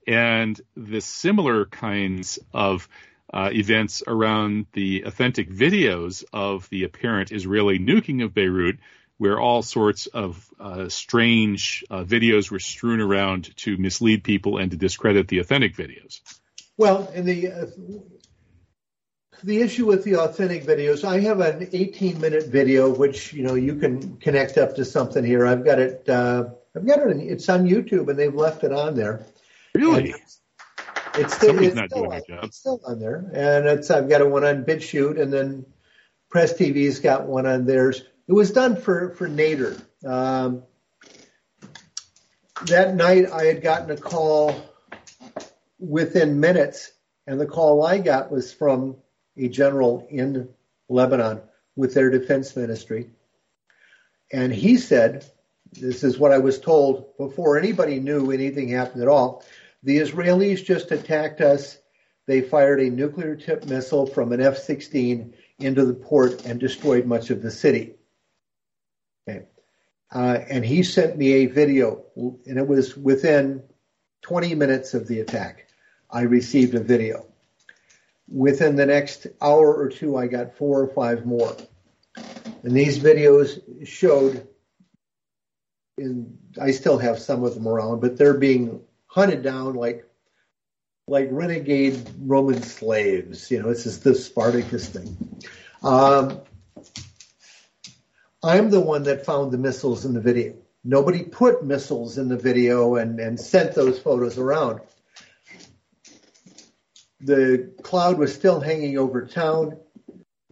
and 0.08 0.60
the 0.76 1.00
similar 1.00 1.66
kinds 1.66 2.40
of 2.52 2.88
uh, 3.32 3.50
events 3.52 4.02
around 4.04 4.66
the 4.72 5.02
authentic 5.02 5.48
videos 5.48 6.24
of 6.32 6.68
the 6.70 6.82
apparent 6.82 7.30
Israeli 7.30 7.78
nuking 7.78 8.24
of 8.24 8.34
Beirut, 8.34 8.78
where 9.18 9.38
all 9.38 9.62
sorts 9.62 10.06
of 10.06 10.52
uh, 10.58 10.88
strange 10.88 11.84
uh, 11.90 12.02
videos 12.02 12.50
were 12.50 12.58
strewn 12.58 13.00
around 13.00 13.56
to 13.58 13.76
mislead 13.76 14.24
people 14.24 14.58
and 14.58 14.72
to 14.72 14.76
discredit 14.76 15.28
the 15.28 15.38
authentic 15.38 15.76
videos. 15.76 16.20
Well, 16.76 17.08
the 17.14 17.52
uh, 17.52 17.66
the 19.42 19.60
issue 19.60 19.86
with 19.86 20.04
the 20.04 20.16
authentic 20.16 20.64
videos, 20.64 21.04
I 21.04 21.20
have 21.20 21.40
an 21.40 21.68
18 21.72 22.20
minute 22.20 22.46
video 22.46 22.88
which 22.90 23.32
you 23.32 23.42
know 23.42 23.54
you 23.54 23.76
can 23.76 24.16
connect 24.18 24.58
up 24.58 24.76
to 24.76 24.84
something 24.84 25.24
here. 25.24 25.46
I've 25.46 25.64
got 25.64 25.78
it. 25.78 26.08
Uh, 26.08 26.50
I've 26.76 26.86
got 26.86 27.00
it. 27.00 27.16
It's 27.18 27.48
on 27.48 27.66
YouTube, 27.66 28.08
and 28.08 28.18
they've 28.18 28.34
left 28.34 28.64
it 28.64 28.72
on 28.72 28.94
there. 28.94 29.24
Really? 29.74 30.10
It's, 30.10 30.40
it's, 31.16 31.34
still, 31.34 31.58
it's, 31.62 31.92
still 31.92 32.12
on, 32.12 32.22
it's 32.28 32.58
still 32.58 32.80
on 32.86 32.98
there, 32.98 33.30
and 33.32 33.66
it's 33.66 33.90
I've 33.90 34.08
got 34.08 34.20
a 34.20 34.26
one 34.28 34.44
on 34.44 34.64
BitChute, 34.64 35.20
and 35.20 35.32
then 35.32 35.66
Press 36.30 36.52
TV's 36.54 37.00
got 37.00 37.26
one 37.26 37.46
on 37.46 37.66
theirs. 37.66 38.02
It 38.26 38.32
was 38.32 38.50
done 38.50 38.76
for 38.76 39.14
for 39.14 39.28
Nader. 39.28 39.80
Um, 40.04 40.62
that 42.66 42.94
night, 42.94 43.30
I 43.30 43.44
had 43.44 43.62
gotten 43.62 43.90
a 43.90 43.96
call 43.96 44.54
within 45.78 46.40
minutes, 46.40 46.92
and 47.26 47.40
the 47.40 47.46
call 47.46 47.84
I 47.84 47.98
got 47.98 48.30
was 48.30 48.52
from 48.52 48.96
a 49.36 49.48
general 49.48 50.06
in 50.10 50.48
Lebanon 50.88 51.40
with 51.76 51.94
their 51.94 52.10
defense 52.10 52.54
ministry. 52.56 53.10
And 54.32 54.52
he 54.52 54.76
said, 54.76 55.24
this 55.72 56.04
is 56.04 56.18
what 56.18 56.32
I 56.32 56.38
was 56.38 56.58
told 56.58 57.16
before 57.16 57.58
anybody 57.58 58.00
knew 58.00 58.30
anything 58.30 58.68
happened 58.68 59.02
at 59.02 59.08
all. 59.08 59.44
The 59.82 59.98
Israelis 59.98 60.64
just 60.64 60.92
attacked 60.92 61.40
us. 61.40 61.78
They 62.26 62.40
fired 62.40 62.80
a 62.80 62.90
nuclear 62.90 63.36
tipped 63.36 63.66
missile 63.66 64.06
from 64.06 64.32
an 64.32 64.40
F 64.40 64.58
16 64.58 65.34
into 65.58 65.84
the 65.84 65.94
port 65.94 66.44
and 66.46 66.58
destroyed 66.58 67.06
much 67.06 67.30
of 67.30 67.42
the 67.42 67.50
city. 67.50 67.94
Okay. 69.28 69.46
Uh, 70.12 70.38
and 70.48 70.64
he 70.64 70.82
sent 70.82 71.16
me 71.18 71.32
a 71.32 71.46
video, 71.46 72.04
and 72.16 72.58
it 72.58 72.66
was 72.66 72.96
within 72.96 73.62
20 74.22 74.54
minutes 74.54 74.94
of 74.94 75.06
the 75.06 75.20
attack. 75.20 75.66
I 76.10 76.22
received 76.22 76.74
a 76.74 76.80
video 76.80 77.26
within 78.28 78.76
the 78.76 78.86
next 78.86 79.26
hour 79.40 79.74
or 79.74 79.88
two, 79.88 80.16
I 80.16 80.26
got 80.26 80.56
four 80.56 80.82
or 80.82 80.88
five 80.88 81.26
more. 81.26 81.56
And 82.62 82.74
these 82.74 82.98
videos 82.98 83.86
showed, 83.86 84.46
and 85.98 86.38
I 86.60 86.70
still 86.70 86.98
have 86.98 87.18
some 87.18 87.44
of 87.44 87.54
them 87.54 87.68
around, 87.68 88.00
but 88.00 88.16
they're 88.16 88.38
being 88.38 88.82
hunted 89.06 89.42
down 89.42 89.74
like 89.74 90.06
like 91.06 91.28
renegade 91.30 92.08
Roman 92.18 92.62
slaves. 92.62 93.50
You 93.50 93.62
know, 93.62 93.68
this 93.68 93.84
is 93.84 94.00
the 94.00 94.14
Spartacus 94.14 94.88
thing. 94.88 95.42
Um, 95.82 96.40
I'm 98.42 98.70
the 98.70 98.80
one 98.80 99.04
that 99.04 99.26
found 99.26 99.52
the 99.52 99.58
missiles 99.58 100.06
in 100.06 100.14
the 100.14 100.20
video. 100.20 100.54
Nobody 100.82 101.22
put 101.22 101.64
missiles 101.64 102.18
in 102.18 102.28
the 102.28 102.36
video 102.36 102.96
and, 102.96 103.18
and 103.20 103.38
sent 103.38 103.74
those 103.74 103.98
photos 103.98 104.38
around 104.38 104.80
the 107.24 107.72
cloud 107.82 108.18
was 108.18 108.34
still 108.34 108.60
hanging 108.60 108.98
over 108.98 109.26
town. 109.26 109.78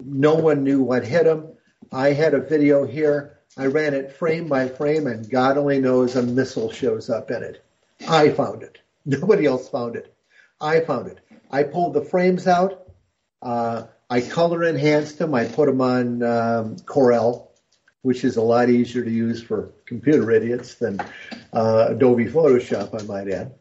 No 0.02 0.34
one 0.34 0.64
knew 0.64 0.82
what 0.82 1.06
hit 1.06 1.26
him. 1.26 1.48
I 1.92 2.12
had 2.12 2.32
a 2.32 2.40
video 2.40 2.86
here. 2.86 3.38
I 3.58 3.66
ran 3.66 3.92
it 3.92 4.12
frame 4.12 4.48
by 4.48 4.68
frame, 4.68 5.06
and 5.06 5.28
God 5.28 5.58
only 5.58 5.78
knows 5.80 6.16
a 6.16 6.22
missile 6.22 6.72
shows 6.72 7.10
up 7.10 7.30
in 7.30 7.42
it. 7.42 7.62
I 8.08 8.30
found 8.30 8.62
it. 8.62 8.78
Nobody 9.04 9.44
else 9.44 9.68
found 9.68 9.96
it. 9.96 10.14
I 10.60 10.80
found 10.80 11.08
it. 11.08 11.18
I 11.50 11.64
pulled 11.64 11.92
the 11.92 12.02
frames 12.02 12.46
out. 12.46 12.88
Uh, 13.42 13.84
I 14.08 14.22
color 14.22 14.64
enhanced 14.64 15.18
them. 15.18 15.34
I 15.34 15.44
put 15.44 15.66
them 15.66 15.80
on 15.82 16.22
um, 16.22 16.76
Corel, 16.76 17.48
which 18.00 18.24
is 18.24 18.36
a 18.36 18.42
lot 18.42 18.70
easier 18.70 19.04
to 19.04 19.10
use 19.10 19.42
for 19.42 19.72
computer 19.84 20.30
idiots 20.30 20.76
than 20.76 21.00
uh, 21.52 21.88
Adobe 21.90 22.26
Photoshop, 22.26 22.98
I 22.98 23.04
might 23.04 23.28
add. 23.28 23.52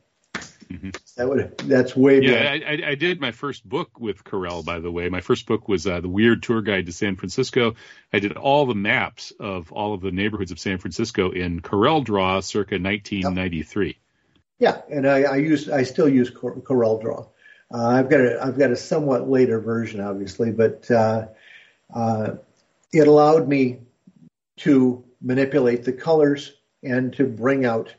Mm-hmm. 0.71 0.89
That 1.17 1.29
would 1.29 1.57
that's 1.59 1.95
way. 1.95 2.21
Yeah, 2.21 2.57
I, 2.65 2.91
I, 2.91 2.95
did 2.95 3.19
my 3.19 3.31
first 3.31 3.67
book 3.67 3.99
with 3.99 4.23
Corel. 4.23 4.63
By 4.63 4.79
the 4.79 4.91
way, 4.91 5.09
my 5.09 5.21
first 5.21 5.45
book 5.45 5.67
was 5.67 5.85
uh, 5.85 5.99
the 5.99 6.07
Weird 6.07 6.43
Tour 6.43 6.61
Guide 6.61 6.85
to 6.85 6.91
San 6.91 7.15
Francisco. 7.15 7.75
I 8.13 8.19
did 8.19 8.33
all 8.37 8.65
the 8.65 8.75
maps 8.75 9.31
of 9.39 9.71
all 9.71 9.93
of 9.93 10.01
the 10.01 10.11
neighborhoods 10.11 10.51
of 10.51 10.59
San 10.59 10.77
Francisco 10.77 11.31
in 11.31 11.61
Corel 11.61 12.03
Draw, 12.03 12.39
circa 12.39 12.75
1993. 12.75 13.97
Yeah, 14.59 14.81
and 14.89 15.07
I, 15.07 15.23
I 15.23 15.35
use 15.37 15.69
I 15.69 15.83
still 15.83 16.07
use 16.07 16.31
Corel 16.31 17.01
Draw. 17.01 17.27
Uh, 17.73 17.87
I've 17.87 18.09
got 18.09 18.21
a 18.21 18.43
I've 18.43 18.57
got 18.57 18.71
a 18.71 18.75
somewhat 18.75 19.29
later 19.29 19.59
version, 19.59 20.01
obviously, 20.01 20.51
but 20.51 20.89
uh, 20.89 21.27
uh, 21.93 22.35
it 22.93 23.07
allowed 23.07 23.47
me 23.47 23.79
to 24.57 25.03
manipulate 25.21 25.83
the 25.83 25.93
colors 25.93 26.53
and 26.83 27.13
to 27.13 27.25
bring 27.25 27.65
out 27.65 27.93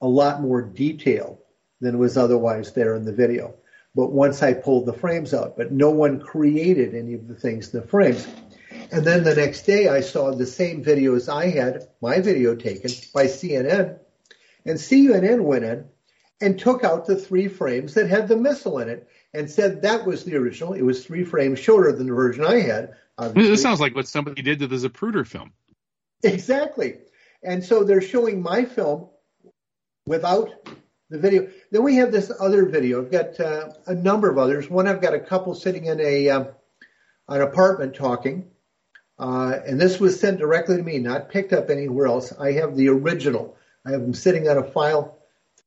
a 0.00 0.06
lot 0.06 0.40
more 0.40 0.62
detail 0.62 1.38
than 1.80 1.98
was 1.98 2.16
otherwise 2.16 2.72
there 2.72 2.94
in 2.94 3.04
the 3.04 3.12
video. 3.12 3.54
But 3.94 4.12
once 4.12 4.42
I 4.42 4.54
pulled 4.54 4.86
the 4.86 4.92
frames 4.92 5.32
out, 5.32 5.56
but 5.56 5.70
no 5.70 5.90
one 5.90 6.20
created 6.20 6.94
any 6.94 7.14
of 7.14 7.28
the 7.28 7.34
things 7.34 7.72
in 7.72 7.80
the 7.80 7.86
frames. 7.86 8.26
And 8.90 9.04
then 9.04 9.22
the 9.22 9.34
next 9.34 9.62
day, 9.62 9.88
I 9.88 10.00
saw 10.00 10.32
the 10.32 10.46
same 10.46 10.84
videos 10.84 11.28
I 11.28 11.46
had, 11.46 11.88
my 12.00 12.20
video 12.20 12.54
taken 12.56 12.90
by 13.12 13.26
CNN, 13.26 13.98
and 14.64 14.78
CNN 14.78 15.42
went 15.42 15.64
in 15.64 15.86
and 16.40 16.58
took 16.58 16.84
out 16.84 17.06
the 17.06 17.16
three 17.16 17.48
frames 17.48 17.94
that 17.94 18.08
had 18.08 18.28
the 18.28 18.36
missile 18.36 18.78
in 18.80 18.88
it 18.88 19.08
and 19.32 19.50
said 19.50 19.82
that 19.82 20.06
was 20.06 20.24
the 20.24 20.36
original. 20.36 20.74
It 20.74 20.82
was 20.82 21.04
three 21.04 21.24
frames 21.24 21.58
shorter 21.58 21.92
than 21.92 22.06
the 22.06 22.14
version 22.14 22.44
I 22.44 22.60
had. 22.60 22.94
obviously. 23.16 23.50
This 23.50 23.62
sounds 23.62 23.80
like 23.80 23.94
what 23.94 24.08
somebody 24.08 24.42
did 24.42 24.58
to 24.60 24.66
the 24.66 24.76
Zapruder 24.76 25.26
film. 25.26 25.52
Exactly. 26.22 26.98
And 27.42 27.64
so 27.64 27.84
they're 27.84 28.00
showing 28.00 28.42
my 28.42 28.64
film 28.64 29.08
without 30.06 30.50
the 31.14 31.20
video. 31.20 31.48
Then 31.70 31.82
we 31.82 31.96
have 31.96 32.12
this 32.12 32.30
other 32.38 32.66
video. 32.66 33.00
I've 33.00 33.10
got 33.10 33.40
uh, 33.40 33.70
a 33.86 33.94
number 33.94 34.30
of 34.30 34.36
others. 34.36 34.68
One, 34.68 34.86
I've 34.86 35.00
got 35.00 35.14
a 35.14 35.20
couple 35.20 35.54
sitting 35.54 35.86
in 35.86 36.00
a 36.00 36.28
um, 36.30 36.48
an 37.28 37.40
apartment 37.40 37.94
talking, 37.94 38.50
uh, 39.18 39.58
and 39.66 39.80
this 39.80 39.98
was 39.98 40.20
sent 40.20 40.38
directly 40.38 40.76
to 40.76 40.82
me, 40.82 40.98
not 40.98 41.30
picked 41.30 41.52
up 41.52 41.70
anywhere 41.70 42.06
else. 42.06 42.32
I 42.38 42.52
have 42.52 42.76
the 42.76 42.88
original. 42.88 43.56
I 43.86 43.92
have 43.92 44.00
them 44.00 44.14
sitting 44.14 44.48
on 44.48 44.58
a 44.58 44.64
file. 44.64 45.18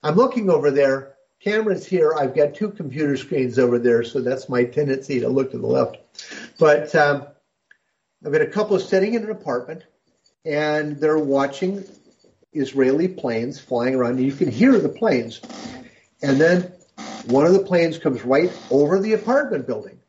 I'm 0.04 0.16
looking 0.16 0.50
over 0.50 0.70
there. 0.70 1.14
Camera's 1.43 1.86
here. 1.86 2.14
I've 2.14 2.36
got 2.36 2.56
two 2.56 2.70
computer 2.70 3.16
screens 3.16 3.58
over 3.58 3.80
there, 3.80 4.04
so 4.04 4.22
that's 4.22 4.50
my 4.50 4.64
tendency 4.64 5.20
to 5.22 5.30
look 5.30 5.52
to 5.52 5.58
the 5.58 5.68
left. 5.68 5.98
But 6.60 6.93
um, 6.95 7.28
I've 8.26 8.32
got 8.32 8.41
a 8.41 8.48
couple 8.48 8.80
sitting 8.80 9.14
in 9.14 9.24
an 9.24 9.32
apartment, 9.32 9.84
and 10.45 11.00
they're 11.00 11.18
watching 11.20 11.86
Israeli 12.58 13.08
planes 13.08 13.60
flying 13.60 13.95
around. 13.95 14.18
and 14.18 14.26
You 14.26 14.32
can 14.32 14.51
hear 14.51 14.78
the 14.78 14.89
planes. 14.89 15.41
And 16.22 16.39
then 16.39 16.72
one 17.26 17.45
of 17.45 17.53
the 17.53 17.64
planes 17.64 17.97
comes 17.97 18.24
right 18.24 18.51
over 18.72 18.99
the 18.99 19.14
apartment 19.14 19.68
building. 19.68 19.99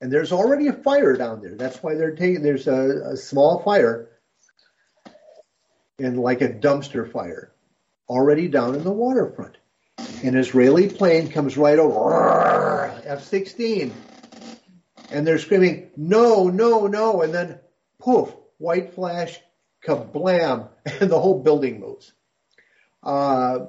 And 0.00 0.12
there's 0.12 0.32
already 0.32 0.66
a 0.66 0.72
fire 0.72 1.16
down 1.16 1.40
there. 1.40 1.54
That's 1.54 1.82
why 1.82 1.94
they're 1.94 2.16
taking, 2.16 2.42
there's 2.42 2.66
a, 2.66 3.12
a 3.12 3.16
small 3.16 3.62
fire 3.62 4.08
and 5.98 6.18
like 6.18 6.40
a 6.40 6.48
dumpster 6.48 7.10
fire 7.10 7.52
already 8.08 8.48
down 8.48 8.74
in 8.74 8.82
the 8.82 8.92
waterfront. 8.92 9.56
An 10.24 10.36
Israeli 10.36 10.88
plane 10.88 11.28
comes 11.28 11.56
right 11.56 11.78
over, 11.78 13.00
F 13.04 13.22
16. 13.22 13.92
And 15.10 15.26
they're 15.26 15.38
screaming, 15.38 15.90
no, 15.96 16.48
no, 16.48 16.86
no. 16.86 17.22
And 17.22 17.32
then 17.32 17.60
poof, 18.00 18.34
white 18.58 18.94
flash, 18.94 19.38
kablam, 19.84 20.68
and 21.00 21.10
the 21.10 21.20
whole 21.20 21.42
building 21.42 21.80
moves. 21.80 22.12
Uh, 23.02 23.66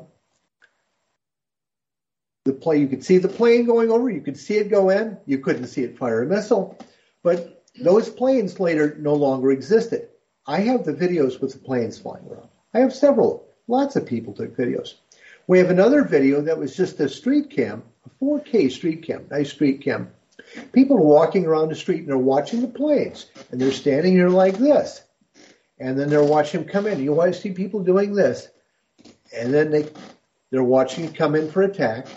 the 2.46 2.54
plane, 2.54 2.82
you 2.82 2.88
could 2.88 3.06
see 3.06 3.18
the 3.18 3.30
plane 3.30 3.66
going 3.66 3.90
over, 3.90 4.10
you 4.10 4.22
could 4.22 4.38
see 4.38 4.56
it 4.56 4.70
go 4.70 4.90
in, 4.90 5.18
you 5.26 5.40
couldn't 5.40 5.68
see 5.68 5.82
it 5.82 5.98
fire 5.98 6.24
a 6.24 6.26
missile, 6.26 6.78
but 7.24 7.64
those 7.80 8.10
planes 8.10 8.60
later 8.60 8.96
no 9.00 9.14
longer 9.14 9.52
existed. 9.52 10.10
I 10.46 10.60
have 10.62 10.84
the 10.84 10.94
videos 10.94 11.40
with 11.40 11.54
the 11.54 11.60
planes 11.60 11.98
flying 11.98 12.28
around. 12.28 12.50
I 12.74 12.80
have 12.80 12.94
several. 12.94 13.48
Lots 13.68 13.96
of 13.96 14.06
people 14.06 14.34
took 14.34 14.58
videos. 14.58 14.96
We 15.48 15.60
have 15.60 15.70
another 15.70 16.04
video 16.04 16.42
that 16.42 16.58
was 16.58 16.76
just 16.76 17.00
a 17.00 17.08
street 17.08 17.50
cam, 17.50 17.84
a 18.06 18.24
4K 18.24 18.72
street 18.72 19.04
cam, 19.04 19.28
nice 19.32 19.52
street 19.52 19.82
cam. 19.82 20.12
People 20.74 20.98
are 20.98 21.02
walking 21.02 21.46
around 21.46 21.70
the 21.70 21.76
street 21.76 22.00
and 22.00 22.10
they're 22.10 22.18
watching 22.18 22.62
the 22.62 22.68
planes, 22.68 23.28
and 23.52 23.60
they're 23.60 23.72
standing 23.72 24.14
here 24.14 24.30
like 24.30 24.58
this 24.58 25.02
and 25.84 26.00
then 26.00 26.10
they're 26.10 26.24
watching 26.24 26.62
him 26.62 26.68
come 26.68 26.88
in. 26.88 27.04
You 27.04 27.12
want 27.12 27.34
to 27.34 27.40
see 27.40 27.52
people 27.52 27.84
doing 27.84 28.14
this, 28.14 28.48
and 29.36 29.54
then 29.54 29.70
they 29.70 29.90
they're 30.50 30.64
watching 30.64 31.06
him 31.06 31.14
come 31.14 31.36
in 31.36 31.52
for 31.52 31.62
attack, 31.62 32.08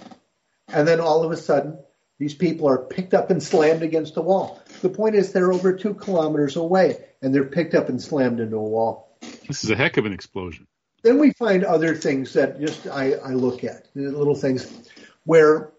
and 0.68 0.86
then 0.86 1.00
all 1.00 1.24
of 1.24 1.32
a 1.32 1.36
sudden 1.36 1.76
these 2.20 2.34
people 2.34 2.68
are 2.68 2.78
picked 2.78 3.12
up 3.12 3.30
and 3.30 3.42
slammed 3.42 3.82
against 3.82 4.16
a 4.16 4.20
wall. 4.20 4.62
The 4.82 4.88
point 4.88 5.16
is 5.16 5.32
they're 5.32 5.52
over 5.52 5.72
two 5.72 5.94
kilometers 5.94 6.54
away, 6.54 7.06
and 7.20 7.34
they're 7.34 7.44
picked 7.44 7.74
up 7.74 7.88
and 7.88 8.00
slammed 8.00 8.38
into 8.38 8.56
a 8.56 8.62
wall. 8.62 9.18
This 9.48 9.64
is 9.64 9.70
a 9.70 9.76
heck 9.76 9.96
of 9.96 10.06
an 10.06 10.12
explosion. 10.12 10.68
Then 11.02 11.18
we 11.18 11.32
find 11.32 11.64
other 11.64 11.96
things 11.96 12.34
that 12.34 12.60
just 12.60 12.86
I, 12.86 13.14
I 13.14 13.30
look 13.30 13.64
at 13.64 13.88
little 13.96 14.36
things 14.36 14.88
where, 15.24 15.72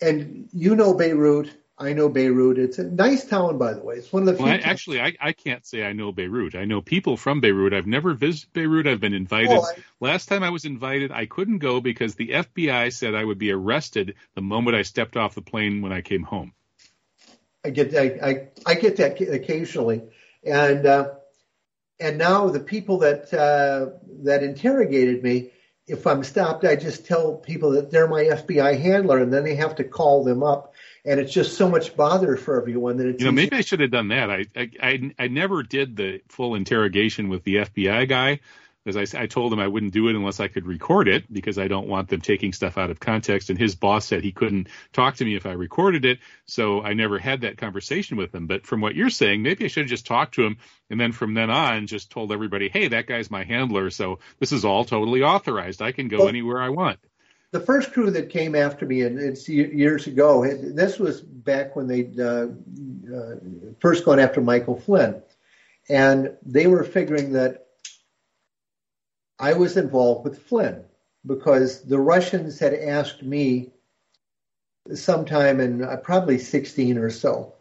and 0.00 0.48
you 0.52 0.76
know 0.76 0.94
Beirut, 0.94 1.50
I 1.76 1.92
know 1.92 2.08
Beirut. 2.08 2.58
It's 2.58 2.78
a 2.78 2.84
nice 2.84 3.24
town, 3.24 3.58
by 3.58 3.72
the 3.74 3.80
way. 3.80 3.96
It's 3.96 4.12
one 4.12 4.22
of 4.22 4.26
the 4.26 4.34
few. 4.34 4.44
Well, 4.44 4.54
I, 4.54 4.58
actually, 4.58 5.00
I, 5.00 5.14
I 5.20 5.32
can't 5.32 5.66
say 5.66 5.84
I 5.84 5.92
know 5.92 6.12
Beirut. 6.12 6.54
I 6.54 6.66
know 6.66 6.80
people 6.80 7.16
from 7.16 7.40
Beirut. 7.40 7.74
I've 7.74 7.86
never 7.86 8.14
visited 8.14 8.52
Beirut. 8.52 8.86
I've 8.86 9.00
been 9.00 9.14
invited. 9.14 9.58
I- 9.58 9.82
Last 10.00 10.26
time 10.26 10.44
I 10.44 10.50
was 10.50 10.64
invited, 10.64 11.10
I 11.10 11.26
couldn't 11.26 11.58
go 11.58 11.80
because 11.80 12.14
the 12.14 12.28
FBI 12.28 12.92
said 12.92 13.14
I 13.14 13.24
would 13.24 13.38
be 13.38 13.50
arrested 13.50 14.14
the 14.34 14.42
moment 14.42 14.76
I 14.76 14.82
stepped 14.82 15.16
off 15.16 15.34
the 15.34 15.42
plane 15.42 15.82
when 15.82 15.92
I 15.92 16.00
came 16.00 16.22
home. 16.22 16.52
I 17.64 17.70
get 17.70 17.94
I, 17.96 18.18
I, 18.22 18.48
I 18.66 18.74
get 18.74 18.96
that 18.98 19.20
occasionally, 19.20 20.02
and 20.44 20.84
uh, 20.84 21.14
and 21.98 22.18
now 22.18 22.50
the 22.50 22.60
people 22.60 22.98
that 22.98 23.32
uh, 23.32 23.98
that 24.24 24.42
interrogated 24.42 25.22
me, 25.22 25.50
if 25.86 26.06
I'm 26.06 26.22
stopped, 26.24 26.64
I 26.64 26.76
just 26.76 27.06
tell 27.06 27.36
people 27.36 27.70
that 27.72 27.90
they're 27.90 28.06
my 28.06 28.24
FBI 28.24 28.78
handler, 28.78 29.18
and 29.18 29.32
then 29.32 29.44
they 29.44 29.54
have 29.54 29.76
to 29.76 29.84
call 29.84 30.24
them 30.24 30.42
up, 30.42 30.74
and 31.04 31.20
it's 31.20 31.32
just 31.32 31.56
so 31.56 31.68
much 31.68 31.96
bother 31.96 32.36
for 32.36 32.60
everyone 32.60 32.96
that 32.96 33.06
it's 33.06 33.20
You 33.20 33.26
know, 33.26 33.32
maybe 33.32 33.56
I 33.56 33.60
should 33.60 33.80
have 33.80 33.90
done 33.90 34.08
that. 34.08 34.30
I, 34.30 34.44
I, 34.56 34.70
I, 34.80 35.14
I 35.18 35.28
never 35.28 35.62
did 35.62 35.96
the 35.96 36.20
full 36.28 36.54
interrogation 36.54 37.28
with 37.28 37.44
the 37.44 37.56
FBI 37.56 38.08
guy 38.08 38.40
because 38.84 39.14
I, 39.14 39.22
I 39.22 39.26
told 39.26 39.52
him 39.52 39.58
I 39.58 39.66
wouldn't 39.66 39.92
do 39.92 40.08
it 40.08 40.16
unless 40.16 40.40
I 40.40 40.48
could 40.48 40.66
record 40.66 41.08
it 41.08 41.30
because 41.32 41.58
I 41.58 41.68
don't 41.68 41.88
want 41.88 42.08
them 42.08 42.20
taking 42.20 42.52
stuff 42.52 42.76
out 42.76 42.90
of 42.90 43.00
context. 43.00 43.50
And 43.50 43.58
his 43.58 43.74
boss 43.74 44.06
said 44.06 44.22
he 44.22 44.32
couldn't 44.32 44.68
talk 44.92 45.16
to 45.16 45.24
me 45.24 45.36
if 45.36 45.46
I 45.46 45.52
recorded 45.52 46.04
it. 46.04 46.18
So 46.46 46.82
I 46.82 46.92
never 46.94 47.18
had 47.18 47.42
that 47.42 47.56
conversation 47.56 48.16
with 48.16 48.34
him. 48.34 48.46
But 48.46 48.66
from 48.66 48.80
what 48.80 48.94
you're 48.94 49.10
saying, 49.10 49.42
maybe 49.42 49.64
I 49.64 49.68
should 49.68 49.84
have 49.84 49.90
just 49.90 50.06
talked 50.06 50.34
to 50.34 50.44
him. 50.44 50.58
And 50.90 51.00
then 51.00 51.12
from 51.12 51.34
then 51.34 51.50
on, 51.50 51.86
just 51.86 52.10
told 52.10 52.30
everybody, 52.30 52.68
hey, 52.68 52.88
that 52.88 53.06
guy's 53.06 53.30
my 53.30 53.44
handler. 53.44 53.90
So 53.90 54.18
this 54.38 54.52
is 54.52 54.64
all 54.64 54.84
totally 54.84 55.22
authorized. 55.22 55.80
I 55.80 55.92
can 55.92 56.08
go 56.08 56.18
Well- 56.18 56.28
anywhere 56.28 56.60
I 56.60 56.70
want. 56.70 56.98
The 57.54 57.60
first 57.60 57.92
crew 57.92 58.10
that 58.10 58.30
came 58.30 58.56
after 58.56 58.84
me, 58.84 59.02
and 59.02 59.16
it's 59.16 59.48
years 59.48 60.08
ago. 60.08 60.42
it- 60.42 60.74
This 60.74 60.98
was 60.98 61.20
back 61.20 61.76
when 61.76 61.86
they 61.86 62.10
uh, 62.20 62.48
uh, 63.16 63.36
first 63.78 64.04
gone 64.04 64.18
after 64.18 64.40
Michael 64.40 64.76
Flynn, 64.80 65.22
and 65.88 66.36
they 66.44 66.66
were 66.66 66.82
figuring 66.82 67.32
that 67.34 67.68
I 69.38 69.52
was 69.52 69.76
involved 69.76 70.24
with 70.24 70.42
Flynn 70.42 70.82
because 71.24 71.82
the 71.82 72.00
Russians 72.00 72.58
had 72.58 72.74
asked 72.74 73.22
me 73.22 73.70
sometime 74.92 75.60
in 75.60 75.84
uh, 75.84 75.96
probably 75.98 76.38
16 76.38 76.98
or 76.98 77.08
so. 77.10 77.54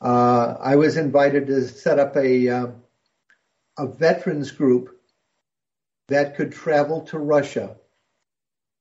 Uh, 0.00 0.56
I 0.58 0.76
was 0.76 0.96
invited 0.96 1.48
to 1.48 1.68
set 1.68 1.98
up 1.98 2.16
a 2.16 2.48
uh, 2.48 2.66
a 3.76 3.86
veterans 3.86 4.52
group 4.52 4.98
that 6.08 6.34
could 6.34 6.50
travel 6.50 7.02
to 7.02 7.18
Russia 7.18 7.76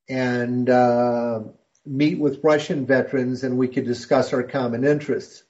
and 0.10 0.70
uh, 0.70 1.42
meet 1.86 2.20
with 2.20 2.44
Russian 2.44 2.86
veterans, 2.86 3.44
and 3.44 3.58
we 3.58 3.68
could 3.68 3.86
discuss 3.86 4.34
our 4.34 4.44
common 4.44 4.86
interests. 4.86 5.44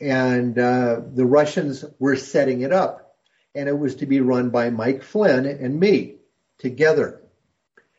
And 0.00 0.58
uh, 0.58 1.00
the 1.14 1.24
Russians 1.24 1.84
were 1.98 2.16
setting 2.16 2.62
it 2.62 2.72
up, 2.72 3.16
and 3.54 3.68
it 3.68 3.78
was 3.78 3.96
to 3.96 4.06
be 4.06 4.20
run 4.20 4.50
by 4.50 4.70
Mike 4.70 5.02
Flynn 5.02 5.46
and 5.46 5.80
me 5.80 6.16
together. 6.58 7.22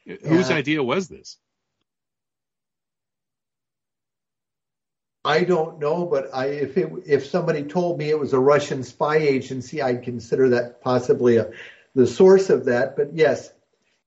Whose 0.06 0.50
Yeah. 0.50 0.56
idea 0.56 0.84
was 0.84 1.08
this? 1.08 1.38
I 5.26 5.44
don't 5.44 5.80
know, 5.80 6.06
but 6.06 6.30
I, 6.34 6.46
if 6.46 6.78
it, 6.78 6.90
if 7.06 7.26
somebody 7.26 7.64
told 7.64 7.98
me 7.98 8.10
it 8.10 8.20
was 8.20 8.32
a 8.32 8.40
Russian 8.40 8.84
spy 8.84 9.18
agency, 9.18 9.82
I'd 9.82 10.04
consider 10.04 10.50
that 10.50 10.82
possibly 10.82 11.36
a, 11.36 11.52
the 11.94 12.08
source 12.08 12.50
of 12.50 12.66
that. 12.66 12.96
But 12.96 13.14
yes, 13.14 13.52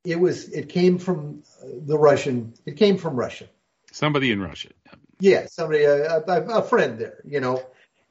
it 0.05 0.19
was. 0.19 0.49
It 0.49 0.69
came 0.69 0.99
from 0.99 1.43
the 1.63 1.99
Russian. 1.99 2.55
It 2.67 2.77
came 2.77 2.97
from 2.99 3.17
Russia. 3.17 3.47
Somebody 3.93 4.31
in 4.31 4.41
Russia. 4.41 4.69
Yeah, 5.19 5.47
somebody, 5.47 5.85
a, 5.85 6.19
a, 6.19 6.21
a 6.61 6.63
friend 6.63 6.99
there, 6.99 7.21
you 7.27 7.41
know, 7.41 7.63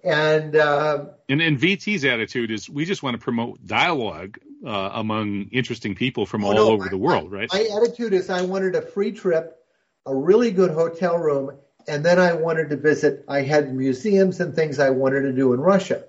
and 0.03 0.55
uh, 0.55 1.05
And, 1.27 1.41
and 1.41 1.57
VT's 1.57 2.05
attitude 2.05 2.51
is 2.51 2.69
we 2.69 2.85
just 2.85 3.01
want 3.01 3.15
to 3.15 3.17
promote 3.23 3.65
dialogue 3.65 4.37
uh, 4.65 4.91
among 4.93 5.49
interesting 5.51 5.95
people 5.95 6.25
from 6.27 6.43
Oh, 6.43 6.49
all 6.49 6.53
no, 6.55 6.67
over 6.71 6.83
my- 6.85 6.89
the 6.89 6.97
world, 6.97 7.31
right? 7.31 7.49
my 7.51 7.67
attitude 7.81 8.13
is 8.13 8.29
I 8.29 8.43
wanted 8.43 8.75
a 8.75 8.81
free 8.83 9.11
trip, 9.13 9.57
a 10.05 10.13
really 10.15 10.51
good 10.51 10.69
hotel 10.71 11.17
room, 11.17 11.57
and 11.87 12.05
then 12.05 12.19
I 12.19 12.33
wanted 12.33 12.69
to 12.69 12.75
visit. 12.77 13.23
I 13.27 13.41
had 13.41 13.73
museums 13.73 14.39
and 14.39 14.53
things 14.53 14.77
I 14.79 14.91
wanted 14.91 15.21
to 15.21 15.31
do 15.33 15.53
in 15.53 15.59
Russia. 15.59 16.03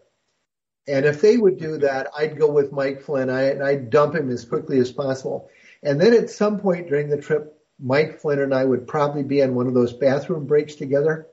And 0.86 1.06
if 1.06 1.20
they 1.22 1.36
would 1.38 1.58
do 1.58 1.78
that, 1.78 2.08
I'd 2.18 2.38
go 2.38 2.50
with 2.50 2.72
Mike 2.72 3.02
Flynn 3.02 3.30
I, 3.30 3.42
and 3.50 3.62
I'd 3.62 3.88
dump 3.90 4.14
him 4.16 4.30
as 4.30 4.44
quickly 4.44 4.78
as 4.80 4.90
possible. 4.90 5.48
And 5.82 6.00
then 6.00 6.12
at 6.12 6.30
some 6.30 6.60
point 6.60 6.88
during 6.88 7.08
the 7.08 7.20
trip, 7.20 7.56
Mike 7.78 8.20
Flynn 8.20 8.40
and 8.40 8.54
I 8.54 8.64
would 8.64 8.86
probably 8.86 9.22
be 9.22 9.42
on 9.42 9.54
one 9.54 9.66
of 9.66 9.74
those 9.74 9.92
bathroom 9.92 10.46
breaks 10.46 10.74
together. 10.74 11.26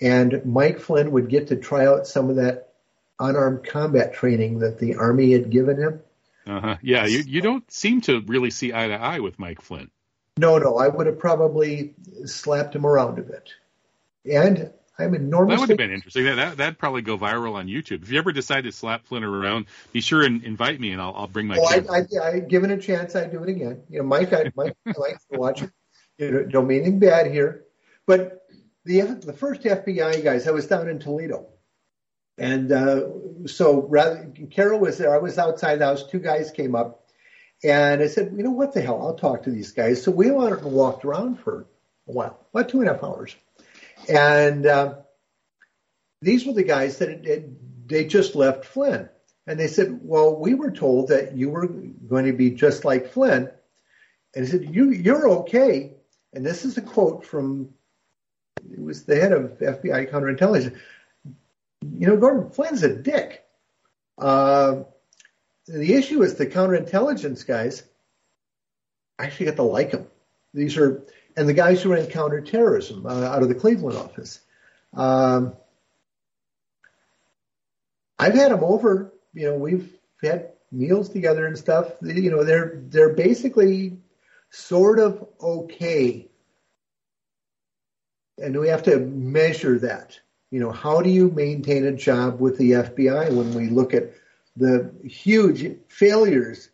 And 0.00 0.44
Mike 0.44 0.80
Flynn 0.80 1.12
would 1.12 1.28
get 1.28 1.48
to 1.48 1.56
try 1.56 1.86
out 1.86 2.06
some 2.06 2.28
of 2.28 2.36
that 2.36 2.72
unarmed 3.20 3.64
combat 3.64 4.14
training 4.14 4.60
that 4.60 4.78
the 4.78 4.96
Army 4.96 5.32
had 5.32 5.50
given 5.50 5.78
him. 5.78 6.00
Uh-huh. 6.46 6.76
Yeah, 6.82 7.06
you, 7.06 7.22
you 7.24 7.40
don't 7.40 7.70
seem 7.70 8.00
to 8.02 8.20
really 8.22 8.50
see 8.50 8.72
eye 8.72 8.88
to 8.88 8.94
eye 8.94 9.20
with 9.20 9.38
Mike 9.38 9.60
Flynn. 9.60 9.90
No, 10.38 10.58
no, 10.58 10.76
I 10.76 10.88
would 10.88 11.06
have 11.06 11.18
probably 11.18 11.94
slapped 12.24 12.74
him 12.74 12.84
around 12.84 13.18
a 13.18 13.22
bit. 13.22 13.50
And 14.24 14.72
I'm 14.98 15.14
enormously. 15.14 15.54
That 15.54 15.60
would 15.60 15.68
have 15.70 15.78
been 15.78 15.92
interesting. 15.92 16.24
That, 16.24 16.34
that 16.34 16.56
that'd 16.58 16.78
probably 16.78 17.02
go 17.02 17.16
viral 17.16 17.54
on 17.54 17.66
YouTube. 17.66 18.02
If 18.02 18.10
you 18.10 18.18
ever 18.18 18.32
decide 18.32 18.64
to 18.64 18.72
slap 18.72 19.06
Flynn 19.06 19.24
around, 19.24 19.66
be 19.92 20.00
sure 20.00 20.22
and 20.22 20.44
invite 20.44 20.78
me, 20.80 20.92
and 20.92 21.00
I'll 21.00 21.14
I'll 21.16 21.28
bring 21.28 21.46
my. 21.46 21.56
Oh, 21.58 21.66
I. 21.66 21.98
I, 21.98 22.04
I, 22.22 22.38
given 22.40 22.70
a 22.70 22.78
chance, 22.78 23.16
I'd 23.16 23.32
do 23.32 23.42
it 23.42 23.48
again. 23.48 23.82
You 23.88 23.98
know, 23.98 24.04
Mike, 24.04 24.32
I, 24.32 24.52
Mike 24.54 24.76
likes 24.96 25.24
to 25.32 25.38
watch 25.38 25.62
it. 25.62 25.70
You 26.18 26.30
know, 26.30 26.44
don't 26.44 26.66
mean 26.66 26.82
anything 26.82 26.98
bad 26.98 27.30
here, 27.30 27.64
but 28.06 28.42
the 28.84 29.00
the 29.00 29.32
first 29.32 29.62
FBI 29.62 30.22
guys, 30.22 30.46
I 30.46 30.50
was 30.50 30.66
down 30.66 30.88
in 30.88 30.98
Toledo, 30.98 31.46
and 32.36 32.70
uh, 32.70 33.08
so 33.46 33.86
rather, 33.88 34.30
Carol 34.50 34.78
was 34.78 34.98
there. 34.98 35.14
I 35.14 35.18
was 35.18 35.38
outside 35.38 35.76
the 35.76 35.86
house. 35.86 36.06
Two 36.06 36.18
guys 36.18 36.50
came 36.50 36.74
up, 36.74 37.06
and 37.64 38.02
I 38.02 38.08
said, 38.08 38.34
you 38.36 38.42
know 38.42 38.50
what 38.50 38.72
the 38.74 38.82
hell? 38.82 39.00
I'll 39.00 39.14
talk 39.14 39.44
to 39.44 39.50
these 39.50 39.72
guys. 39.72 40.02
So 40.02 40.10
we 40.10 40.30
went 40.30 40.60
and 40.60 40.72
walked 40.72 41.04
around 41.04 41.38
for 41.38 41.66
a 42.08 42.12
while, 42.12 42.46
about 42.52 42.68
two 42.68 42.80
and 42.80 42.88
a 42.88 42.92
half 42.92 43.04
hours, 43.04 43.36
and 44.08 44.66
uh, 44.66 44.94
these 46.20 46.46
were 46.46 46.52
the 46.52 46.62
guys 46.62 46.98
that 46.98 47.08
it, 47.08 47.26
it, 47.26 47.88
they 47.88 48.04
just 48.06 48.34
left 48.34 48.64
Flynn. 48.64 49.08
And 49.46 49.58
they 49.58 49.66
said, 49.66 50.00
well, 50.02 50.36
we 50.36 50.54
were 50.54 50.70
told 50.70 51.08
that 51.08 51.36
you 51.36 51.50
were 51.50 51.66
going 51.66 52.26
to 52.26 52.32
be 52.32 52.50
just 52.50 52.84
like 52.84 53.12
Flynn. 53.12 53.50
And 54.34 54.44
he 54.44 54.50
said, 54.50 54.74
you, 54.74 54.90
you're 54.90 55.28
okay. 55.40 55.94
And 56.32 56.46
this 56.46 56.64
is 56.64 56.78
a 56.78 56.82
quote 56.82 57.26
from, 57.26 57.70
it 58.70 58.80
was 58.80 59.04
the 59.04 59.16
head 59.16 59.32
of 59.32 59.58
FBI 59.58 60.10
counterintelligence. 60.10 60.78
You 61.82 62.06
know, 62.06 62.16
Gordon 62.16 62.50
Flynn's 62.50 62.84
a 62.84 62.94
dick. 62.94 63.44
Uh, 64.16 64.84
the 65.66 65.94
issue 65.94 66.22
is 66.22 66.34
the 66.34 66.46
counterintelligence 66.46 67.44
guys 67.46 67.82
actually 69.18 69.46
got 69.46 69.56
to 69.56 69.62
like 69.64 69.90
him. 69.90 70.06
These 70.54 70.76
are, 70.76 71.02
and 71.36 71.48
the 71.48 71.54
guys 71.54 71.82
who 71.82 71.92
ran 71.92 72.06
counterterrorism 72.06 73.06
uh, 73.06 73.24
out 73.24 73.42
of 73.42 73.48
the 73.48 73.54
Cleveland 73.54 73.96
office. 73.96 74.40
Um, 74.94 75.54
I've 78.18 78.34
had 78.34 78.52
them 78.52 78.62
over. 78.62 79.12
You 79.34 79.50
know, 79.50 79.56
we've 79.56 79.92
had 80.22 80.52
meals 80.70 81.08
together 81.08 81.46
and 81.46 81.58
stuff. 81.58 81.92
You 82.02 82.30
know, 82.30 82.44
they're 82.44 82.82
they're 82.88 83.14
basically 83.14 83.98
sort 84.50 84.98
of 84.98 85.26
okay, 85.40 86.28
and 88.38 88.58
we 88.58 88.68
have 88.68 88.84
to 88.84 88.98
measure 88.98 89.78
that. 89.80 90.18
You 90.50 90.60
know, 90.60 90.70
how 90.70 91.00
do 91.00 91.08
you 91.08 91.30
maintain 91.30 91.86
a 91.86 91.92
job 91.92 92.38
with 92.38 92.58
the 92.58 92.72
FBI 92.72 93.34
when 93.34 93.54
we 93.54 93.70
look 93.70 93.94
at 93.94 94.12
the 94.56 94.92
huge 95.04 95.78
failures? 95.88 96.68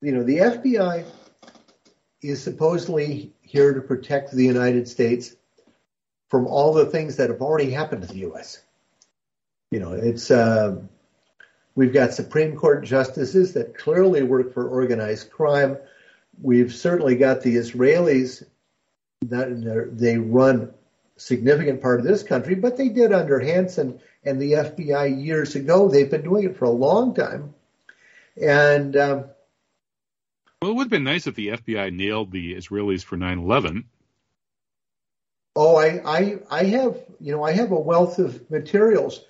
You 0.00 0.12
know, 0.12 0.22
the 0.22 0.38
FBI 0.38 1.04
is 2.22 2.42
supposedly 2.42 3.34
here 3.54 3.72
to 3.72 3.80
protect 3.80 4.32
the 4.32 4.44
United 4.44 4.88
States 4.88 5.36
from 6.28 6.48
all 6.48 6.74
the 6.74 6.86
things 6.86 7.16
that 7.16 7.30
have 7.30 7.40
already 7.40 7.70
happened 7.70 8.02
to 8.02 8.08
the 8.08 8.18
U.S. 8.30 8.60
You 9.70 9.78
know, 9.78 9.92
it's 9.92 10.28
uh, 10.28 10.80
we've 11.76 11.92
got 11.92 12.14
Supreme 12.14 12.56
Court 12.56 12.82
justices 12.82 13.52
that 13.52 13.78
clearly 13.78 14.24
work 14.24 14.52
for 14.52 14.66
organized 14.66 15.30
crime. 15.30 15.78
We've 16.42 16.74
certainly 16.74 17.14
got 17.14 17.42
the 17.42 17.54
Israelis 17.54 18.42
that 19.26 19.90
they 19.92 20.18
run 20.18 20.74
significant 21.16 21.80
part 21.80 22.00
of 22.00 22.06
this 22.06 22.24
country, 22.24 22.56
but 22.56 22.76
they 22.76 22.88
did 22.88 23.12
under 23.12 23.38
Hanssen 23.38 24.00
and 24.24 24.42
the 24.42 24.52
FBI 24.54 25.24
years 25.24 25.54
ago. 25.54 25.88
They've 25.88 26.10
been 26.10 26.24
doing 26.24 26.42
it 26.42 26.56
for 26.56 26.64
a 26.64 26.70
long 26.70 27.14
time, 27.14 27.54
and. 28.36 28.96
Um, 28.96 29.24
well, 30.64 30.72
it 30.72 30.76
would 30.76 30.84
have 30.84 30.90
been 30.90 31.04
nice 31.04 31.26
if 31.26 31.34
the 31.34 31.48
FBI 31.48 31.94
nailed 31.94 32.32
the 32.32 32.54
Israelis 32.54 33.04
for 33.04 33.18
9/11. 33.18 33.84
Oh, 35.54 35.76
I, 35.76 36.00
I, 36.06 36.38
I 36.50 36.64
have, 36.64 36.96
you 37.20 37.32
know, 37.32 37.44
I 37.44 37.52
have 37.52 37.70
a 37.70 37.78
wealth 37.78 38.18
of 38.18 38.50
materials. 38.50 39.22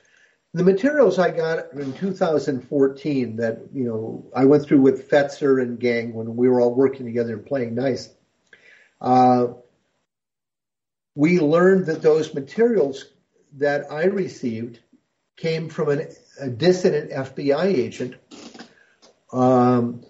The 0.52 0.62
materials 0.62 1.18
I 1.18 1.32
got 1.32 1.72
in 1.72 1.92
2014 1.92 3.36
that, 3.38 3.62
you 3.72 3.82
know, 3.82 4.30
I 4.32 4.44
went 4.44 4.64
through 4.64 4.82
with 4.82 5.10
Fetzer 5.10 5.60
and 5.60 5.80
gang 5.80 6.14
when 6.14 6.36
we 6.36 6.48
were 6.48 6.60
all 6.60 6.72
working 6.72 7.04
together 7.04 7.32
and 7.32 7.44
playing 7.44 7.74
nice. 7.74 8.10
Uh, 9.00 9.54
we 11.16 11.40
learned 11.40 11.86
that 11.86 12.00
those 12.00 12.32
materials 12.32 13.06
that 13.54 13.90
I 13.90 14.04
received 14.04 14.78
came 15.36 15.68
from 15.68 15.88
an, 15.88 16.06
a 16.40 16.48
dissident 16.48 17.10
FBI 17.10 17.64
agent 17.64 18.14
um, 19.32 20.04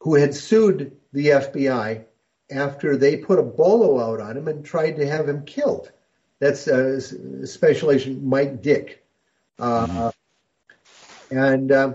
who 0.00 0.14
had 0.14 0.34
sued 0.34 0.96
the 1.12 1.26
FBI 1.26 2.04
after 2.50 2.96
they 2.96 3.16
put 3.16 3.38
a 3.38 3.42
bolo 3.42 4.00
out 4.00 4.20
on 4.20 4.36
him 4.36 4.48
and 4.48 4.64
tried 4.64 4.96
to 4.96 5.06
have 5.06 5.28
him 5.28 5.44
killed. 5.44 5.90
That's 6.40 6.66
uh, 6.66 7.00
Special 7.46 7.90
Agent 7.90 8.22
Mike 8.22 8.62
Dick. 8.62 9.04
Uh, 9.58 10.10
and 11.30 11.70
uh, 11.70 11.94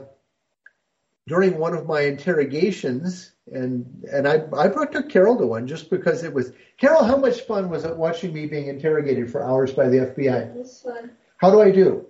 during 1.27 1.57
one 1.57 1.73
of 1.73 1.87
my 1.87 2.01
interrogations, 2.01 3.31
and 3.51 4.05
and 4.11 4.27
I 4.27 4.43
I 4.55 4.67
brought 4.67 4.91
took 4.91 5.09
Carol 5.09 5.37
to 5.37 5.47
one 5.47 5.67
just 5.67 5.89
because 5.89 6.23
it 6.23 6.33
was 6.33 6.51
Carol. 6.77 7.03
How 7.03 7.17
much 7.17 7.41
fun 7.41 7.69
was 7.69 7.85
it 7.85 7.95
watching 7.95 8.33
me 8.33 8.45
being 8.45 8.67
interrogated 8.67 9.31
for 9.31 9.43
hours 9.43 9.73
by 9.73 9.89
the 9.89 9.97
FBI? 9.97 10.49
It 10.49 10.55
was 10.55 10.81
fun. 10.81 11.11
How 11.37 11.49
do 11.49 11.61
I 11.61 11.71
do? 11.71 12.05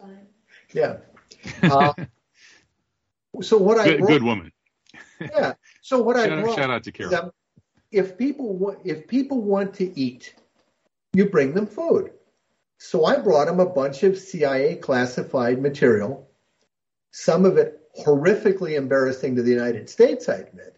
Fine. 0.00 0.26
Yeah. 0.72 0.96
Uh, 1.62 1.92
so 3.42 3.58
what 3.58 3.78
I 3.78 3.84
Good, 3.84 3.98
brought, 4.00 4.08
good 4.08 4.22
woman. 4.24 4.52
yeah. 5.20 5.54
So 5.80 6.00
what 6.00 6.16
I 6.16 6.26
Shout, 6.26 6.42
brought 6.42 6.56
shout 6.56 6.70
out 6.70 6.84
to 6.84 6.92
Carol. 6.92 7.32
if 7.92 8.18
people 8.18 8.56
wa- 8.56 8.76
if 8.84 9.06
people 9.06 9.40
want 9.42 9.74
to 9.74 9.98
eat, 9.98 10.34
you 11.12 11.26
bring 11.26 11.54
them 11.54 11.66
food. 11.66 12.12
So 12.78 13.04
I 13.04 13.18
brought 13.18 13.46
them 13.46 13.60
a 13.60 13.68
bunch 13.68 14.02
of 14.02 14.18
CIA 14.18 14.76
classified 14.76 15.62
material, 15.62 16.28
some 17.12 17.44
of 17.44 17.56
it 17.56 17.80
horrifically 17.98 18.76
embarrassing 18.76 19.36
to 19.36 19.42
the 19.42 19.50
United 19.50 19.88
States, 19.88 20.28
I 20.28 20.34
admit, 20.36 20.76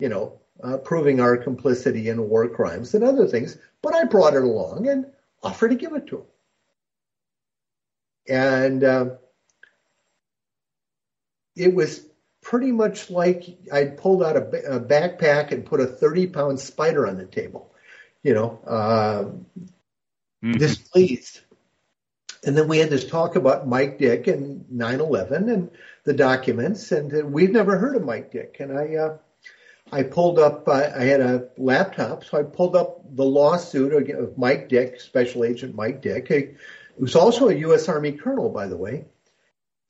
you 0.00 0.08
know, 0.08 0.40
uh, 0.62 0.78
proving 0.78 1.20
our 1.20 1.36
complicity 1.36 2.08
in 2.08 2.28
war 2.28 2.48
crimes 2.48 2.94
and 2.94 3.04
other 3.04 3.26
things. 3.26 3.56
But 3.80 3.94
I 3.94 4.04
brought 4.04 4.34
it 4.34 4.42
along 4.42 4.88
and 4.88 5.06
offered 5.42 5.68
to 5.68 5.76
give 5.76 5.94
it 5.94 6.08
to 6.08 6.16
them. 6.16 6.26
And 8.28 8.84
um, 8.84 9.18
it 11.56 11.72
was 11.72 12.04
pretty 12.48 12.72
much 12.72 13.10
like 13.10 13.44
I'd 13.70 13.98
pulled 13.98 14.22
out 14.22 14.34
a, 14.34 14.76
a 14.76 14.80
backpack 14.80 15.52
and 15.52 15.66
put 15.66 15.80
a 15.80 15.86
30 15.86 16.28
pound 16.28 16.58
spider 16.58 17.06
on 17.06 17.18
the 17.18 17.26
table, 17.26 17.74
you 18.22 18.32
know, 18.32 18.58
uh, 18.66 19.24
Mhm. 20.42 20.58
displeased. 20.58 21.40
And 22.46 22.56
then 22.56 22.66
we 22.66 22.78
had 22.78 22.88
this 22.88 23.04
talk 23.06 23.36
about 23.36 23.68
Mike 23.68 23.98
Dick 23.98 24.28
and 24.28 24.64
9/11 24.72 25.52
and 25.52 25.70
the 26.04 26.14
documents, 26.14 26.90
and 26.90 27.12
uh, 27.12 27.26
we've 27.26 27.50
never 27.50 27.76
heard 27.76 27.96
of 27.96 28.04
Mike 28.04 28.32
Dick. 28.32 28.56
And 28.60 28.72
I, 28.72 28.94
uh, 28.94 29.18
I 29.92 30.04
pulled 30.04 30.38
up. 30.38 30.66
Uh, 30.66 30.90
I 30.96 31.04
had 31.04 31.20
a 31.20 31.48
laptop, 31.58 32.24
so 32.24 32.38
I 32.38 32.44
pulled 32.44 32.76
up 32.76 33.14
the 33.14 33.26
lawsuit 33.26 33.92
of- 33.92 34.24
of 34.24 34.38
Mike 34.38 34.70
Dick, 34.70 35.00
Special 35.02 35.44
Agent 35.44 35.74
Mike 35.74 36.00
Dick. 36.00 36.28
He 36.28 36.54
was 36.98 37.14
also 37.14 37.48
a 37.50 37.54
U.S. 37.66 37.90
Army 37.90 38.12
colonel, 38.12 38.48
by 38.48 38.68
the 38.68 38.76
way. 38.76 39.04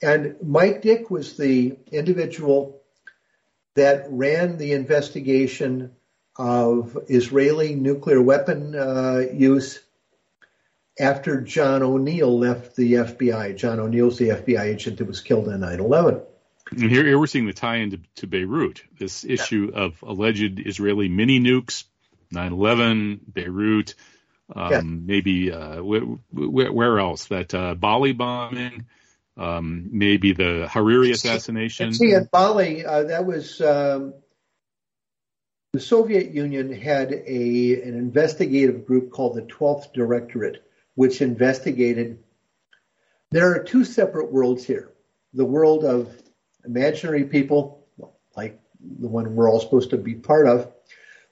And 0.03 0.37
Mike 0.43 0.83
Dick 0.83 1.11
was 1.11 1.37
the 1.37 1.77
individual 1.91 2.81
that 3.75 4.07
ran 4.11 4.57
the 4.59 4.73
investigation 4.73 5.93
of 6.37 6.97
Israeli 7.09 7.75
nuclear 7.75 8.23
weapon 8.23 8.75
uh, 8.75 9.23
use 9.33 9.81
after 11.01 11.41
John 11.41 11.83
O'Neill 11.83 12.39
left 12.39 12.77
the 12.77 12.95
FBI. 12.95 13.57
John 13.57 13.81
O'Neill's 13.81 14.19
the 14.19 14.29
FBI 14.31 14.61
agent 14.63 14.99
that 14.99 15.07
was 15.07 15.21
killed 15.21 15.49
in 15.49 15.61
9 15.61 15.81
11. 15.81 16.21
And 16.71 16.91
here, 16.91 17.05
here 17.05 17.19
we're 17.19 17.27
seeing 17.27 17.47
the 17.47 17.53
tie-in 17.53 17.91
to, 17.93 18.01
to 18.17 18.27
Beirut. 18.27 18.83
This 18.99 19.25
issue 19.25 19.73
of 19.75 20.03
alleged 20.03 20.61
Israeli 20.65 21.09
mini 21.09 21.41
nukes, 21.41 21.85
9/11, 22.35 23.21
Beirut, 23.33 23.95
um, 24.55 24.71
Yeah. 24.73 24.81
maybe 24.85 25.51
uh, 25.51 25.83
wh- 25.83 26.19
wh- 26.31 26.75
where 26.75 26.99
else? 26.99 27.25
That 27.27 27.55
uh, 27.55 27.75
Bali 27.75 28.13
bombing, 28.13 28.85
um, 29.39 29.89
maybe 29.93 30.33
the 30.33 30.69
Hariri 30.69 31.13
assassination. 31.13 31.95
See, 31.95 32.13
at 32.13 32.31
Bali, 32.31 32.85
uh, 32.85 33.05
that 33.05 33.25
was 33.25 33.61
um, 33.61 34.15
the 35.73 35.81
Soviet 35.81 36.33
Union 36.33 36.73
had 36.73 37.13
a 37.13 37.83
an 37.83 37.95
investigative 37.95 38.85
group 38.85 39.13
called 39.13 39.37
the 39.37 39.43
12th 39.43 39.93
Directorate, 39.93 40.65
which 40.95 41.23
investigated. 41.23 42.19
There 43.31 43.55
are 43.55 43.63
two 43.63 43.85
separate 43.85 44.33
worlds 44.33 44.65
here: 44.65 44.93
the 45.33 45.45
world 45.45 45.85
of 45.85 46.11
imaginary 46.65 47.25
people, 47.25 47.87
like 48.37 48.61
the 48.81 49.09
one 49.09 49.37
we're 49.37 49.51
all 49.51 49.61
supposed 49.61 49.91
to 49.91 49.99
be 49.99 50.15
part 50.15 50.49
of, 50.49 50.73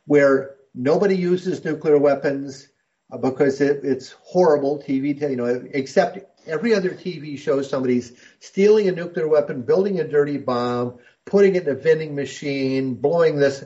where 0.05 0.57
nobody 0.75 1.17
uses 1.17 1.65
nuclear 1.65 1.99
weapons 1.99 2.69
uh, 3.11 3.19
because 3.19 3.61
it, 3.61 3.81
it's 3.85 4.15
horrible 4.21 4.79
TV, 4.79 5.21
you 5.29 5.37
know, 5.37 5.47
except 5.73 6.19
every 6.47 6.75
other 6.75 6.91
TV 6.91 7.39
show 7.39 7.63
somebody's 7.63 8.13
stealing 8.41 8.89
a 8.89 8.93
nuclear 8.93 9.29
weapon, 9.29 9.63
building 9.63 10.01
a 10.01 10.09
dirty 10.09 10.39
bomb, 10.39 10.99
putting 11.25 11.57
it 11.57 11.65
in 11.65 11.69
a 11.69 11.75
vending 11.75 12.15
machine, 12.15 12.95
blowing 12.95 13.37
this. 13.37 13.65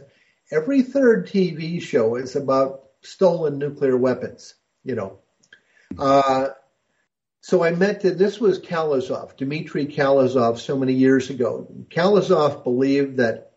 Every 0.50 0.82
third 0.82 1.28
TV 1.28 1.80
show 1.80 2.16
is 2.16 2.36
about 2.36 2.84
stolen 3.02 3.58
nuclear 3.58 3.96
weapons, 3.96 4.54
you 4.84 4.94
know. 4.94 5.18
Uh, 5.98 6.48
so 7.40 7.64
I 7.64 7.70
meant 7.70 8.00
that 8.00 8.18
this 8.18 8.38
was 8.38 8.60
Khalezov, 8.60 9.36
Dmitry 9.36 9.86
Khalezov, 9.86 10.58
so 10.58 10.76
many 10.76 10.92
years 10.92 11.30
ago. 11.30 11.66
Khalezov 11.88 12.64
believed 12.64 13.16
that 13.16 13.52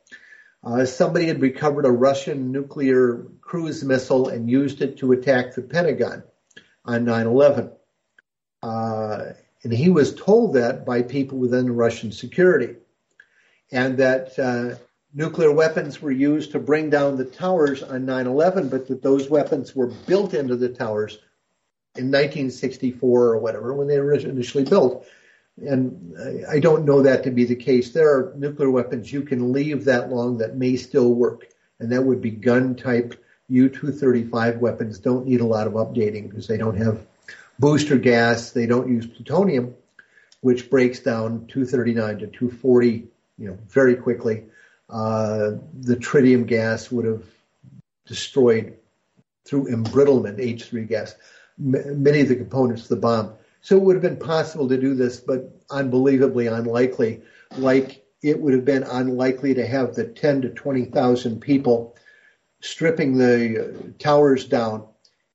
uh, 0.64 0.86
somebody 0.86 1.26
had 1.26 1.42
recovered 1.42 1.86
a 1.86 1.92
Russian 1.92 2.52
nuclear 2.52 3.28
cruise 3.42 3.84
missile 3.84 4.30
and 4.30 4.50
used 4.50 4.82
it 4.82 4.98
to 5.00 5.12
attack 5.12 5.54
the 5.54 5.62
Pentagon 5.62 6.24
on 6.86 7.04
9 7.04 7.28
11. 7.28 7.72
Uh, 8.64 9.34
and 9.64 9.74
he 9.74 9.90
was 9.90 10.16
told 10.16 10.54
that 10.54 10.86
by 10.86 11.02
people 11.02 11.38
within 11.38 11.66
the 11.66 11.72
Russian 11.72 12.12
security. 12.12 12.76
And 13.72 13.98
that 13.98 14.40
uh, 14.40 14.76
nuclear 15.14 15.52
weapons 15.52 16.02
were 16.02 16.12
used 16.12 16.52
to 16.52 16.60
bring 16.60 16.90
down 16.90 17.18
the 17.18 17.26
towers 17.26 17.84
on 17.84 18.06
9 18.06 18.26
11, 18.26 18.70
but 18.70 18.88
that 18.88 19.04
those 19.04 19.30
weapons 19.30 19.76
were 19.76 19.88
built 19.88 20.34
into 20.34 20.56
the 20.56 20.70
towers 20.70 21.20
in 21.96 22.06
1964 22.06 23.26
or 23.26 23.38
whatever 23.38 23.74
when 23.74 23.88
they 23.88 24.00
were 24.00 24.14
initially 24.14 24.64
built. 24.64 25.06
And 25.58 26.16
I 26.50 26.60
don't 26.60 26.86
know 26.86 27.04
that 27.04 27.24
to 27.24 27.32
be 27.32 27.46
the 27.46 27.56
case. 27.56 27.92
There 27.92 28.10
are 28.10 28.34
nuclear 28.36 28.72
weapons 28.72 29.12
you 29.12 29.22
can 29.22 29.52
leave 29.52 29.86
that 29.86 30.10
long 30.10 30.38
that 30.38 30.56
may 30.56 30.78
still 30.78 31.14
work, 31.14 31.48
and 31.80 31.92
that 31.92 32.04
would 32.04 32.22
be 32.22 32.32
gun 32.32 32.76
type 32.76 33.22
U 33.50 33.70
235 33.70 34.58
weapons. 34.58 34.98
Don't 34.98 35.28
need 35.28 35.42
a 35.42 35.46
lot 35.46 35.68
of 35.68 35.74
updating 35.74 36.30
because 36.30 36.48
they 36.48 36.58
don't 36.58 36.78
have 36.78 37.06
booster 37.64 37.98
gas. 37.98 38.52
They 38.52 38.66
don't 38.66 38.90
use 38.90 39.08
plutonium, 39.08 39.74
which 40.42 40.70
breaks 40.70 41.00
down 41.00 41.48
239 41.48 42.18
to 42.18 42.28
240, 42.28 43.08
you 43.38 43.48
know, 43.48 43.58
very 43.70 43.96
quickly. 43.96 44.44
Uh, 44.90 45.52
the 45.80 45.96
tritium 45.96 46.46
gas 46.46 46.92
would 46.92 47.06
have 47.06 47.24
destroyed 48.06 48.76
through 49.46 49.68
embrittlement 49.68 50.40
H3 50.40 50.90
gas 50.90 51.16
many 51.58 52.20
of 52.20 52.28
the 52.28 52.36
components 52.36 52.84
of 52.84 52.90
the 52.90 52.96
bomb. 52.98 53.34
So 53.62 53.78
it 53.78 53.84
would 53.84 53.96
have 53.96 54.04
been 54.04 54.18
possible 54.18 54.68
to 54.68 54.78
do 54.78 54.94
this, 54.94 55.22
but 55.22 55.58
unbelievably 55.70 56.48
unlikely. 56.48 57.22
Like 57.58 58.04
it 58.22 58.42
would 58.42 58.54
have 58.54 58.66
been 58.66 58.84
unlikely 58.84 59.54
to 59.54 59.66
have 59.66 59.96
the 59.96 60.06
10 60.06 60.42
to 60.42 60.50
20,000 60.50 61.40
people 61.40 61.96
stripping 62.60 63.18
the 63.18 63.94
towers 64.00 64.44
down 64.46 64.86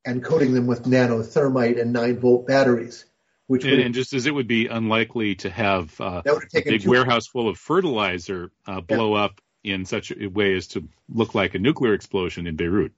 and 0.09 0.25
coating 0.25 0.55
them 0.55 0.67
with 0.67 0.85
nanothermite 0.85 1.79
and 1.79 1.93
9 1.93 2.19
volt 2.19 2.47
batteries. 2.47 3.05
Which 3.47 3.65
and, 3.65 3.81
and 3.81 3.95
just 3.95 4.15
as 4.15 4.27
it 4.27 4.35
would 4.35 4.49
be 4.49 4.67
unlikely 4.67 5.37
to 5.37 5.51
have 5.51 5.99
uh, 6.01 6.23
a 6.55 6.63
big 6.63 6.87
warehouse 6.87 7.27
full 7.27 7.49
of 7.49 7.59
fertilizer 7.59 8.51
uh, 8.67 8.81
blow 8.81 9.15
yeah. 9.15 9.25
up 9.25 9.41
in 9.63 9.85
such 9.85 10.11
a 10.11 10.27
way 10.27 10.55
as 10.55 10.69
to 10.69 10.89
look 11.09 11.35
like 11.35 11.55
a 11.55 11.59
nuclear 11.59 11.93
explosion 11.93 12.47
in 12.47 12.57
Beirut. 12.57 12.93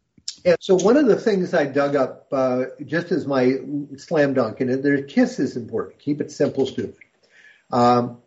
And 0.45 0.57
so 0.61 0.77
one 0.77 0.97
of 0.97 1.07
the 1.07 1.17
things 1.17 1.53
I 1.53 1.67
dug 1.67 1.97
up 1.97 2.29
uh, 2.33 2.65
just 2.85 3.13
as 3.13 3.27
my 3.27 3.59
slam 3.97 4.35
dunk, 4.35 4.61
and 4.61 4.83
their 4.83 5.03
KISS 5.03 5.39
is 5.39 5.57
important. 5.57 5.99
Keep 5.99 6.21
it 6.21 6.31
simple, 6.31 6.67
stupid. 6.67 6.97
Um, 7.71 8.19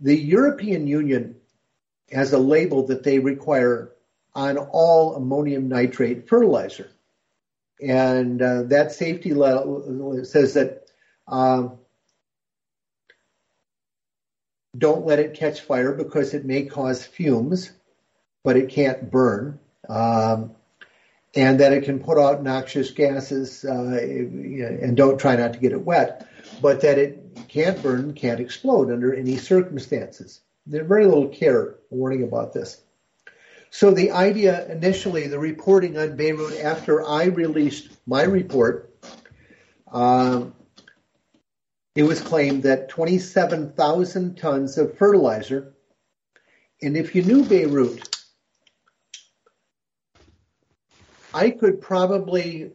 the 0.00 0.16
European 0.16 0.86
Union 0.86 1.36
has 2.10 2.32
a 2.32 2.38
label 2.38 2.86
that 2.86 3.02
they 3.02 3.18
require 3.18 3.92
on 4.34 4.58
all 4.58 5.16
ammonium 5.16 5.68
nitrate 5.68 6.28
fertilizer. 6.28 6.90
And 7.82 8.40
uh, 8.40 8.62
that 8.64 8.92
safety 8.92 9.34
level 9.34 10.24
says 10.24 10.54
that 10.54 10.86
um, 11.26 11.78
don't 14.76 15.06
let 15.06 15.18
it 15.18 15.34
catch 15.34 15.60
fire 15.60 15.92
because 15.92 16.34
it 16.34 16.44
may 16.44 16.64
cause 16.64 17.04
fumes, 17.04 17.70
but 18.44 18.56
it 18.56 18.70
can't 18.70 19.10
burn. 19.10 19.58
Um, 19.88 20.52
and 21.34 21.60
that 21.60 21.72
it 21.72 21.84
can 21.84 21.98
put 21.98 22.18
out 22.18 22.42
noxious 22.42 22.90
gases, 22.90 23.64
uh, 23.64 23.98
and 24.00 24.96
don't 24.96 25.18
try 25.18 25.36
not 25.36 25.54
to 25.54 25.58
get 25.58 25.72
it 25.72 25.82
wet, 25.82 26.28
but 26.60 26.82
that 26.82 26.98
it 26.98 27.48
can't 27.48 27.82
burn, 27.82 28.12
can't 28.12 28.40
explode 28.40 28.90
under 28.90 29.14
any 29.14 29.38
circumstances. 29.38 30.40
There's 30.66 30.86
very 30.86 31.06
little 31.06 31.28
care 31.28 31.76
warning 31.90 32.22
about 32.22 32.52
this. 32.52 32.82
So 33.74 33.90
the 33.90 34.10
idea 34.10 34.70
initially, 34.70 35.28
the 35.28 35.38
reporting 35.38 35.96
on 35.96 36.14
Beirut 36.14 36.60
after 36.60 37.02
I 37.08 37.24
released 37.24 37.88
my 38.06 38.22
report, 38.22 38.94
um, 39.90 40.54
it 41.96 42.02
was 42.02 42.20
claimed 42.20 42.64
that 42.64 42.90
27,000 42.90 44.36
tons 44.36 44.76
of 44.76 44.98
fertilizer, 44.98 45.72
and 46.82 46.98
if 46.98 47.14
you 47.14 47.22
knew 47.22 47.44
Beirut, 47.44 48.14
I 51.32 51.48
could 51.48 51.80
probably 51.80 52.72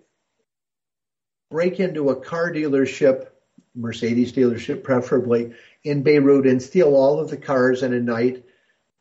break 1.52 1.80
into 1.80 2.10
a 2.10 2.16
car 2.16 2.52
dealership, 2.52 3.28
Mercedes 3.76 4.34
dealership 4.34 4.84
preferably, 4.84 5.54
in 5.84 6.02
Beirut 6.02 6.48
and 6.48 6.60
steal 6.60 6.96
all 6.96 7.20
of 7.20 7.30
the 7.30 7.38
cars 7.38 7.84
in 7.84 7.94
a 7.94 8.00
night 8.00 8.44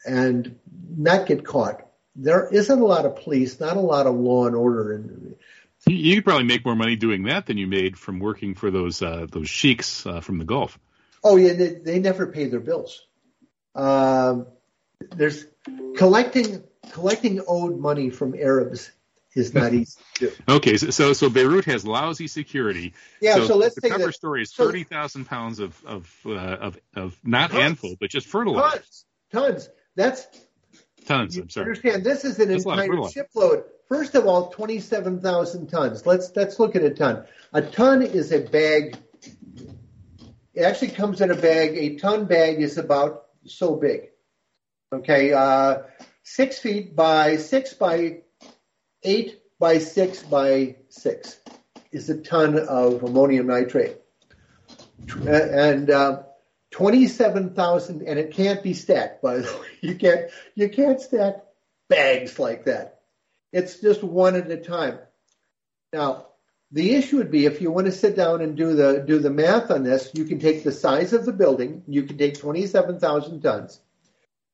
and 0.06 0.58
not 0.94 1.24
get 1.24 1.42
caught. 1.42 1.85
There 2.16 2.48
isn't 2.48 2.80
a 2.80 2.84
lot 2.84 3.04
of 3.04 3.16
police, 3.16 3.60
not 3.60 3.76
a 3.76 3.80
lot 3.80 4.06
of 4.06 4.14
law 4.14 4.46
and 4.46 4.56
order. 4.56 4.94
And 4.94 5.36
you 5.86 6.14
could 6.16 6.24
probably 6.24 6.44
make 6.44 6.64
more 6.64 6.74
money 6.74 6.96
doing 6.96 7.24
that 7.24 7.46
than 7.46 7.58
you 7.58 7.66
made 7.66 7.98
from 7.98 8.18
working 8.18 8.54
for 8.54 8.70
those 8.70 9.02
uh, 9.02 9.26
those 9.30 9.48
sheiks 9.48 10.06
uh, 10.06 10.20
from 10.20 10.38
the 10.38 10.44
Gulf. 10.44 10.78
Oh 11.22 11.36
yeah, 11.36 11.52
they, 11.52 11.74
they 11.74 11.98
never 11.98 12.26
pay 12.26 12.46
their 12.46 12.60
bills. 12.60 13.06
Um, 13.74 14.46
there's 15.14 15.44
collecting 15.96 16.64
collecting 16.90 17.42
owed 17.46 17.78
money 17.78 18.10
from 18.10 18.34
Arabs 18.34 18.90
is 19.34 19.52
not 19.52 19.74
easy 19.74 20.00
to 20.14 20.26
do. 20.28 20.32
Okay, 20.48 20.76
so 20.76 21.12
so 21.12 21.28
Beirut 21.28 21.66
has 21.66 21.84
lousy 21.84 22.26
security. 22.26 22.94
Yeah, 23.20 23.34
so, 23.34 23.46
so 23.48 23.56
let's 23.56 23.74
the 23.74 23.82
take 23.82 23.92
cover 23.92 24.06
that. 24.06 24.14
story 24.14 24.42
is 24.42 24.52
so, 24.52 24.66
thirty 24.66 24.84
thousand 24.84 25.26
pounds 25.26 25.60
of 25.60 25.80
of, 25.84 26.16
uh, 26.26 26.30
of 26.30 26.78
of 26.94 27.18
not 27.22 27.50
tons, 27.50 27.62
handful, 27.62 27.96
but 28.00 28.10
just 28.10 28.26
fertilizer. 28.26 28.78
Tons, 28.78 29.04
tons. 29.32 29.70
That's 29.94 30.26
tons. 31.06 31.36
I'm 31.36 31.48
sorry. 31.48 31.66
Understand? 31.66 32.04
This 32.04 32.24
is 32.24 32.38
an 32.38 32.48
That's 32.48 32.64
entire 32.64 33.08
shipload. 33.08 33.64
First 33.88 34.14
of 34.14 34.26
all, 34.26 34.50
twenty-seven 34.50 35.20
thousand 35.20 35.68
tons. 35.68 36.04
Let's 36.04 36.32
let's 36.34 36.58
look 36.58 36.76
at 36.76 36.82
a 36.82 36.90
ton. 36.90 37.24
A 37.52 37.62
ton 37.62 38.02
is 38.02 38.32
a 38.32 38.40
bag. 38.40 38.96
It 40.54 40.62
actually 40.62 40.90
comes 40.90 41.20
in 41.20 41.30
a 41.30 41.36
bag. 41.36 41.76
A 41.76 41.96
ton 41.96 42.26
bag 42.26 42.60
is 42.60 42.78
about 42.78 43.26
so 43.44 43.76
big. 43.76 44.10
Okay, 44.92 45.32
uh, 45.32 45.78
six 46.22 46.58
feet 46.58 46.96
by 46.96 47.36
six 47.36 47.74
by 47.74 48.22
eight 49.02 49.40
by 49.58 49.78
six 49.78 50.22
by 50.22 50.76
six 50.88 51.38
is 51.92 52.10
a 52.10 52.20
ton 52.20 52.58
of 52.58 53.02
ammonium 53.02 53.46
nitrate. 53.46 53.98
And 55.26 55.90
uh, 55.90 56.22
27,000, 56.76 58.02
and 58.02 58.18
it 58.18 58.34
can't 58.34 58.62
be 58.62 58.74
stacked, 58.74 59.22
by 59.22 59.38
the 59.38 59.42
way. 59.60 59.68
You 59.80 59.94
can't, 59.94 60.30
you 60.54 60.68
can't 60.68 61.00
stack 61.00 61.36
bags 61.88 62.38
like 62.38 62.66
that. 62.66 63.00
It's 63.50 63.80
just 63.80 64.04
one 64.04 64.36
at 64.36 64.50
a 64.50 64.58
time. 64.58 64.98
Now, 65.94 66.26
the 66.70 66.94
issue 66.94 67.16
would 67.16 67.30
be 67.30 67.46
if 67.46 67.62
you 67.62 67.70
want 67.70 67.86
to 67.86 67.92
sit 67.92 68.14
down 68.14 68.42
and 68.42 68.58
do 68.58 68.74
the 68.74 69.02
do 69.06 69.20
the 69.20 69.30
math 69.30 69.70
on 69.70 69.84
this, 69.84 70.10
you 70.12 70.26
can 70.26 70.38
take 70.38 70.64
the 70.64 70.72
size 70.72 71.14
of 71.14 71.24
the 71.24 71.32
building, 71.32 71.82
you 71.86 72.02
can 72.02 72.18
take 72.18 72.38
27,000 72.38 73.40
tons, 73.40 73.80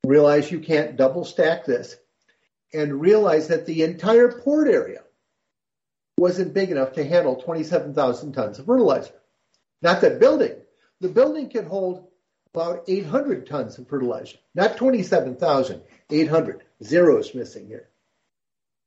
realize 0.07 0.53
you 0.53 0.61
can't 0.61 0.97
double 0.97 1.25
stack 1.25 1.65
this, 1.65 1.97
and 2.73 3.01
realize 3.01 3.49
that 3.49 3.67
the 3.67 3.83
entire 3.83 4.31
port 4.31 4.69
area 4.69 5.03
wasn't 6.17 6.55
big 6.55 6.71
enough 6.71 6.93
to 6.93 7.05
handle 7.05 7.35
27,000 7.35 8.33
tons 8.33 8.61
of 8.61 8.67
fertilizer. 8.67 9.15
Not 9.81 10.03
that 10.03 10.21
building. 10.21 10.55
The 11.01 11.09
building 11.09 11.49
can 11.49 11.67
hold 11.67 12.12
about 12.55 12.85
800 12.89 13.47
tons 13.47 13.79
of 13.79 13.89
fertilizer, 13.89 14.39
not 14.55 14.77
27,000, 14.77 15.83
800. 16.11 16.63
Zeros 16.83 17.33
missing 17.35 17.69
here. 17.69 17.89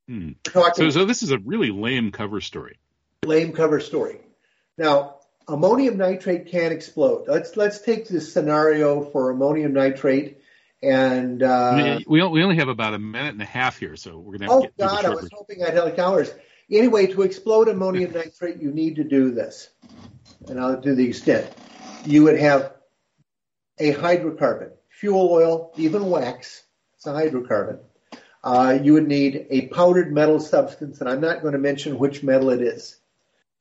Hmm. 0.08 0.32
So, 0.74 0.90
so 0.90 1.06
this 1.06 1.24
is 1.24 1.32
a 1.32 1.38
really 1.40 1.72
lame 1.72 2.12
cover 2.12 2.42
story. 2.42 2.78
Lame 3.24 3.54
cover 3.54 3.80
story. 3.80 4.20
Now, 4.78 5.20
ammonium 5.48 5.98
nitrate 5.98 6.48
can 6.48 6.72
explode. 6.74 7.28
Let's 7.28 7.56
let's 7.56 7.80
take 7.80 8.08
this 8.08 8.34
scenario 8.34 9.04
for 9.06 9.32
ammonium 9.32 9.74
nitrate 9.74 10.42
and 10.86 11.42
uh, 11.42 12.00
we 12.08 12.22
we 12.24 12.44
only 12.44 12.58
have 12.58 12.68
about 12.68 12.94
a 12.94 13.00
minute 13.00 13.34
and 13.34 13.42
a 13.42 13.46
half 13.46 13.80
here, 13.80 13.96
so 13.96 14.20
we're 14.20 14.38
gonna. 14.38 14.52
Have 14.52 14.62
oh 14.62 14.62
to 14.62 14.68
get 14.68 14.78
God, 14.78 15.06
I 15.06 15.10
was 15.10 15.30
hoping 15.34 15.64
I'd 15.64 15.74
have 15.74 15.98
hours. 15.98 16.32
Anyway, 16.70 17.08
to 17.08 17.24
explode 17.24 17.68
ammonium 17.68 18.12
nitrate, 18.14 18.62
you 18.62 18.72
need 18.72 18.98
to 18.98 19.04
do 19.04 19.32
this, 19.32 19.70
and 20.48 20.60
I'll 20.60 20.80
do 20.80 20.94
the 20.94 21.08
extent. 21.08 21.52
You 22.06 22.24
would 22.24 22.40
have 22.40 22.75
a 23.78 23.94
hydrocarbon, 23.94 24.72
fuel 24.90 25.30
oil, 25.32 25.72
even 25.78 26.10
wax. 26.10 26.64
It's 26.96 27.08
a 27.08 27.12
hydrocarbon. 27.12 27.80
Uh, 28.44 28.78
you 28.82 28.94
would 28.94 29.08
need 29.08 29.48
a 29.50 29.68
powdered 29.68 30.14
metal 30.14 30.40
substance, 30.40 31.02
and 31.02 31.10
I'm 31.10 31.22
not 31.22 31.42
going 31.42 31.54
to 31.54 31.60
mention 31.60 31.98
which 31.98 32.22
metal 32.22 32.52
it 32.52 32.62
is, 32.62 32.98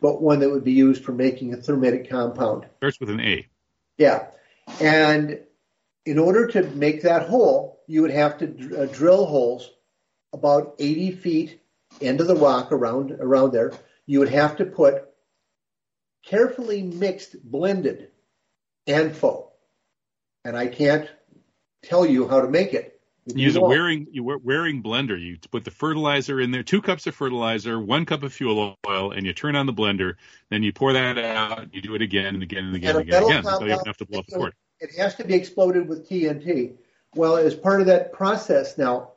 but 0.00 0.20
one 0.20 0.40
that 0.40 0.50
would 0.50 0.64
be 0.64 0.72
used 0.72 1.04
for 1.04 1.12
making 1.12 1.54
a 1.54 1.56
thermitic 1.56 2.10
compound. 2.10 2.66
Starts 2.76 3.00
with 3.00 3.10
an 3.10 3.20
A. 3.20 3.46
Yeah, 3.96 4.26
and 4.80 5.40
in 6.04 6.18
order 6.18 6.46
to 6.48 6.62
make 6.70 7.02
that 7.02 7.28
hole, 7.28 7.80
you 7.86 8.02
would 8.02 8.10
have 8.10 8.38
to 8.38 8.82
uh, 8.82 8.86
drill 8.86 9.24
holes 9.26 9.70
about 10.32 10.74
80 10.78 11.12
feet 11.12 11.60
into 12.00 12.24
the 12.24 12.36
rock 12.36 12.72
around 12.72 13.12
around 13.12 13.52
there. 13.52 13.72
You 14.06 14.18
would 14.18 14.30
have 14.30 14.56
to 14.56 14.66
put 14.66 15.04
carefully 16.24 16.82
mixed 16.82 17.42
blended 17.42 18.10
ANFO. 18.86 19.43
And 20.44 20.56
I 20.56 20.66
can't 20.66 21.08
tell 21.82 22.04
you 22.04 22.28
how 22.28 22.40
to 22.40 22.48
make 22.48 22.74
it. 22.74 23.00
You 23.26 23.44
use 23.44 23.56
a 23.56 23.62
wearing 23.62 24.06
you 24.12 24.22
wear- 24.22 24.38
wearing 24.38 24.82
blender. 24.82 25.18
You 25.18 25.38
put 25.50 25.64
the 25.64 25.70
fertilizer 25.70 26.40
in 26.40 26.50
there, 26.50 26.62
two 26.62 26.82
cups 26.82 27.06
of 27.06 27.14
fertilizer, 27.14 27.80
one 27.80 28.04
cup 28.04 28.22
of 28.22 28.34
fuel 28.34 28.76
oil, 28.86 29.12
and 29.12 29.24
you 29.24 29.32
turn 29.32 29.56
on 29.56 29.64
the 29.64 29.72
blender. 29.72 30.16
Then 30.50 30.62
you 30.62 30.74
pour 30.74 30.92
that 30.92 31.16
out. 31.16 31.74
You 31.74 31.80
do 31.80 31.94
it 31.94 32.02
again 32.02 32.34
and 32.34 32.42
again 32.42 32.66
and 32.66 32.76
again 32.76 32.90
And 32.90 32.98
and 32.98 33.08
again, 33.08 33.22
and 33.22 33.30
again 33.30 33.52
until 33.52 33.68
you 33.68 33.82
have 33.86 33.96
to 33.96 34.06
blow 34.06 34.20
up 34.20 34.26
the 34.26 34.36
board. 34.36 34.54
It 34.80 34.94
has 34.96 35.14
to 35.14 35.24
be 35.24 35.34
exploded 35.34 35.88
with 35.88 36.08
TNT. 36.08 36.74
Well, 37.14 37.36
as 37.36 37.54
part 37.54 37.80
of 37.80 37.86
that 37.86 38.12
process 38.12 38.76
now, 38.76 39.12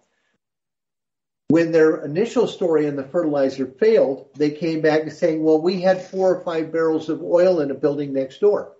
when 1.49 1.71
their 1.71 2.05
initial 2.05 2.47
story 2.47 2.87
on 2.87 2.95
the 2.95 3.03
fertilizer 3.03 3.65
failed, 3.65 4.29
they 4.35 4.51
came 4.51 4.81
back 4.81 5.09
saying, 5.11 5.43
well, 5.43 5.61
we 5.61 5.81
had 5.81 6.01
four 6.01 6.35
or 6.35 6.41
five 6.41 6.71
barrels 6.71 7.09
of 7.09 7.21
oil 7.21 7.59
in 7.59 7.71
a 7.71 7.73
building 7.73 8.13
next 8.13 8.39
door. 8.39 8.73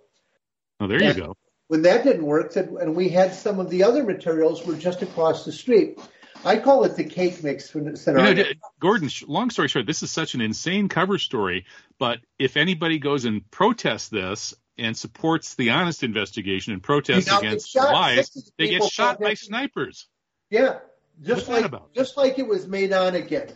Oh, 0.80 0.86
there 0.86 1.02
you 1.02 1.14
go. 1.14 1.34
When 1.68 1.82
that 1.82 2.02
didn't 2.04 2.24
work, 2.24 2.52
said, 2.52 2.68
and 2.68 2.96
we 2.96 3.08
had 3.10 3.34
some 3.34 3.60
of 3.60 3.68
the 3.70 3.84
other 3.84 4.02
materials 4.02 4.64
were 4.66 4.74
just 4.74 5.02
across 5.02 5.44
the 5.44 5.52
street. 5.52 5.98
I 6.44 6.56
call 6.58 6.84
it 6.84 6.96
the 6.96 7.04
cake 7.04 7.42
mix 7.42 7.74
You 7.74 7.94
scenario. 7.96 8.34
know, 8.34 8.42
D- 8.42 8.60
Gordon, 8.80 9.10
long 9.26 9.50
story 9.50 9.68
short, 9.68 9.86
this 9.86 10.02
is 10.02 10.10
such 10.10 10.34
an 10.34 10.40
insane 10.40 10.88
cover 10.88 11.18
story. 11.18 11.66
But 11.98 12.18
if 12.38 12.56
anybody 12.56 12.98
goes 12.98 13.24
and 13.24 13.48
protests 13.50 14.08
this 14.08 14.54
and 14.78 14.96
supports 14.96 15.56
the 15.56 15.70
honest 15.70 16.02
investigation 16.04 16.72
and 16.72 16.82
protests 16.82 17.26
You 17.30 17.38
against 17.38 17.68
shot. 17.70 17.92
lies, 17.92 18.50
they 18.56 18.68
get 18.68 18.84
shot 18.84 19.20
by 19.20 19.34
snipers. 19.34 20.06
yeah, 20.50 20.78
just 21.20 21.48
What's 21.48 21.62
like 21.72 21.94
just 21.94 22.16
like 22.16 22.38
it 22.38 22.46
was 22.46 22.66
made 22.68 22.92
on 22.92 23.14
again. 23.16 23.48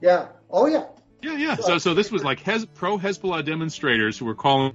Yeah. 0.00 0.28
Oh 0.48 0.66
yeah. 0.66 0.86
Yeah, 1.22 1.36
yeah. 1.36 1.56
So, 1.56 1.78
so 1.78 1.94
this 1.94 2.10
was 2.10 2.24
like 2.24 2.40
Hez- 2.40 2.66
pro 2.66 2.98
Hezbollah 2.98 3.44
demonstrators 3.44 4.18
who 4.18 4.24
were 4.24 4.34
calling 4.34 4.72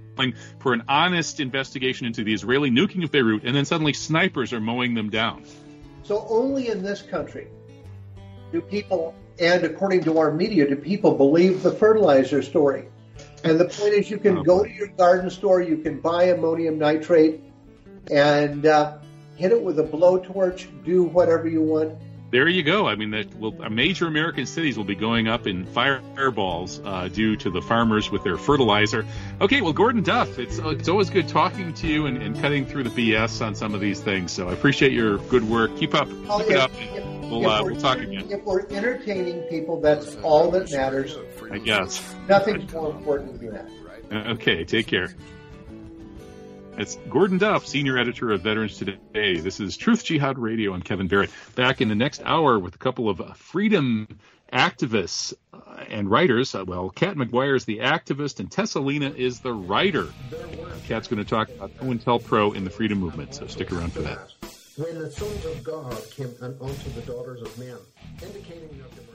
for 0.59 0.73
an 0.73 0.83
honest 0.87 1.39
investigation 1.39 2.05
into 2.05 2.23
the 2.23 2.33
Israeli 2.33 2.69
nuking 2.69 3.03
of 3.03 3.11
Beirut, 3.11 3.43
and 3.43 3.55
then 3.55 3.65
suddenly 3.65 3.93
snipers 3.93 4.53
are 4.53 4.59
mowing 4.59 4.93
them 4.93 5.09
down. 5.09 5.43
So 6.03 6.25
only 6.29 6.67
in 6.67 6.83
this 6.83 7.01
country 7.01 7.47
do 8.51 8.61
people, 8.61 9.15
and 9.39 9.63
according 9.63 10.03
to 10.03 10.19
our 10.19 10.31
media, 10.31 10.67
do 10.67 10.75
people 10.75 11.15
believe 11.15 11.63
the 11.63 11.71
fertilizer 11.71 12.41
story. 12.41 12.85
And 13.43 13.59
the 13.59 13.65
point 13.65 13.93
is, 13.93 14.09
you 14.09 14.17
can 14.17 14.39
Oh, 14.39 14.43
go 14.43 14.63
to 14.63 14.69
your 14.69 14.87
garden 14.87 15.29
store, 15.29 15.61
you 15.61 15.77
can 15.77 15.99
buy 15.99 16.25
ammonium 16.25 16.77
nitrate, 16.77 17.41
and 18.11 18.65
uh, 18.65 18.97
hit 19.35 19.51
it 19.51 19.61
with 19.61 19.79
a 19.79 19.83
blowtorch, 19.83 20.67
do 20.83 21.03
whatever 21.03 21.47
you 21.47 21.61
want. 21.61 21.95
There 22.35 22.49
you 22.49 22.63
go. 22.63 22.85
I 22.85 22.95
mean, 22.95 23.11
that 23.11 23.33
will, 23.39 23.55
uh, 23.63 23.69
major 23.69 24.07
American 24.07 24.45
cities 24.45 24.75
will 24.75 24.83
be 24.83 24.93
going 24.93 25.29
up 25.29 25.47
in 25.47 25.65
fireballs 25.67 26.81
uh, 26.83 27.07
due 27.07 27.37
to 27.37 27.49
the 27.49 27.61
farmers 27.61 28.11
with 28.11 28.25
their 28.25 28.35
fertilizer. 28.35 29.05
Okay, 29.39 29.61
well, 29.61 29.71
Gordon 29.71 30.03
Duff, 30.03 30.37
it's 30.37 30.57
it's 30.57 30.89
always 30.89 31.09
good 31.09 31.29
talking 31.29 31.73
to 31.75 31.87
you 31.87 32.07
and, 32.07 32.21
and 32.21 32.37
cutting 32.41 32.65
through 32.65 32.83
the 32.83 32.89
BS 33.13 33.41
on 33.41 33.55
some 33.55 33.73
of 33.73 33.79
these 33.79 34.01
things. 34.01 34.33
So 34.33 34.49
I 34.49 34.51
appreciate 34.51 34.91
your 34.91 35.17
good 35.29 35.49
work. 35.49 35.77
Keep 35.77 35.95
up, 35.95 36.09
Oh, 36.27 36.39
keep 36.39 36.47
it 36.49 36.53
if- 36.55 36.59
up. 36.59 36.71
if- 36.77 37.05
We'll 37.25 37.41
if 37.41 37.47
uh, 37.47 37.61
we'll 37.63 37.79
talk 37.81 37.97
again. 37.99 38.27
If 38.29 38.43
we're 38.43 38.67
entertaining 38.67 39.41
people, 39.43 39.79
that's 39.79 40.15
all 40.17 40.51
that 40.51 40.69
matters. 40.71 41.17
I 41.49 41.57
guess. 41.57 42.03
Nothing's 42.27 42.71
more 42.73 42.91
important 42.91 43.39
than 43.39 43.51
that. 43.51 43.69
Uh, 44.11 44.33
Okay, 44.33 44.63
take 44.65 44.87
care. 44.87 45.15
It's 46.77 46.97
Gordon 47.09 47.37
Duff, 47.37 47.65
senior 47.65 47.97
editor 47.97 48.31
of 48.31 48.41
Veterans 48.41 48.77
Today. 48.77 49.37
This 49.37 49.61
is 49.61 49.77
Truth 49.77 50.03
Jihad 50.03 50.37
Radio. 50.37 50.73
I'm 50.73 50.81
Kevin 50.81 51.07
Barrett. 51.07 51.29
Back 51.55 51.79
in 51.79 51.87
the 51.87 51.95
next 51.95 52.21
hour 52.25 52.59
with 52.59 52.75
a 52.75 52.77
couple 52.77 53.07
of 53.07 53.21
uh, 53.21 53.31
freedom 53.31 54.19
activists 54.51 55.33
uh, 55.53 55.85
and 55.89 56.11
writers. 56.11 56.53
Uh, 56.53 56.65
well, 56.67 56.89
Kat 56.89 57.15
McGuire 57.15 57.55
is 57.55 57.63
the 57.63 57.77
activist, 57.77 58.41
and 58.41 58.51
Tessalina 58.51 59.15
is 59.15 59.39
the 59.39 59.53
writer. 59.53 60.09
Kat's 60.85 61.07
going 61.07 61.23
to 61.23 61.29
talk 61.29 61.47
about 61.47 61.77
COINTELPRO 61.77 62.53
in 62.53 62.65
the 62.65 62.69
freedom 62.69 62.99
movement, 62.99 63.35
so 63.35 63.47
stick 63.47 63.71
around 63.71 63.93
for 63.93 64.01
that. 64.01 64.33
When 64.75 64.99
the 64.99 65.09
sons 65.09 65.45
of 65.45 65.63
God 65.63 65.97
came 66.11 66.35
unto 66.41 66.89
the 66.91 67.01
daughters 67.05 67.41
of 67.41 67.57
men, 67.57 67.77
indicating 68.21 68.77
that 68.79 69.14